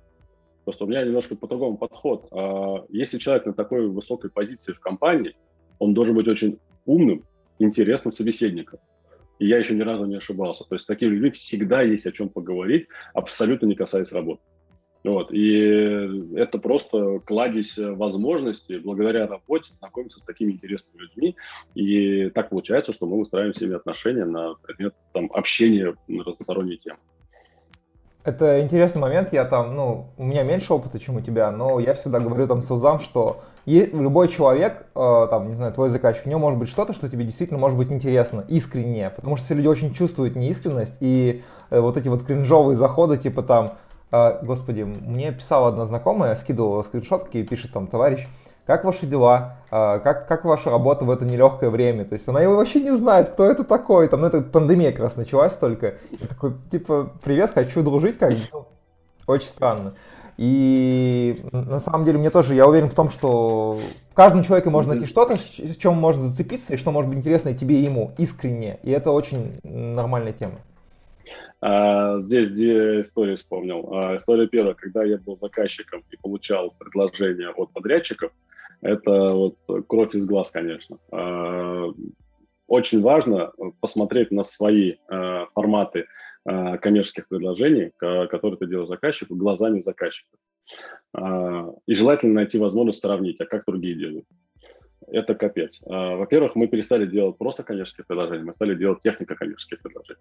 Просто 0.65 0.85
у 0.85 0.89
меня 0.89 1.05
немножко 1.05 1.37
по-другому 1.37 1.79
подход. 1.79 2.29
А 2.31 2.85
если 2.91 3.19
человек 3.19 3.47
на 3.47 3.55
такой 3.55 3.89
высокой 3.89 4.31
позиции 4.31 4.73
в 4.73 4.81
компании, 4.81 5.37
он 5.79 5.95
должен 5.95 6.15
быть 6.15 6.29
очень 6.29 6.59
умным, 6.85 7.25
интересным 7.59 8.13
собеседником. 8.13 8.79
И 9.39 9.47
я 9.47 9.59
еще 9.59 9.75
ни 9.75 9.83
разу 9.83 10.05
не 10.05 10.17
ошибался. 10.17 10.65
То 10.65 10.75
есть 10.75 10.85
с 10.85 10.87
такими 10.87 11.11
людьми 11.11 11.31
всегда 11.31 11.83
есть 11.83 12.07
о 12.07 12.13
чем 12.13 12.29
поговорить, 12.29 12.89
абсолютно 13.15 13.67
не 13.67 13.75
касаясь 13.75 14.13
работы. 14.13 14.43
Вот. 15.05 15.33
И 15.33 16.35
это 16.37 16.59
просто 16.59 17.21
кладезь 17.21 17.79
возможностей 17.79 18.79
благодаря 18.79 19.27
работе 19.27 19.73
знакомиться 19.79 20.19
с 20.19 20.23
такими 20.23 20.53
интересными 20.53 21.03
людьми. 21.03 21.37
И 21.75 22.31
так 22.31 22.51
получается, 22.51 22.93
что 22.93 23.07
мы 23.07 23.19
выстраиваем 23.19 23.55
с 23.55 23.61
ними 23.61 23.77
отношения 23.77 24.25
на 24.25 24.55
предмет 24.55 24.95
там, 25.13 25.31
общения 25.33 25.95
на 26.09 26.25
разносторонние 26.25 26.79
темы. 26.79 26.99
Это 28.25 28.61
интересный 28.61 29.01
момент. 29.01 29.33
Я 29.33 29.45
там, 29.47 29.75
ну, 29.75 30.09
у 30.19 30.25
меня 30.25 30.43
меньше 30.43 30.75
опыта, 30.75 30.99
чем 31.01 31.17
у 31.17 31.21
тебя, 31.21 31.51
но 31.51 31.81
я 31.81 31.95
всегда 31.95 32.21
говорю 32.21 32.47
там 32.47 32.63
сузам, 32.63 33.01
что 33.01 33.41
любой 33.65 34.29
человек, 34.29 34.87
э, 34.95 35.27
там, 35.31 35.49
не 35.49 35.55
знаю, 35.55 35.73
твой 35.73 35.91
заказчик, 35.91 36.27
у 36.27 36.29
него 36.29 36.41
может 36.41 36.59
быть 36.59 36.69
что-то, 36.69 36.93
что 36.93 37.09
тебе 37.09 37.25
действительно 37.25 37.59
может 37.59 37.79
быть 37.79 37.91
интересно, 37.91 38.45
искренне, 38.49 39.11
потому 39.11 39.37
что 39.37 39.47
все 39.47 39.55
люди 39.55 39.67
очень 39.67 39.95
чувствуют 39.95 40.37
неискренность, 40.37 40.97
и 41.01 41.43
э, 41.71 41.81
вот 41.81 41.97
эти 41.97 42.09
вот 42.09 42.25
кринжовые 42.25 42.77
заходы, 42.77 43.17
типа 43.17 43.43
там, 43.43 43.67
э, 43.67 43.71
господи, 44.11 44.83
мне 44.83 45.33
писала 45.33 45.69
одна 45.69 45.85
знакомая, 45.85 46.37
скидывала 46.37 46.83
скриншотки 46.83 47.39
и 47.39 47.43
пишет 47.43 47.73
там, 47.73 47.87
товарищ, 47.87 48.27
как 48.69 48.85
ваши 48.85 49.07
дела, 49.07 49.57
а, 49.71 49.99
как, 49.99 50.29
как 50.29 50.45
ваша 50.45 50.71
работа 50.71 51.07
в 51.07 51.11
это 51.11 51.25
нелегкое 51.25 51.71
время. 51.71 52.05
То 52.05 52.13
есть 52.13 52.29
она 52.29 52.43
его 52.43 52.57
вообще 52.57 52.83
не 52.83 52.95
знает, 52.95 53.31
кто 53.31 53.45
это 53.45 53.65
такой. 53.65 54.09
Там, 54.09 54.21
ну, 54.21 54.27
это 54.27 54.43
пандемия 54.43 54.93
как 54.93 55.01
раз 55.01 55.17
началась 55.17 55.55
только. 55.55 55.95
И 56.11 56.19
такой, 56.19 56.53
типа, 56.71 57.11
привет, 57.25 57.53
хочу 57.55 57.83
дружить, 57.83 58.19
как 58.19 58.33
очень 59.27 59.49
странно. 59.49 59.95
И 60.37 61.41
на 61.51 61.81
самом 61.81 62.05
деле 62.05 62.19
мне 62.19 62.29
тоже, 62.29 62.55
я 62.55 62.69
уверен 62.69 62.91
в 62.91 62.95
том, 62.95 63.09
что 63.09 63.81
каждому 64.13 64.45
человеку 64.45 64.69
можно 64.69 64.93
найти 64.93 65.09
что-то, 65.09 65.37
с 65.39 65.77
чем 65.77 65.95
можно 65.95 66.29
зацепиться, 66.29 66.75
и 66.75 66.77
что 66.77 66.93
может 66.93 67.09
быть 67.09 67.19
интересно 67.19 67.49
и 67.49 67.55
тебе, 67.55 67.81
и 67.81 67.85
ему, 67.85 68.13
искренне. 68.19 68.79
И 68.83 68.91
это 68.91 69.13
очень 69.13 69.59
нормальная 69.65 70.35
тема. 70.35 70.57
А, 71.61 72.19
здесь 72.21 72.51
две 72.51 73.01
истории 73.03 73.37
вспомнил. 73.37 73.93
А, 73.93 74.17
история 74.17 74.47
первая, 74.47 74.75
когда 74.75 75.05
я 75.05 75.19
был 75.19 75.39
заказчиком 75.41 76.05
и 76.11 76.17
получал 76.17 76.75
предложения 76.79 77.51
от 77.51 77.73
подрядчиков, 77.73 78.33
это 78.81 79.11
вот 79.35 79.57
кровь 79.89 80.15
из 80.15 80.25
глаз, 80.25 80.51
конечно. 80.51 80.99
А, 81.11 81.89
очень 82.67 83.01
важно 83.01 83.53
посмотреть 83.81 84.31
на 84.31 84.45
свои 84.45 84.97
а, 85.09 85.47
форматы 85.55 86.07
а, 86.45 86.79
коммерческих 86.79 87.29
предложений, 87.29 87.93
которые 87.99 88.59
ты 88.59 88.67
делаешь 88.67 88.89
заказчику, 88.89 89.35
глазами 89.35 89.81
заказчика. 89.81 90.37
И 91.87 91.95
желательно 91.95 92.35
найти 92.35 92.59
возможность 92.59 93.01
сравнить, 93.01 93.41
а 93.41 93.47
как 93.47 93.65
другие 93.67 93.95
делают 93.95 94.27
это 95.11 95.35
капец. 95.35 95.81
А, 95.87 96.17
во-первых, 96.17 96.55
мы 96.55 96.67
перестали 96.67 97.07
делать 97.07 97.37
просто 97.39 97.63
коммерческие 97.63 98.05
предложения, 98.05 98.45
мы 98.45 98.53
стали 98.53 98.75
делать 98.75 99.01
технико-коммерческие 99.05 99.79
предложения. 99.83 100.21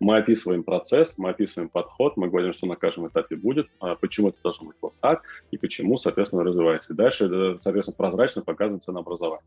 Мы 0.00 0.16
описываем 0.16 0.62
процесс, 0.62 1.18
мы 1.18 1.30
описываем 1.30 1.68
подход, 1.68 2.16
мы 2.16 2.28
говорим, 2.28 2.52
что 2.52 2.66
на 2.66 2.76
каждом 2.76 3.08
этапе 3.08 3.36
будет, 3.36 3.68
а 3.80 3.94
почему 3.96 4.28
это 4.28 4.38
должно 4.42 4.68
быть 4.68 4.76
вот 4.80 4.94
так, 5.00 5.22
и 5.50 5.58
почему, 5.58 5.96
соответственно, 5.96 6.44
развивается. 6.44 6.92
И 6.92 6.96
дальше, 6.96 7.28
э, 7.30 7.58
соответственно, 7.60 7.96
прозрачно 7.96 8.42
показываем 8.42 8.80
ценообразование. 8.80 9.46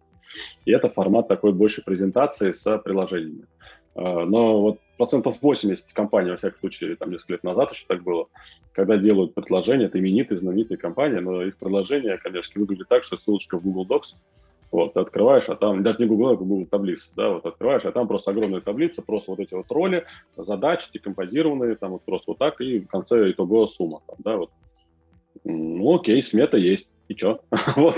И 0.66 0.72
это 0.72 0.90
формат 0.90 1.28
такой 1.28 1.54
больше 1.54 1.84
презентации 1.84 2.52
с 2.52 2.78
приложениями. 2.80 3.46
А, 3.96 4.26
но 4.26 4.62
вот 4.62 4.80
процентов 4.98 5.42
80 5.42 5.94
компаний, 5.94 6.32
во 6.32 6.38
всяком 6.38 6.60
случае, 6.60 6.96
там 6.96 7.12
несколько 7.12 7.34
лет 7.34 7.44
назад 7.44 7.72
еще 7.72 7.86
так 7.88 8.04
было, 8.04 8.28
когда 8.72 8.98
делают 8.98 9.34
предложения, 9.34 9.86
это 9.86 10.00
именитые, 10.00 10.38
знаменитые 10.38 10.78
компании, 10.78 11.20
но 11.20 11.44
их 11.44 11.58
предложения, 11.58 12.18
конечно, 12.18 12.60
выглядят 12.60 12.88
так, 12.88 13.04
что 13.04 13.18
ссылочка 13.18 13.58
в 13.58 13.64
Google 13.64 13.86
Docs, 13.86 14.16
вот, 14.72 14.94
ты 14.94 15.00
открываешь, 15.00 15.50
а 15.50 15.56
там, 15.56 15.84
даже 15.84 16.00
не 16.00 16.06
Google, 16.06 16.30
а 16.30 16.36
Google 16.36 16.66
таблица, 16.66 17.10
да, 17.16 17.30
вот 17.30 17.46
открываешь, 17.46 17.86
а 17.86 17.92
там 17.92 18.08
просто 18.08 18.32
огромная 18.32 18.62
таблица, 18.62 19.02
просто 19.02 19.32
вот 19.32 19.40
эти 19.40 19.54
вот 19.54 19.72
роли, 19.72 20.06
задачи 20.38 20.90
декомпозированные, 20.94 21.76
там 21.76 21.92
вот 21.92 22.04
просто 22.04 22.32
вот 22.32 22.38
так, 22.38 22.62
и 22.62 22.80
в 22.80 22.88
конце 22.88 23.32
итоговая 23.32 23.68
сумма, 23.68 24.02
там, 24.08 24.16
да, 24.20 24.38
вот. 24.38 24.52
Ну, 25.44 25.96
окей, 25.96 26.22
смета 26.22 26.58
есть 26.58 26.88
и 27.10 27.18
что? 27.18 27.42
вот. 27.76 27.98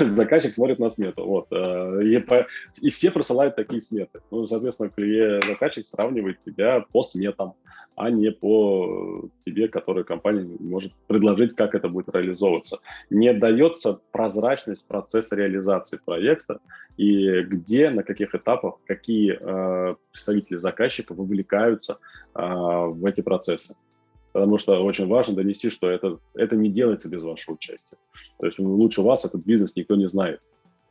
заказчик 0.00 0.52
смотрит 0.52 0.80
на 0.80 0.90
смету. 0.90 1.24
Вот. 1.24 1.46
Э, 1.52 2.02
и, 2.04 2.18
по, 2.18 2.46
и 2.80 2.90
все 2.90 3.10
присылают 3.12 3.54
такие 3.54 3.80
сметы. 3.80 4.20
Ну, 4.32 4.46
соответственно, 4.46 4.90
клиент, 4.90 5.44
заказчик 5.44 5.86
сравнивает 5.86 6.40
тебя 6.42 6.84
по 6.92 7.04
сметам, 7.04 7.54
а 7.94 8.10
не 8.10 8.32
по 8.32 9.28
тебе, 9.44 9.68
который 9.68 10.02
компания 10.02 10.44
может 10.58 10.92
предложить, 11.06 11.54
как 11.54 11.76
это 11.76 11.88
будет 11.88 12.12
реализовываться. 12.12 12.80
Не 13.10 13.32
дается 13.32 14.00
прозрачность 14.10 14.84
процесса 14.84 15.36
реализации 15.36 16.00
проекта 16.04 16.58
и 16.96 17.42
где, 17.42 17.90
на 17.90 18.02
каких 18.02 18.34
этапах, 18.34 18.78
какие 18.86 19.38
э, 19.40 19.94
представители 20.10 20.56
заказчика 20.56 21.14
вовлекаются 21.14 21.98
э, 22.34 22.40
в 22.42 23.06
эти 23.06 23.20
процессы 23.20 23.76
потому 24.32 24.58
что 24.58 24.82
очень 24.82 25.06
важно 25.06 25.34
донести, 25.34 25.70
что 25.70 25.90
это, 25.90 26.18
это 26.34 26.56
не 26.56 26.68
делается 26.68 27.08
без 27.08 27.22
вашего 27.22 27.54
участия. 27.54 27.96
То 28.38 28.46
есть 28.46 28.58
лучше 28.58 29.02
вас 29.02 29.24
этот 29.24 29.44
бизнес 29.44 29.76
никто 29.76 29.96
не 29.96 30.08
знает. 30.08 30.40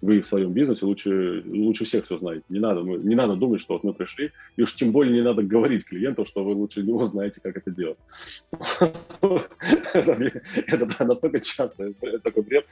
Вы 0.01 0.21
в 0.21 0.27
своем 0.27 0.51
бизнесе 0.51 0.85
лучше, 0.85 1.43
лучше 1.45 1.85
всех 1.85 2.05
все 2.05 2.17
знаете. 2.17 2.43
Не 2.49 2.59
надо, 2.59 2.81
не 2.81 3.13
надо 3.13 3.35
думать, 3.35 3.61
что 3.61 3.73
вот 3.73 3.83
мы 3.83 3.93
пришли, 3.93 4.31
и 4.55 4.63
уж 4.63 4.75
тем 4.75 4.91
более 4.91 5.13
не 5.13 5.21
надо 5.21 5.43
говорить 5.43 5.85
клиенту, 5.85 6.25
что 6.25 6.43
вы 6.43 6.53
лучше 6.53 6.81
него 6.81 7.03
знаете, 7.03 7.39
как 7.39 7.57
это 7.57 7.69
делать. 7.69 7.99
Это 9.21 11.05
настолько 11.05 11.39
часто, 11.39 11.93
такой 12.23 12.43
бред. 12.43 12.65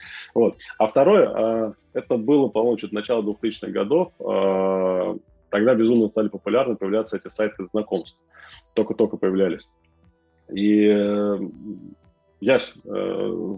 А 0.78 0.86
второе, 0.88 1.28
а, 1.28 1.74
это 1.92 2.16
было, 2.16 2.48
по-моему, 2.48 2.78
что-то 2.78 2.96
начало 2.96 3.22
2000-х 3.22 3.68
годов. 3.68 4.12
А, 4.18 5.16
тогда 5.50 5.74
безумно 5.76 6.08
стали 6.08 6.28
популярны 6.28 6.74
появляться 6.74 7.16
эти 7.16 7.28
сайты 7.28 7.64
знакомств. 7.66 8.18
Только-только 8.74 9.16
появлялись. 9.16 9.68
И 10.52 10.86
э, 10.86 11.38
я 12.40 12.58
ж 12.58 12.72
э, 12.84 13.54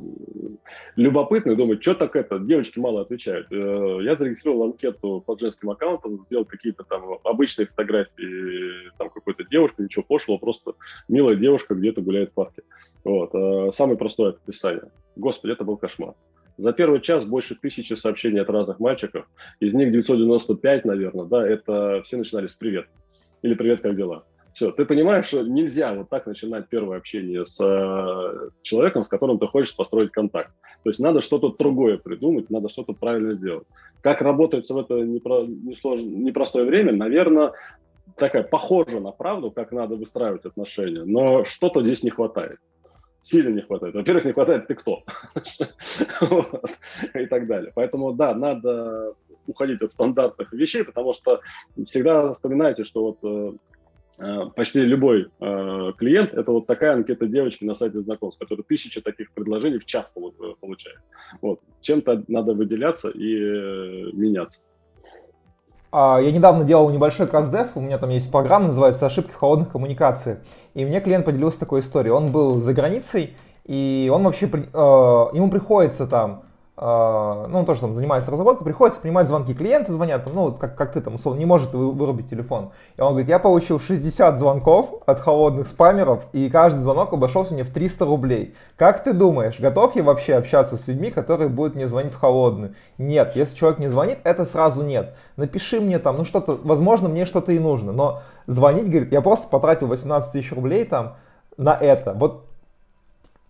любопытный, 0.97 1.55
думаю, 1.55 1.80
что 1.80 1.95
так 1.95 2.16
это, 2.16 2.40
девочки 2.40 2.80
мало 2.80 3.03
отвечают. 3.03 3.47
Э, 3.53 3.99
я 4.03 4.16
зарегистрировал 4.16 4.64
анкету 4.64 5.22
под 5.24 5.40
женским 5.40 5.70
аккаунтом, 5.70 6.24
сделал 6.26 6.45
какие-то 6.45 6.82
там 6.82 7.18
обычные 7.22 7.66
фотографии, 7.66 8.90
там 8.99 9.09
какой-то 9.11 9.45
девушка, 9.45 9.84
ничего 9.84 10.05
пошло, 10.07 10.36
просто 10.36 10.74
милая 11.09 11.36
девушка 11.36 11.76
где-то 11.76 12.01
гуляет 12.01 12.30
в 12.30 12.34
парке. 12.34 12.62
Вот. 13.05 13.32
Э, 13.34 13.70
самое 13.72 13.97
простое 13.97 14.30
описание. 14.30 14.90
Господи, 15.14 15.53
это 15.53 15.62
был 15.62 15.76
кошмар. 15.76 16.14
За 16.59 16.72
первый 16.72 17.01
час 17.01 17.24
больше 17.24 17.55
тысячи 17.55 17.95
сообщений 17.95 18.40
от 18.40 18.51
разных 18.51 18.80
мальчиков. 18.80 19.26
Из 19.61 19.74
них 19.74 19.93
995, 19.93 20.84
наверное, 20.84 21.24
да, 21.24 21.47
это 21.47 22.03
все 22.05 22.16
начинали 22.16 22.49
с 22.49 22.55
«привет» 22.57 22.86
или 23.43 23.55
«привет, 23.55 23.80
как 23.80 23.97
дела?». 23.97 24.24
Все, 24.53 24.70
ты 24.70 24.84
понимаешь, 24.84 25.26
что 25.26 25.42
нельзя 25.42 25.94
вот 25.94 26.11
так 26.11 26.26
начинать 26.26 26.68
первое 26.68 26.98
общение 26.98 27.44
с 27.44 27.59
э, 27.59 28.50
человеком, 28.61 29.05
с 29.05 29.09
которым 29.09 29.38
ты 29.38 29.46
хочешь 29.46 29.74
построить 29.74 30.12
контакт. 30.12 30.53
То 30.82 30.90
есть 30.90 31.00
надо 31.00 31.22
что-то 31.22 31.55
другое 31.57 31.96
придумать, 31.96 32.50
надо 32.50 32.68
что-то 32.68 32.92
правильно 32.92 33.32
сделать. 33.32 33.66
Как 34.03 34.20
работать 34.20 34.68
в 34.68 34.78
это 34.78 34.94
непро, 35.00 35.44
несложно, 35.46 36.07
непростое 36.07 36.66
время, 36.66 36.92
наверное, 36.92 37.53
такая 38.16 38.42
похожа 38.42 39.00
на 39.00 39.11
правду, 39.11 39.50
как 39.50 39.72
надо 39.72 39.96
выстраивать 39.96 40.44
отношения, 40.44 41.05
но 41.05 41.44
что-то 41.44 41.84
здесь 41.84 42.03
не 42.03 42.11
хватает. 42.11 42.59
Сильно 43.22 43.55
не 43.55 43.62
хватает. 43.62 43.94
Во-первых, 43.94 44.24
не 44.26 44.32
хватает 44.32 44.66
ты 44.66 44.74
кто 44.74 45.05
и 47.14 47.26
так 47.26 47.46
далее. 47.46 47.72
Поэтому, 47.74 48.12
да, 48.12 48.34
надо 48.34 49.14
уходить 49.46 49.80
от 49.80 49.92
стандартных 49.92 50.53
вещей, 50.53 50.84
потому 50.84 51.14
что 51.14 51.40
всегда 51.84 52.32
вспоминайте, 52.32 52.84
что 52.84 53.03
вот 53.03 53.18
Э, 53.22 53.53
почти 54.54 54.82
любой 54.82 55.28
э, 55.40 55.92
клиент, 55.96 56.34
это 56.34 56.52
вот 56.52 56.66
такая 56.66 56.94
анкета 56.94 57.26
девочки 57.26 57.64
на 57.64 57.74
сайте 57.74 58.00
знакомств, 58.00 58.38
которая 58.38 58.64
тысячи 58.64 59.00
таких 59.00 59.32
предложений 59.32 59.78
в 59.78 59.86
час 59.86 60.12
э, 60.16 60.20
получает. 60.60 60.98
Вот. 61.40 61.60
Чем-то 61.80 62.24
надо 62.28 62.54
выделяться 62.54 63.10
и 63.10 63.36
э, 63.36 64.10
меняться. 64.12 64.60
А, 65.90 66.20
я 66.20 66.32
недавно 66.32 66.64
делал 66.64 66.90
небольшой 66.90 67.26
каздев, 67.26 67.76
у 67.76 67.80
меня 67.80 67.98
там 67.98 68.10
есть 68.10 68.30
программа, 68.30 68.68
называется 68.68 69.06
«Ошибки 69.06 69.32
холодных 69.32 69.70
коммуникаций». 69.70 70.36
И 70.74 70.84
мне 70.84 71.00
клиент 71.00 71.26
поделился 71.26 71.60
такой 71.60 71.80
историей. 71.80 72.12
Он 72.12 72.32
был 72.32 72.60
за 72.60 72.72
границей, 72.72 73.34
и 73.64 74.10
он 74.12 74.22
вообще, 74.22 74.46
ему 74.46 75.50
приходится 75.50 76.06
там 76.06 76.44
э, 76.44 76.51
ну, 76.85 77.61
он 77.61 77.64
тоже 77.64 77.80
там 77.80 77.95
занимается 77.95 78.33
разработкой, 78.33 78.64
приходится 78.64 79.01
принимать 79.01 79.28
звонки, 79.28 79.55
клиенты 79.55 79.93
звонят, 79.93 80.26
ну, 80.26 80.47
вот 80.47 80.59
как, 80.59 80.74
как 80.74 80.93
ты 80.93 81.01
там, 81.01 81.14
условно, 81.14 81.39
не 81.39 81.47
может 81.47 81.72
вырубить 81.74 82.28
телефон. 82.28 82.72
И 82.97 83.01
он 83.01 83.11
говорит, 83.11 83.28
я 83.28 83.39
получил 83.39 83.78
60 83.78 84.37
звонков 84.37 84.95
от 85.07 85.20
холодных 85.20 85.68
спамеров, 85.68 86.24
и 86.33 86.51
каждый 86.51 86.80
звонок 86.80 87.12
обошелся 87.12 87.55
мне 87.55 87.62
в 87.62 87.70
300 87.70 88.05
рублей. 88.05 88.57
Как 88.76 89.05
ты 89.05 89.12
думаешь, 89.12 89.61
готов 89.61 89.95
я 89.95 90.03
вообще 90.03 90.35
общаться 90.35 90.76
с 90.76 90.89
людьми, 90.89 91.12
которые 91.12 91.49
будут 91.49 91.76
мне 91.76 91.87
звонить 91.87 92.14
в 92.14 92.18
холодную? 92.18 92.74
Нет, 92.99 93.37
если 93.37 93.57
человек 93.57 93.78
не 93.78 93.89
звонит, 93.89 94.18
это 94.24 94.45
сразу 94.45 94.83
нет. 94.83 95.14
Напиши 95.37 95.80
мне 95.80 96.01
там, 96.01 96.18
ну 96.18 96.24
что-то, 96.24 96.59
возможно, 96.64 97.09
мне 97.09 97.26
что-то 97.26 97.53
и 97.53 97.61
нужно, 97.61 97.93
но 97.93 98.22
звонить, 98.49 98.91
говорит, 98.91 99.12
я 99.12 99.20
просто 99.20 99.47
потратил 99.47 99.87
18 99.87 100.33
тысяч 100.33 100.53
рублей 100.53 100.85
там 100.85 101.14
на 101.57 101.74
это. 101.74 102.12
Вот 102.12 102.49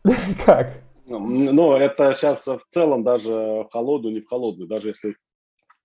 как? 0.44 0.68
Ну, 1.06 1.76
это 1.76 2.14
сейчас 2.14 2.46
в 2.46 2.64
целом 2.68 3.02
даже 3.02 3.32
в 3.32 3.68
холодную, 3.70 4.14
не 4.14 4.20
в 4.20 4.28
холодную, 4.28 4.68
даже 4.68 4.88
если 4.88 5.16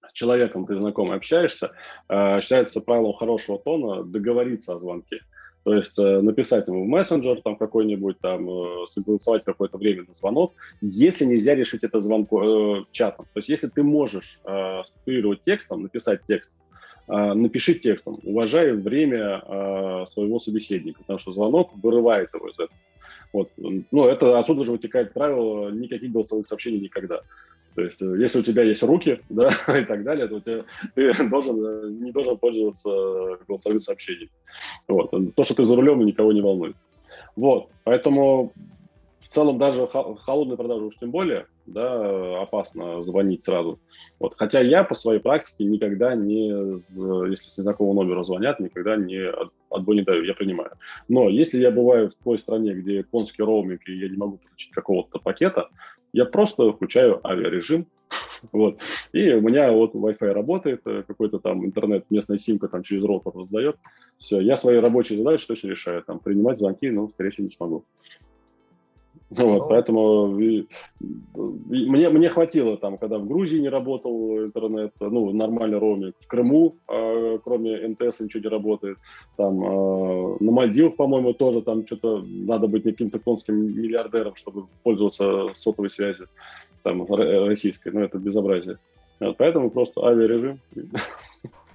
с 0.08 0.14
человеком 0.14 0.66
ты 0.66 0.76
знакомый 0.76 1.18
общаешься, 1.18 1.72
э, 2.08 2.42
считается 2.42 2.82
правилом 2.82 3.14
хорошего 3.14 3.60
тона 3.60 4.04
договориться 4.04 4.76
о 4.76 4.80
звонке. 4.80 5.22
То 5.64 5.74
есть 5.74 6.00
э, 6.00 6.22
написать 6.22 6.68
ему 6.68 6.86
в 6.86 6.88
мессенджер 6.88 7.42
там 7.42 7.58
какой-нибудь, 7.58 8.20
там, 8.20 8.50
э, 8.50 8.88
согласовать 8.90 9.44
какое-то 9.44 9.78
время 9.78 10.06
на 10.08 10.14
звонок, 10.14 10.54
если 10.82 11.26
нельзя 11.26 11.56
решить 11.56 11.84
это 11.84 12.00
звонком, 12.00 12.44
э, 12.44 12.86
чатом. 12.92 13.26
То 13.34 13.40
есть 13.40 13.50
если 13.50 13.68
ты 13.68 13.84
можешь 13.84 14.40
э, 14.46 14.84
структурировать 14.86 15.44
текстом, 15.44 15.84
написать 15.84 16.22
текст, 16.28 16.50
напиши 17.10 17.76
текстом, 17.76 18.20
уважая 18.24 18.74
время 18.74 19.42
э, 19.42 20.06
своего 20.12 20.40
собеседника, 20.40 21.00
потому 21.00 21.20
что 21.20 21.32
звонок 21.32 21.72
вырывает 21.82 22.34
его 22.34 22.50
из 22.50 22.56
этого. 22.56 22.78
Вот. 23.34 23.50
Ну, 23.58 24.08
это 24.08 24.40
отсюда 24.40 24.64
же 24.64 24.72
вытекает 24.72 25.14
правило 25.14 25.70
никаких 25.70 26.12
голосовых 26.12 26.48
сообщений 26.48 26.80
никогда. 26.80 27.22
То 27.78 27.84
есть, 27.84 28.02
э, 28.02 28.16
если 28.18 28.40
у 28.40 28.44
тебя 28.44 28.64
есть 28.64 28.82
руки, 28.82 29.22
да, 29.30 29.50
и 29.68 29.86
так 29.86 30.04
далее, 30.04 30.28
то 30.28 30.40
ты, 30.40 30.64
ты 30.96 31.12
должен, 31.30 31.64
э, 31.64 31.90
не 31.92 32.12
должен 32.12 32.38
пользоваться 32.38 32.90
голосовым 33.48 33.80
сообщением. 33.80 34.30
Вот. 34.88 35.12
То, 35.12 35.44
что 35.44 35.56
ты 35.56 35.64
за 35.64 35.76
рулем, 35.76 36.04
никого 36.04 36.34
не 36.34 36.42
волнует. 36.42 36.76
Вот. 37.36 37.70
Поэтому 37.84 38.52
в 39.22 39.28
целом 39.28 39.60
даже 39.60 39.88
холодные 39.88 40.58
продажи 40.58 40.86
уж 40.86 40.98
тем 40.98 41.12
более, 41.12 41.46
да, 41.68 42.42
опасно 42.42 43.04
звонить 43.04 43.46
сразу. 43.46 43.80
Вот. 44.20 44.34
Хотя 44.38 44.62
я 44.62 44.84
по 44.84 44.96
своей 44.96 45.20
практике 45.20 45.66
никогда 45.66 46.16
не, 46.16 46.48
если 47.30 47.50
с 47.50 47.58
незнакомого 47.60 48.04
номера 48.04 48.24
звонят, 48.24 48.60
никогда 48.60 48.96
не 48.96 49.30
отбой 49.70 49.96
не 49.96 50.04
даю, 50.04 50.24
я 50.24 50.34
принимаю. 50.34 50.72
Но 51.08 51.30
если 51.30 51.60
я 51.60 51.72
бываю 51.72 52.10
в 52.10 52.16
той 52.16 52.40
стране, 52.40 52.74
где 52.74 53.04
конский 53.04 53.44
роуминг, 53.44 53.82
и 53.88 53.94
я 53.94 54.10
не 54.10 54.18
могу 54.18 54.38
получить 54.38 54.72
какого-то 54.72 55.20
пакета, 55.20 55.70
я 56.14 56.26
просто 56.26 56.72
включаю 56.72 57.26
авиарежим, 57.26 57.86
вот. 58.52 58.80
И 59.12 59.32
у 59.34 59.42
меня 59.42 59.72
вот 59.72 59.94
Wi-Fi 59.94 60.32
работает, 60.32 60.82
э, 60.86 61.04
какой-то 61.08 61.40
там 61.40 61.66
интернет, 61.66 62.06
местная 62.10 62.38
симка 62.38 62.68
там 62.68 62.84
через 62.84 63.04
роутер 63.04 63.34
раздает. 63.36 63.78
Все, 64.18 64.40
я 64.40 64.58
свои 64.58 64.78
рабочие 64.78 65.18
задачи 65.18 65.48
точно 65.48 65.68
решаю. 65.70 66.04
Там 66.04 66.20
принимать 66.20 66.60
звонки, 66.60 66.90
ну, 66.90 67.10
скорее 67.10 67.32
всего, 67.32 67.46
не 67.46 67.52
смогу. 67.52 67.86
Вот, 69.30 69.40
ну, 69.40 69.68
поэтому 69.68 70.40
и, 70.40 70.68
мне, 71.00 72.10
мне 72.10 72.30
хватило 72.30 72.78
там, 72.78 72.98
когда 72.98 73.18
в 73.18 73.28
Грузии 73.28 73.60
не 73.60 73.68
работал 73.68 74.38
интернет, 74.40 74.94
ну, 75.02 75.34
нормальный 75.34 75.78
роуминг, 75.78 76.16
в 76.20 76.28
Крыму, 76.28 76.78
э, 76.88 77.38
кроме 77.44 77.88
МТС, 77.90 78.22
ничего 78.22 78.44
не 78.44 78.50
работает, 78.50 78.98
там, 79.36 79.62
э, 79.62 80.38
на 80.40 80.52
Мальдивах, 80.52 80.96
по-моему, 80.96 81.34
тоже 81.34 81.62
там 81.62 81.86
что-то 81.86 82.24
надо 82.26 82.68
быть 82.68 82.84
каким-то 82.84 83.20
конским 83.20 83.56
миллиардером, 83.56 84.36
чтобы 84.36 84.68
пользоваться 84.84 85.50
сотовой 85.56 85.90
связью, 85.90 86.28
там, 86.84 87.06
российской, 87.06 87.92
ну, 87.92 88.00
это 88.00 88.18
безобразие. 88.20 88.78
Вот, 89.20 89.36
поэтому 89.38 89.72
просто 89.72 90.06
авиарежим. 90.06 90.60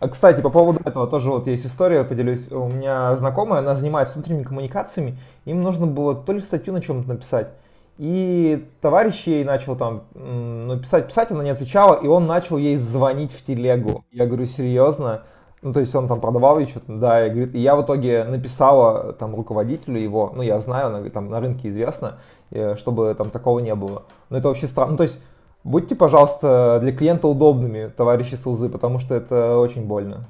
А, 0.02 0.08
кстати, 0.08 0.40
по 0.40 0.50
поводу 0.50 0.80
этого 0.84 1.06
тоже 1.06 1.30
вот 1.30 1.46
есть 1.46 1.64
история, 1.64 2.02
поделюсь. 2.02 2.50
У 2.50 2.66
меня 2.66 3.14
знакомая, 3.14 3.60
она 3.60 3.76
занимается 3.76 4.14
внутренними 4.14 4.42
коммуникациями, 4.42 5.16
им 5.44 5.62
нужно 5.62 5.86
было 5.86 6.16
то 6.16 6.32
ли 6.32 6.40
статью 6.40 6.72
на 6.72 6.80
чем-то 6.80 7.08
написать, 7.08 7.50
и 7.98 8.66
товарищ 8.80 9.22
ей 9.28 9.44
начал 9.44 9.76
там 9.76 10.02
ну, 10.14 10.76
писать, 10.80 11.06
писать, 11.06 11.30
она 11.30 11.44
не 11.44 11.50
отвечала, 11.50 11.94
и 11.94 12.08
он 12.08 12.26
начал 12.26 12.56
ей 12.56 12.78
звонить 12.78 13.30
в 13.30 13.46
телегу. 13.46 14.04
Я 14.10 14.26
говорю, 14.26 14.46
серьезно? 14.46 15.22
Ну, 15.62 15.72
то 15.72 15.78
есть 15.78 15.94
он 15.94 16.08
там 16.08 16.20
продавал 16.20 16.58
ей 16.58 16.66
что-то, 16.66 16.92
да, 16.96 17.24
и, 17.24 17.30
говорит, 17.30 17.54
и 17.54 17.60
я 17.60 17.76
в 17.76 17.84
итоге 17.84 18.24
написала 18.24 19.12
там 19.12 19.36
руководителю 19.36 20.00
его, 20.00 20.32
ну, 20.34 20.42
я 20.42 20.58
знаю, 20.58 20.88
она, 20.88 21.08
там 21.10 21.30
на 21.30 21.38
рынке 21.38 21.68
известно, 21.68 22.18
э, 22.50 22.74
чтобы 22.74 23.14
там 23.16 23.30
такого 23.30 23.60
не 23.60 23.76
было. 23.76 24.02
Но 24.30 24.38
это 24.38 24.48
вообще 24.48 24.66
странно, 24.66 24.92
ну, 24.92 24.96
то 24.96 25.04
есть 25.04 25.20
Будьте, 25.64 25.94
пожалуйста, 25.94 26.78
для 26.82 26.92
клиента 26.92 27.28
удобными, 27.28 27.90
товарищи 27.96 28.34
СЛЗ, 28.34 28.70
потому 28.70 28.98
что 28.98 29.14
это 29.14 29.58
очень 29.58 29.86
больно. 29.86 30.26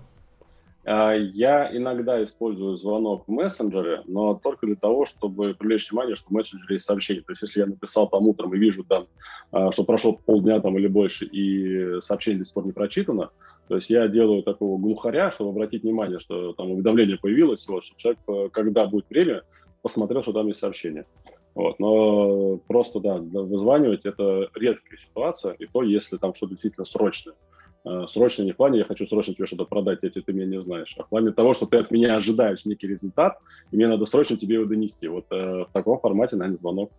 А, 0.84 1.12
я 1.14 1.74
иногда 1.74 2.22
использую 2.22 2.76
звонок 2.76 3.24
в 3.26 3.30
мессенджере, 3.30 4.02
но 4.06 4.34
только 4.34 4.66
для 4.66 4.76
того, 4.76 5.06
чтобы 5.06 5.54
привлечь 5.54 5.90
внимание, 5.90 6.16
что 6.16 6.28
в 6.28 6.32
мессенджере 6.32 6.74
есть 6.74 6.84
сообщение. 6.84 7.22
То 7.22 7.32
есть, 7.32 7.42
если 7.42 7.60
я 7.60 7.66
написал 7.66 8.08
там 8.08 8.26
утром 8.26 8.54
и 8.54 8.58
вижу 8.58 8.84
там, 8.84 9.06
а, 9.52 9.72
что 9.72 9.84
прошло 9.84 10.12
полдня 10.12 10.60
там 10.60 10.76
или 10.76 10.88
больше, 10.88 11.24
и 11.24 12.00
сообщение 12.00 12.40
до 12.40 12.44
сих 12.44 12.54
пор 12.54 12.66
не 12.66 12.72
прочитано, 12.72 13.30
то 13.68 13.76
есть 13.76 13.90
я 13.90 14.08
делаю 14.08 14.42
такого 14.42 14.76
глухаря, 14.78 15.30
чтобы 15.30 15.50
обратить 15.50 15.82
внимание, 15.82 16.18
что 16.18 16.52
там 16.52 16.72
уведомление 16.72 17.16
появилось, 17.16 17.66
вот, 17.68 17.84
чтобы 17.84 18.00
человек, 18.00 18.20
э, 18.28 18.48
когда 18.52 18.86
будет 18.86 19.08
время, 19.08 19.42
посмотрел, 19.82 20.22
что 20.22 20.32
там 20.32 20.48
есть 20.48 20.60
сообщение. 20.60 21.06
Вот, 21.54 21.78
но 21.78 22.58
просто, 22.66 23.00
да, 23.00 23.16
вызванивать 23.16 24.06
это 24.06 24.48
редкая 24.54 24.98
ситуация, 24.98 25.52
и 25.52 25.66
то, 25.66 25.82
если 25.82 26.16
там 26.16 26.34
что-то 26.34 26.52
действительно 26.52 26.86
срочное. 26.86 27.34
Э, 27.84 28.06
срочно 28.08 28.42
не 28.42 28.52
в 28.52 28.56
плане, 28.56 28.78
я 28.78 28.84
хочу 28.84 29.06
срочно 29.06 29.34
тебе 29.34 29.46
что-то 29.46 29.64
продать, 29.64 29.98
если 30.02 30.20
ты 30.20 30.32
меня 30.32 30.46
не 30.46 30.62
знаешь, 30.62 30.94
а 30.98 31.02
в 31.02 31.08
плане 31.08 31.32
того, 31.32 31.52
что 31.52 31.66
ты 31.66 31.76
от 31.78 31.90
меня 31.90 32.16
ожидаешь 32.16 32.64
некий 32.64 32.86
результат, 32.86 33.38
и 33.70 33.76
мне 33.76 33.88
надо 33.88 34.06
срочно 34.06 34.36
тебе 34.36 34.54
его 34.54 34.64
донести. 34.64 35.08
Вот 35.08 35.26
э, 35.30 35.64
в 35.64 35.70
таком 35.72 35.98
формате, 35.98 36.36
наверное, 36.36 36.58
звонок 36.58 36.92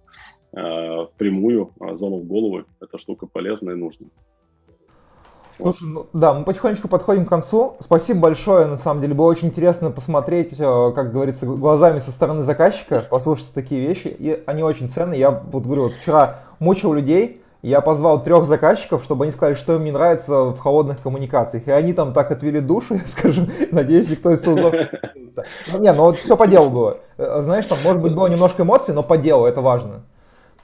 э, 0.51 1.05
впрямую, 1.13 1.73
э, 1.79 1.95
звонок 1.95 2.23
в 2.23 2.27
голову, 2.27 2.65
эта 2.79 2.97
штука 2.97 3.27
полезная 3.27 3.75
и 3.75 3.77
нужная. 3.77 4.09
Слушай, 5.57 5.83
ну, 5.83 6.07
да, 6.13 6.33
мы 6.33 6.45
потихонечку 6.45 6.87
подходим 6.87 7.25
к 7.25 7.29
концу. 7.29 7.75
Спасибо 7.79 8.21
большое, 8.21 8.65
на 8.65 8.77
самом 8.77 9.01
деле, 9.01 9.13
было 9.13 9.27
очень 9.27 9.49
интересно 9.49 9.91
посмотреть, 9.91 10.55
э, 10.57 10.91
как 10.95 11.11
говорится, 11.11 11.45
глазами 11.45 11.99
со 11.99 12.11
стороны 12.11 12.41
заказчика, 12.41 13.03
послушать 13.09 13.53
такие 13.53 13.81
вещи, 13.81 14.07
и 14.07 14.43
они 14.45 14.63
очень 14.63 14.89
ценные. 14.89 15.19
Я 15.19 15.31
вот 15.31 15.63
говорю, 15.63 15.83
вот 15.83 15.93
вчера 15.93 16.39
мучил 16.59 16.93
людей, 16.93 17.41
я 17.61 17.79
позвал 17.79 18.21
трех 18.21 18.45
заказчиков, 18.45 19.03
чтобы 19.03 19.23
они 19.23 19.31
сказали, 19.31 19.55
что 19.55 19.75
им 19.75 19.85
не 19.85 19.91
нравится 19.91 20.45
в 20.45 20.59
холодных 20.59 21.01
коммуникациях. 21.01 21.67
И 21.67 21.71
они 21.71 21.93
там 21.93 22.13
так 22.13 22.29
отвели 22.31 22.59
душу, 22.59 22.95
я 22.95 23.07
скажу, 23.07 23.47
надеюсь, 23.71 24.09
никто 24.09 24.31
из 24.31 24.43
СУЗов 24.43 24.73
ну, 25.71 25.79
Не, 25.79 25.93
ну 25.93 26.03
вот 26.03 26.17
все 26.17 26.35
по 26.35 26.47
делу 26.47 26.69
было. 26.69 26.97
Э, 27.17 27.41
знаешь, 27.41 27.65
там, 27.65 27.77
может 27.83 28.01
быть, 28.01 28.13
было 28.13 28.27
немножко 28.27 28.63
эмоций, 28.63 28.93
но 28.93 29.03
по 29.03 29.17
делу, 29.17 29.45
это 29.45 29.61
важно. 29.61 30.01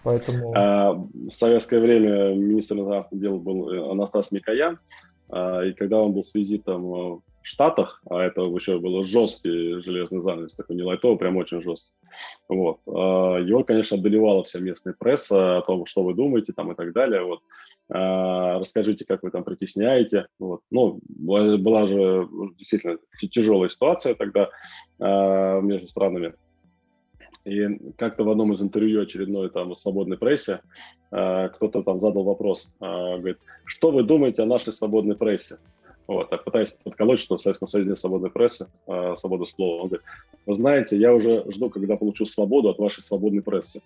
Поэтому... 0.04 0.54
А, 0.56 0.94
в 0.94 1.32
советское 1.32 1.80
время 1.80 2.34
министр 2.34 2.76
иностранных 2.76 3.08
дел 3.12 3.40
был 3.40 3.70
э, 3.70 3.92
Анастас 3.92 4.32
Микоян, 4.32 4.80
а, 5.30 5.62
и 5.62 5.74
когда 5.74 6.02
он 6.02 6.14
был 6.14 6.24
с 6.24 6.34
визитом 6.34 6.86
э, 6.86 6.98
в 7.16 7.22
Штатах, 7.44 8.02
а 8.10 8.22
это 8.22 8.42
еще 8.42 8.80
было 8.80 9.04
жесткий 9.04 9.82
железный 9.82 10.22
занавес, 10.22 10.54
такой 10.54 10.76
не 10.76 10.84
лайтовый, 10.84 11.18
прям 11.18 11.38
очень 11.38 11.62
жесткий. 11.62 11.92
Вот. 12.48 12.80
А, 12.88 13.38
его, 13.38 13.64
конечно, 13.64 13.98
одолевала 13.98 14.44
вся 14.44 14.60
местная 14.60 14.96
пресса 14.98 15.58
о 15.58 15.62
том, 15.62 15.86
что 15.86 16.04
вы 16.04 16.14
думаете 16.14 16.54
там 16.54 16.72
и 16.72 16.76
так 16.76 16.94
далее. 16.94 17.24
Вот. 17.24 17.42
Расскажите, 17.92 19.04
как 19.04 19.24
вы 19.24 19.32
там 19.32 19.44
притесняете. 19.44 20.28
Вот. 20.38 20.62
Ну, 20.70 21.00
была 21.08 21.88
же 21.88 22.30
действительно 22.56 23.00
тяжелая 23.32 23.70
ситуация 23.70 24.14
тогда 24.14 24.52
между 25.00 25.88
странами. 25.88 26.36
И 27.50 27.94
как-то 27.98 28.24
в 28.24 28.30
одном 28.30 28.54
из 28.54 28.62
интервью 28.62 29.02
очередной 29.02 29.50
там 29.50 29.76
свободной 29.76 30.18
прессе 30.18 30.62
э, 31.12 31.50
кто-то 31.50 31.82
там 31.82 32.00
задал 32.00 32.24
вопрос, 32.24 32.70
э, 32.80 32.86
говорит, 32.86 33.38
что 33.66 33.92
вы 33.92 34.04
думаете 34.04 34.44
о 34.44 34.46
нашей 34.46 34.72
свободной 34.72 35.16
прессе? 35.16 35.58
Вот, 36.08 36.30
пытаясь 36.44 36.72
подколоть, 36.84 37.20
что 37.20 37.38
в 37.38 37.42
Советском 37.42 37.68
Союзе 37.68 37.90
нет 37.90 38.00
свободной 38.00 38.32
прессы, 38.32 38.68
э, 38.88 39.16
свобода 39.18 39.46
слова. 39.46 39.82
Он 39.82 39.88
говорит, 39.90 40.06
вы 40.46 40.56
знаете, 40.56 40.98
я 40.98 41.14
уже 41.14 41.44
жду, 41.52 41.70
когда 41.70 41.98
получу 41.98 42.26
свободу 42.26 42.70
от 42.70 42.78
вашей 42.78 43.02
свободной 43.02 43.42
прессы. 43.42 43.82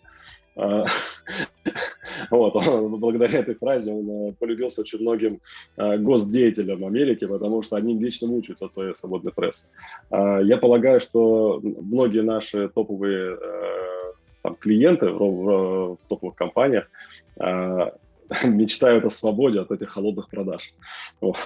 Вот, 2.29 2.55
он, 2.55 2.99
благодаря 2.99 3.39
этой 3.39 3.55
фразе 3.55 3.91
он 3.91 4.29
э, 4.29 4.33
полюбился 4.33 4.81
очень 4.81 4.99
многим 4.99 5.39
э, 5.77 5.97
госдеятелям 5.97 6.85
Америки, 6.85 7.25
потому 7.25 7.63
что 7.63 7.75
они 7.75 7.97
лично 7.97 8.27
мучаются 8.27 8.65
от 8.65 8.73
своей 8.73 8.95
свободной 8.95 9.31
прессы. 9.31 9.67
А, 10.09 10.39
я 10.39 10.57
полагаю, 10.57 10.99
что 10.99 11.59
многие 11.63 12.21
наши 12.21 12.69
топовые 12.69 13.35
э, 13.35 14.13
там, 14.41 14.55
клиенты 14.55 15.09
в, 15.09 15.17
в, 15.17 15.95
в 15.95 15.97
топовых 16.07 16.35
компаниях 16.35 16.89
мечтают 18.43 19.05
о 19.05 19.09
свободе 19.09 19.59
от 19.59 19.71
этих 19.71 19.89
холодных 19.89 20.29
продаж. 20.29 20.73
Вот. 21.21 21.37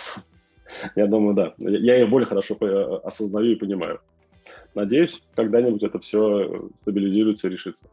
Я 0.95 1.08
думаю, 1.08 1.34
да. 1.34 1.53
Я 1.58 2.01
их 2.01 2.10
более 2.10 2.28
хорошо 2.28 2.58
осознаю 3.03 3.53
и 3.53 3.55
понимаю. 3.55 3.99
Надеюсь, 4.76 5.22
когда-нибудь 5.36 5.84
это 5.84 5.99
все 5.99 6.70
стабилизируется 6.82 7.47
и 7.47 7.51
решится. 7.51 7.86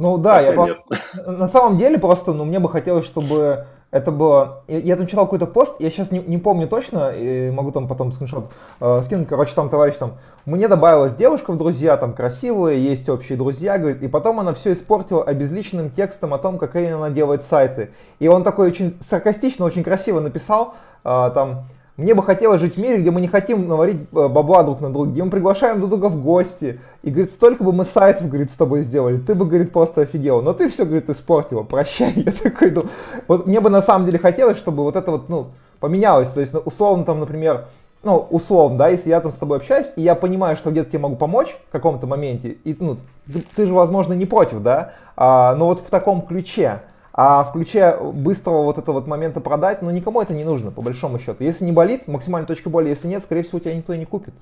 Ну 0.00 0.16
да, 0.16 0.40
я 0.40 0.52
просто... 0.52 0.82
На 1.26 1.46
самом 1.46 1.76
деле 1.76 1.98
просто, 1.98 2.32
ну 2.32 2.44
мне 2.44 2.58
бы 2.58 2.68
хотелось, 2.68 3.04
чтобы 3.04 3.66
Это 3.90 4.12
было... 4.12 4.62
Я 4.68 4.94
там 4.94 5.08
читал 5.08 5.24
какой-то 5.24 5.46
пост, 5.46 5.80
я 5.80 5.90
сейчас 5.90 6.12
не, 6.12 6.20
не 6.20 6.38
помню 6.38 6.68
точно, 6.68 7.10
и 7.12 7.50
могу 7.50 7.72
там 7.72 7.88
потом 7.88 8.12
скриншот 8.12 8.48
э, 8.80 9.02
скинуть. 9.04 9.26
Короче, 9.26 9.52
там 9.54 9.68
товарищ 9.68 9.96
там... 9.96 10.18
Мне 10.44 10.68
добавилась 10.68 11.16
девушка 11.16 11.50
в 11.50 11.58
друзья, 11.58 11.96
там 11.96 12.12
красивые, 12.14 12.82
есть 12.82 13.08
общие 13.08 13.36
друзья, 13.36 13.78
говорит, 13.78 14.02
и 14.02 14.08
потом 14.08 14.38
она 14.38 14.54
все 14.54 14.74
испортила 14.74 15.24
обезличенным 15.24 15.90
текстом 15.90 16.32
о 16.34 16.38
том, 16.38 16.58
какие 16.58 16.92
она 16.92 17.10
делает 17.10 17.42
сайты. 17.42 17.90
И 18.20 18.28
он 18.28 18.44
такой 18.44 18.68
очень 18.68 18.96
саркастично, 19.00 19.64
очень 19.64 19.82
красиво 19.82 20.20
написал, 20.20 20.74
э, 21.04 21.30
там... 21.34 21.64
Мне 22.00 22.14
бы 22.14 22.22
хотелось 22.22 22.62
жить 22.62 22.76
в 22.76 22.78
мире, 22.78 22.96
где 22.96 23.10
мы 23.10 23.20
не 23.20 23.28
хотим 23.28 23.68
наварить 23.68 23.98
э, 24.10 24.28
бабла 24.28 24.62
друг 24.62 24.80
на 24.80 24.90
друга, 24.90 25.10
где 25.10 25.22
мы 25.22 25.30
приглашаем 25.30 25.80
друг 25.80 25.90
друга 25.90 26.06
в 26.06 26.22
гости. 26.22 26.80
И, 27.02 27.10
говорит, 27.10 27.30
столько 27.30 27.62
бы 27.62 27.74
мы 27.74 27.84
сайтов, 27.84 28.28
говорит, 28.28 28.50
с 28.50 28.54
тобой 28.54 28.82
сделали, 28.84 29.18
ты 29.18 29.34
бы, 29.34 29.44
говорит, 29.44 29.70
просто 29.70 30.00
офигел. 30.00 30.40
Но 30.40 30.54
ты 30.54 30.70
все, 30.70 30.86
говорит, 30.86 31.10
испортила, 31.10 31.62
прощай. 31.62 32.12
Я 32.16 32.32
такой, 32.32 32.70
ну, 32.70 32.86
вот 33.28 33.46
мне 33.46 33.60
бы 33.60 33.68
на 33.68 33.82
самом 33.82 34.06
деле 34.06 34.18
хотелось, 34.18 34.56
чтобы 34.56 34.82
вот 34.82 34.96
это 34.96 35.10
вот, 35.10 35.28
ну, 35.28 35.48
поменялось. 35.78 36.30
То 36.30 36.40
есть, 36.40 36.54
ну, 36.54 36.60
условно, 36.60 37.04
там, 37.04 37.20
например, 37.20 37.66
ну, 38.02 38.16
условно, 38.30 38.78
да, 38.78 38.88
если 38.88 39.10
я 39.10 39.20
там 39.20 39.30
с 39.30 39.36
тобой 39.36 39.58
общаюсь, 39.58 39.92
и 39.96 40.00
я 40.00 40.14
понимаю, 40.14 40.56
что 40.56 40.70
где-то 40.70 40.88
тебе 40.88 41.00
могу 41.00 41.16
помочь 41.16 41.54
в 41.68 41.70
каком-то 41.70 42.06
моменте, 42.06 42.56
и, 42.64 42.74
ну, 42.80 42.96
ты, 43.26 43.44
ты 43.54 43.66
же, 43.66 43.74
возможно, 43.74 44.14
не 44.14 44.24
против, 44.24 44.62
да, 44.62 44.94
а, 45.16 45.54
но 45.54 45.66
вот 45.66 45.80
в 45.80 45.90
таком 45.90 46.22
ключе, 46.22 46.80
а 47.22 47.44
в 47.44 47.52
ключе 47.52 47.98
быстрого 48.00 48.62
вот 48.62 48.78
этого 48.78 48.94
вот 48.94 49.06
момента 49.06 49.40
продать, 49.40 49.82
ну 49.82 49.90
никому 49.90 50.22
это 50.22 50.32
не 50.32 50.42
нужно, 50.42 50.70
по 50.70 50.80
большому 50.80 51.18
счету. 51.18 51.44
Если 51.44 51.66
не 51.66 51.72
болит, 51.72 52.08
максимальная 52.08 52.46
точка 52.46 52.70
боли, 52.70 52.88
если 52.88 53.08
нет, 53.08 53.22
скорее 53.22 53.42
всего, 53.42 53.58
тебя 53.58 53.74
никто 53.74 53.92
и 53.92 53.98
не 53.98 54.06
купит. 54.06 54.32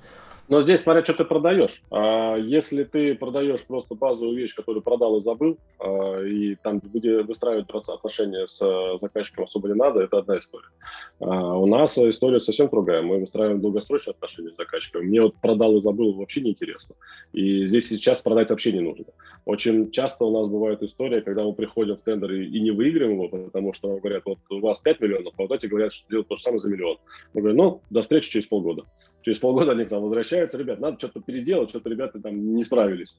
Но 0.48 0.62
здесь 0.62 0.80
смотря, 0.80 1.04
что 1.04 1.12
ты 1.12 1.24
продаешь. 1.24 1.82
А 1.90 2.36
если 2.36 2.84
ты 2.84 3.14
продаешь 3.14 3.66
просто 3.66 3.94
базовую 3.94 4.36
вещь, 4.36 4.54
которую 4.54 4.82
продал 4.82 5.16
и 5.16 5.20
забыл, 5.20 5.58
а, 5.78 6.22
и 6.22 6.54
там 6.56 6.80
где 6.80 7.22
выстраивать 7.22 7.68
отношения 7.68 8.46
с 8.46 8.60
э, 8.62 8.98
заказчиком 9.00 9.44
особо 9.44 9.68
не 9.68 9.74
надо, 9.74 10.00
это 10.00 10.18
одна 10.18 10.38
история. 10.38 10.68
А 11.20 11.58
у 11.58 11.66
нас 11.66 11.98
история 11.98 12.40
совсем 12.40 12.68
другая. 12.68 13.02
Мы 13.02 13.18
выстраиваем 13.18 13.60
долгосрочные 13.60 14.12
отношения 14.12 14.50
с 14.50 14.56
заказчиком. 14.56 15.04
Мне 15.04 15.20
вот 15.20 15.34
продал 15.36 15.76
и 15.76 15.82
забыл 15.82 16.14
вообще 16.14 16.40
неинтересно. 16.40 16.94
И 17.32 17.66
здесь 17.66 17.88
сейчас 17.88 18.22
продать 18.22 18.48
вообще 18.48 18.72
не 18.72 18.80
нужно. 18.80 19.04
Очень 19.44 19.90
часто 19.90 20.24
у 20.24 20.30
нас 20.30 20.48
бывает 20.48 20.82
история, 20.82 21.20
когда 21.20 21.44
мы 21.44 21.52
приходим 21.52 21.96
в 21.96 22.02
тендер 22.02 22.32
и, 22.32 22.60
не 22.60 22.70
выиграем 22.70 23.12
его, 23.12 23.28
потому 23.28 23.72
что 23.72 23.98
говорят, 23.98 24.22
вот 24.24 24.38
у 24.50 24.60
вас 24.60 24.78
5 24.80 25.00
миллионов, 25.00 25.34
а 25.36 25.42
вот 25.42 25.52
эти 25.52 25.66
говорят, 25.66 25.92
что 25.92 26.08
делают 26.08 26.28
то 26.28 26.36
же 26.36 26.42
самое 26.42 26.60
за 26.60 26.70
миллион. 26.70 26.98
Мы 27.34 27.40
говорим, 27.40 27.58
ну, 27.58 27.80
до 27.90 28.02
встречи 28.02 28.30
через 28.30 28.46
полгода. 28.46 28.84
Через 29.28 29.40
полгода 29.40 29.72
они 29.72 29.84
к 29.84 29.90
нам 29.90 30.04
возвращаются, 30.04 30.56
ребят, 30.56 30.80
надо 30.80 30.96
что-то 30.96 31.20
переделать, 31.20 31.68
что-то 31.68 31.90
ребята 31.90 32.18
там 32.18 32.54
не 32.54 32.64
справились. 32.64 33.14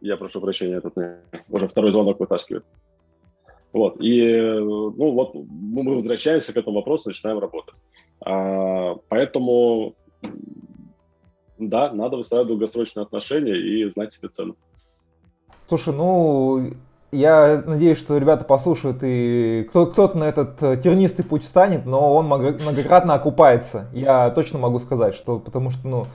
Я 0.00 0.16
прошу 0.16 0.40
прощения, 0.40 0.76
этот 0.76 0.94
уже 1.48 1.66
второй 1.66 1.90
звонок 1.90 2.20
вытаскивает. 2.20 2.64
Вот, 3.72 4.00
и, 4.00 4.22
ну, 4.30 5.10
вот 5.10 5.34
мы 5.34 5.96
возвращаемся 5.96 6.52
к 6.52 6.56
этому 6.56 6.76
вопросу, 6.76 7.08
начинаем 7.08 7.40
работать. 7.40 7.74
А, 8.20 8.94
поэтому, 9.08 9.96
да, 11.58 11.92
надо 11.92 12.16
выстраивать 12.16 12.50
долгосрочные 12.50 13.02
отношения 13.02 13.56
и 13.56 13.90
знать 13.90 14.12
себе 14.12 14.28
цену. 14.28 14.54
Слушай, 15.66 15.94
ну, 15.94 16.74
я 17.10 17.62
надеюсь, 17.64 17.98
что 17.98 18.18
ребята 18.18 18.44
послушают 18.44 18.98
и 19.02 19.66
кто, 19.70 19.86
кто-то 19.86 20.18
на 20.18 20.24
этот 20.24 20.62
э, 20.62 20.76
тернистый 20.76 21.24
путь 21.24 21.44
встанет, 21.44 21.86
но 21.86 22.14
он 22.14 22.26
многократно 22.26 23.14
окупается. 23.14 23.86
Я 23.92 24.30
точно 24.30 24.58
могу 24.58 24.78
сказать, 24.78 25.14
что 25.14 25.38
потому 25.38 25.70
что 25.70 25.88
ну, 25.88 26.06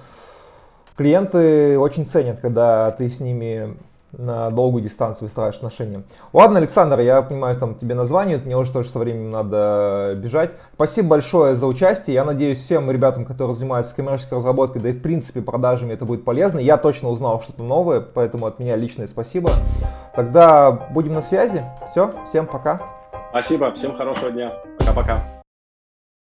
клиенты 0.95 1.79
очень 1.79 2.05
ценят, 2.05 2.39
когда 2.41 2.91
ты 2.91 3.09
с 3.09 3.19
ними 3.19 3.75
на 4.17 4.49
долгую 4.49 4.83
дистанцию 4.83 5.25
выстраиваешь 5.25 5.57
отношения. 5.57 6.03
Ладно, 6.31 6.59
Александр, 6.59 6.99
я 6.99 7.21
понимаю, 7.21 7.57
там 7.57 7.75
тебе 7.75 7.95
название, 7.95 8.37
мне 8.37 8.57
уже 8.57 8.71
тоже 8.71 8.89
со 8.89 8.99
временем 8.99 9.31
надо 9.31 10.13
бежать. 10.15 10.51
Спасибо 10.73 11.09
большое 11.09 11.55
за 11.55 11.65
участие. 11.65 12.13
Я 12.13 12.23
надеюсь, 12.23 12.61
всем 12.61 12.89
ребятам, 12.89 13.25
которые 13.25 13.55
занимаются 13.55 13.95
коммерческой 13.95 14.35
разработкой, 14.35 14.81
да 14.81 14.89
и 14.89 14.93
в 14.93 15.01
принципе 15.01 15.41
продажами, 15.41 15.93
это 15.93 16.05
будет 16.05 16.25
полезно. 16.25 16.59
Я 16.59 16.77
точно 16.77 17.09
узнал 17.09 17.41
что-то 17.41 17.63
новое, 17.63 18.01
поэтому 18.01 18.45
от 18.45 18.59
меня 18.59 18.75
личное 18.75 19.07
спасибо. 19.07 19.49
Тогда 20.15 20.71
будем 20.71 21.13
на 21.13 21.21
связи. 21.21 21.63
Все, 21.91 22.13
всем 22.27 22.45
пока. 22.45 22.79
Спасибо, 23.31 23.71
всем 23.73 23.97
хорошего 23.97 24.31
дня. 24.31 24.53
Пока-пока. 24.79 25.32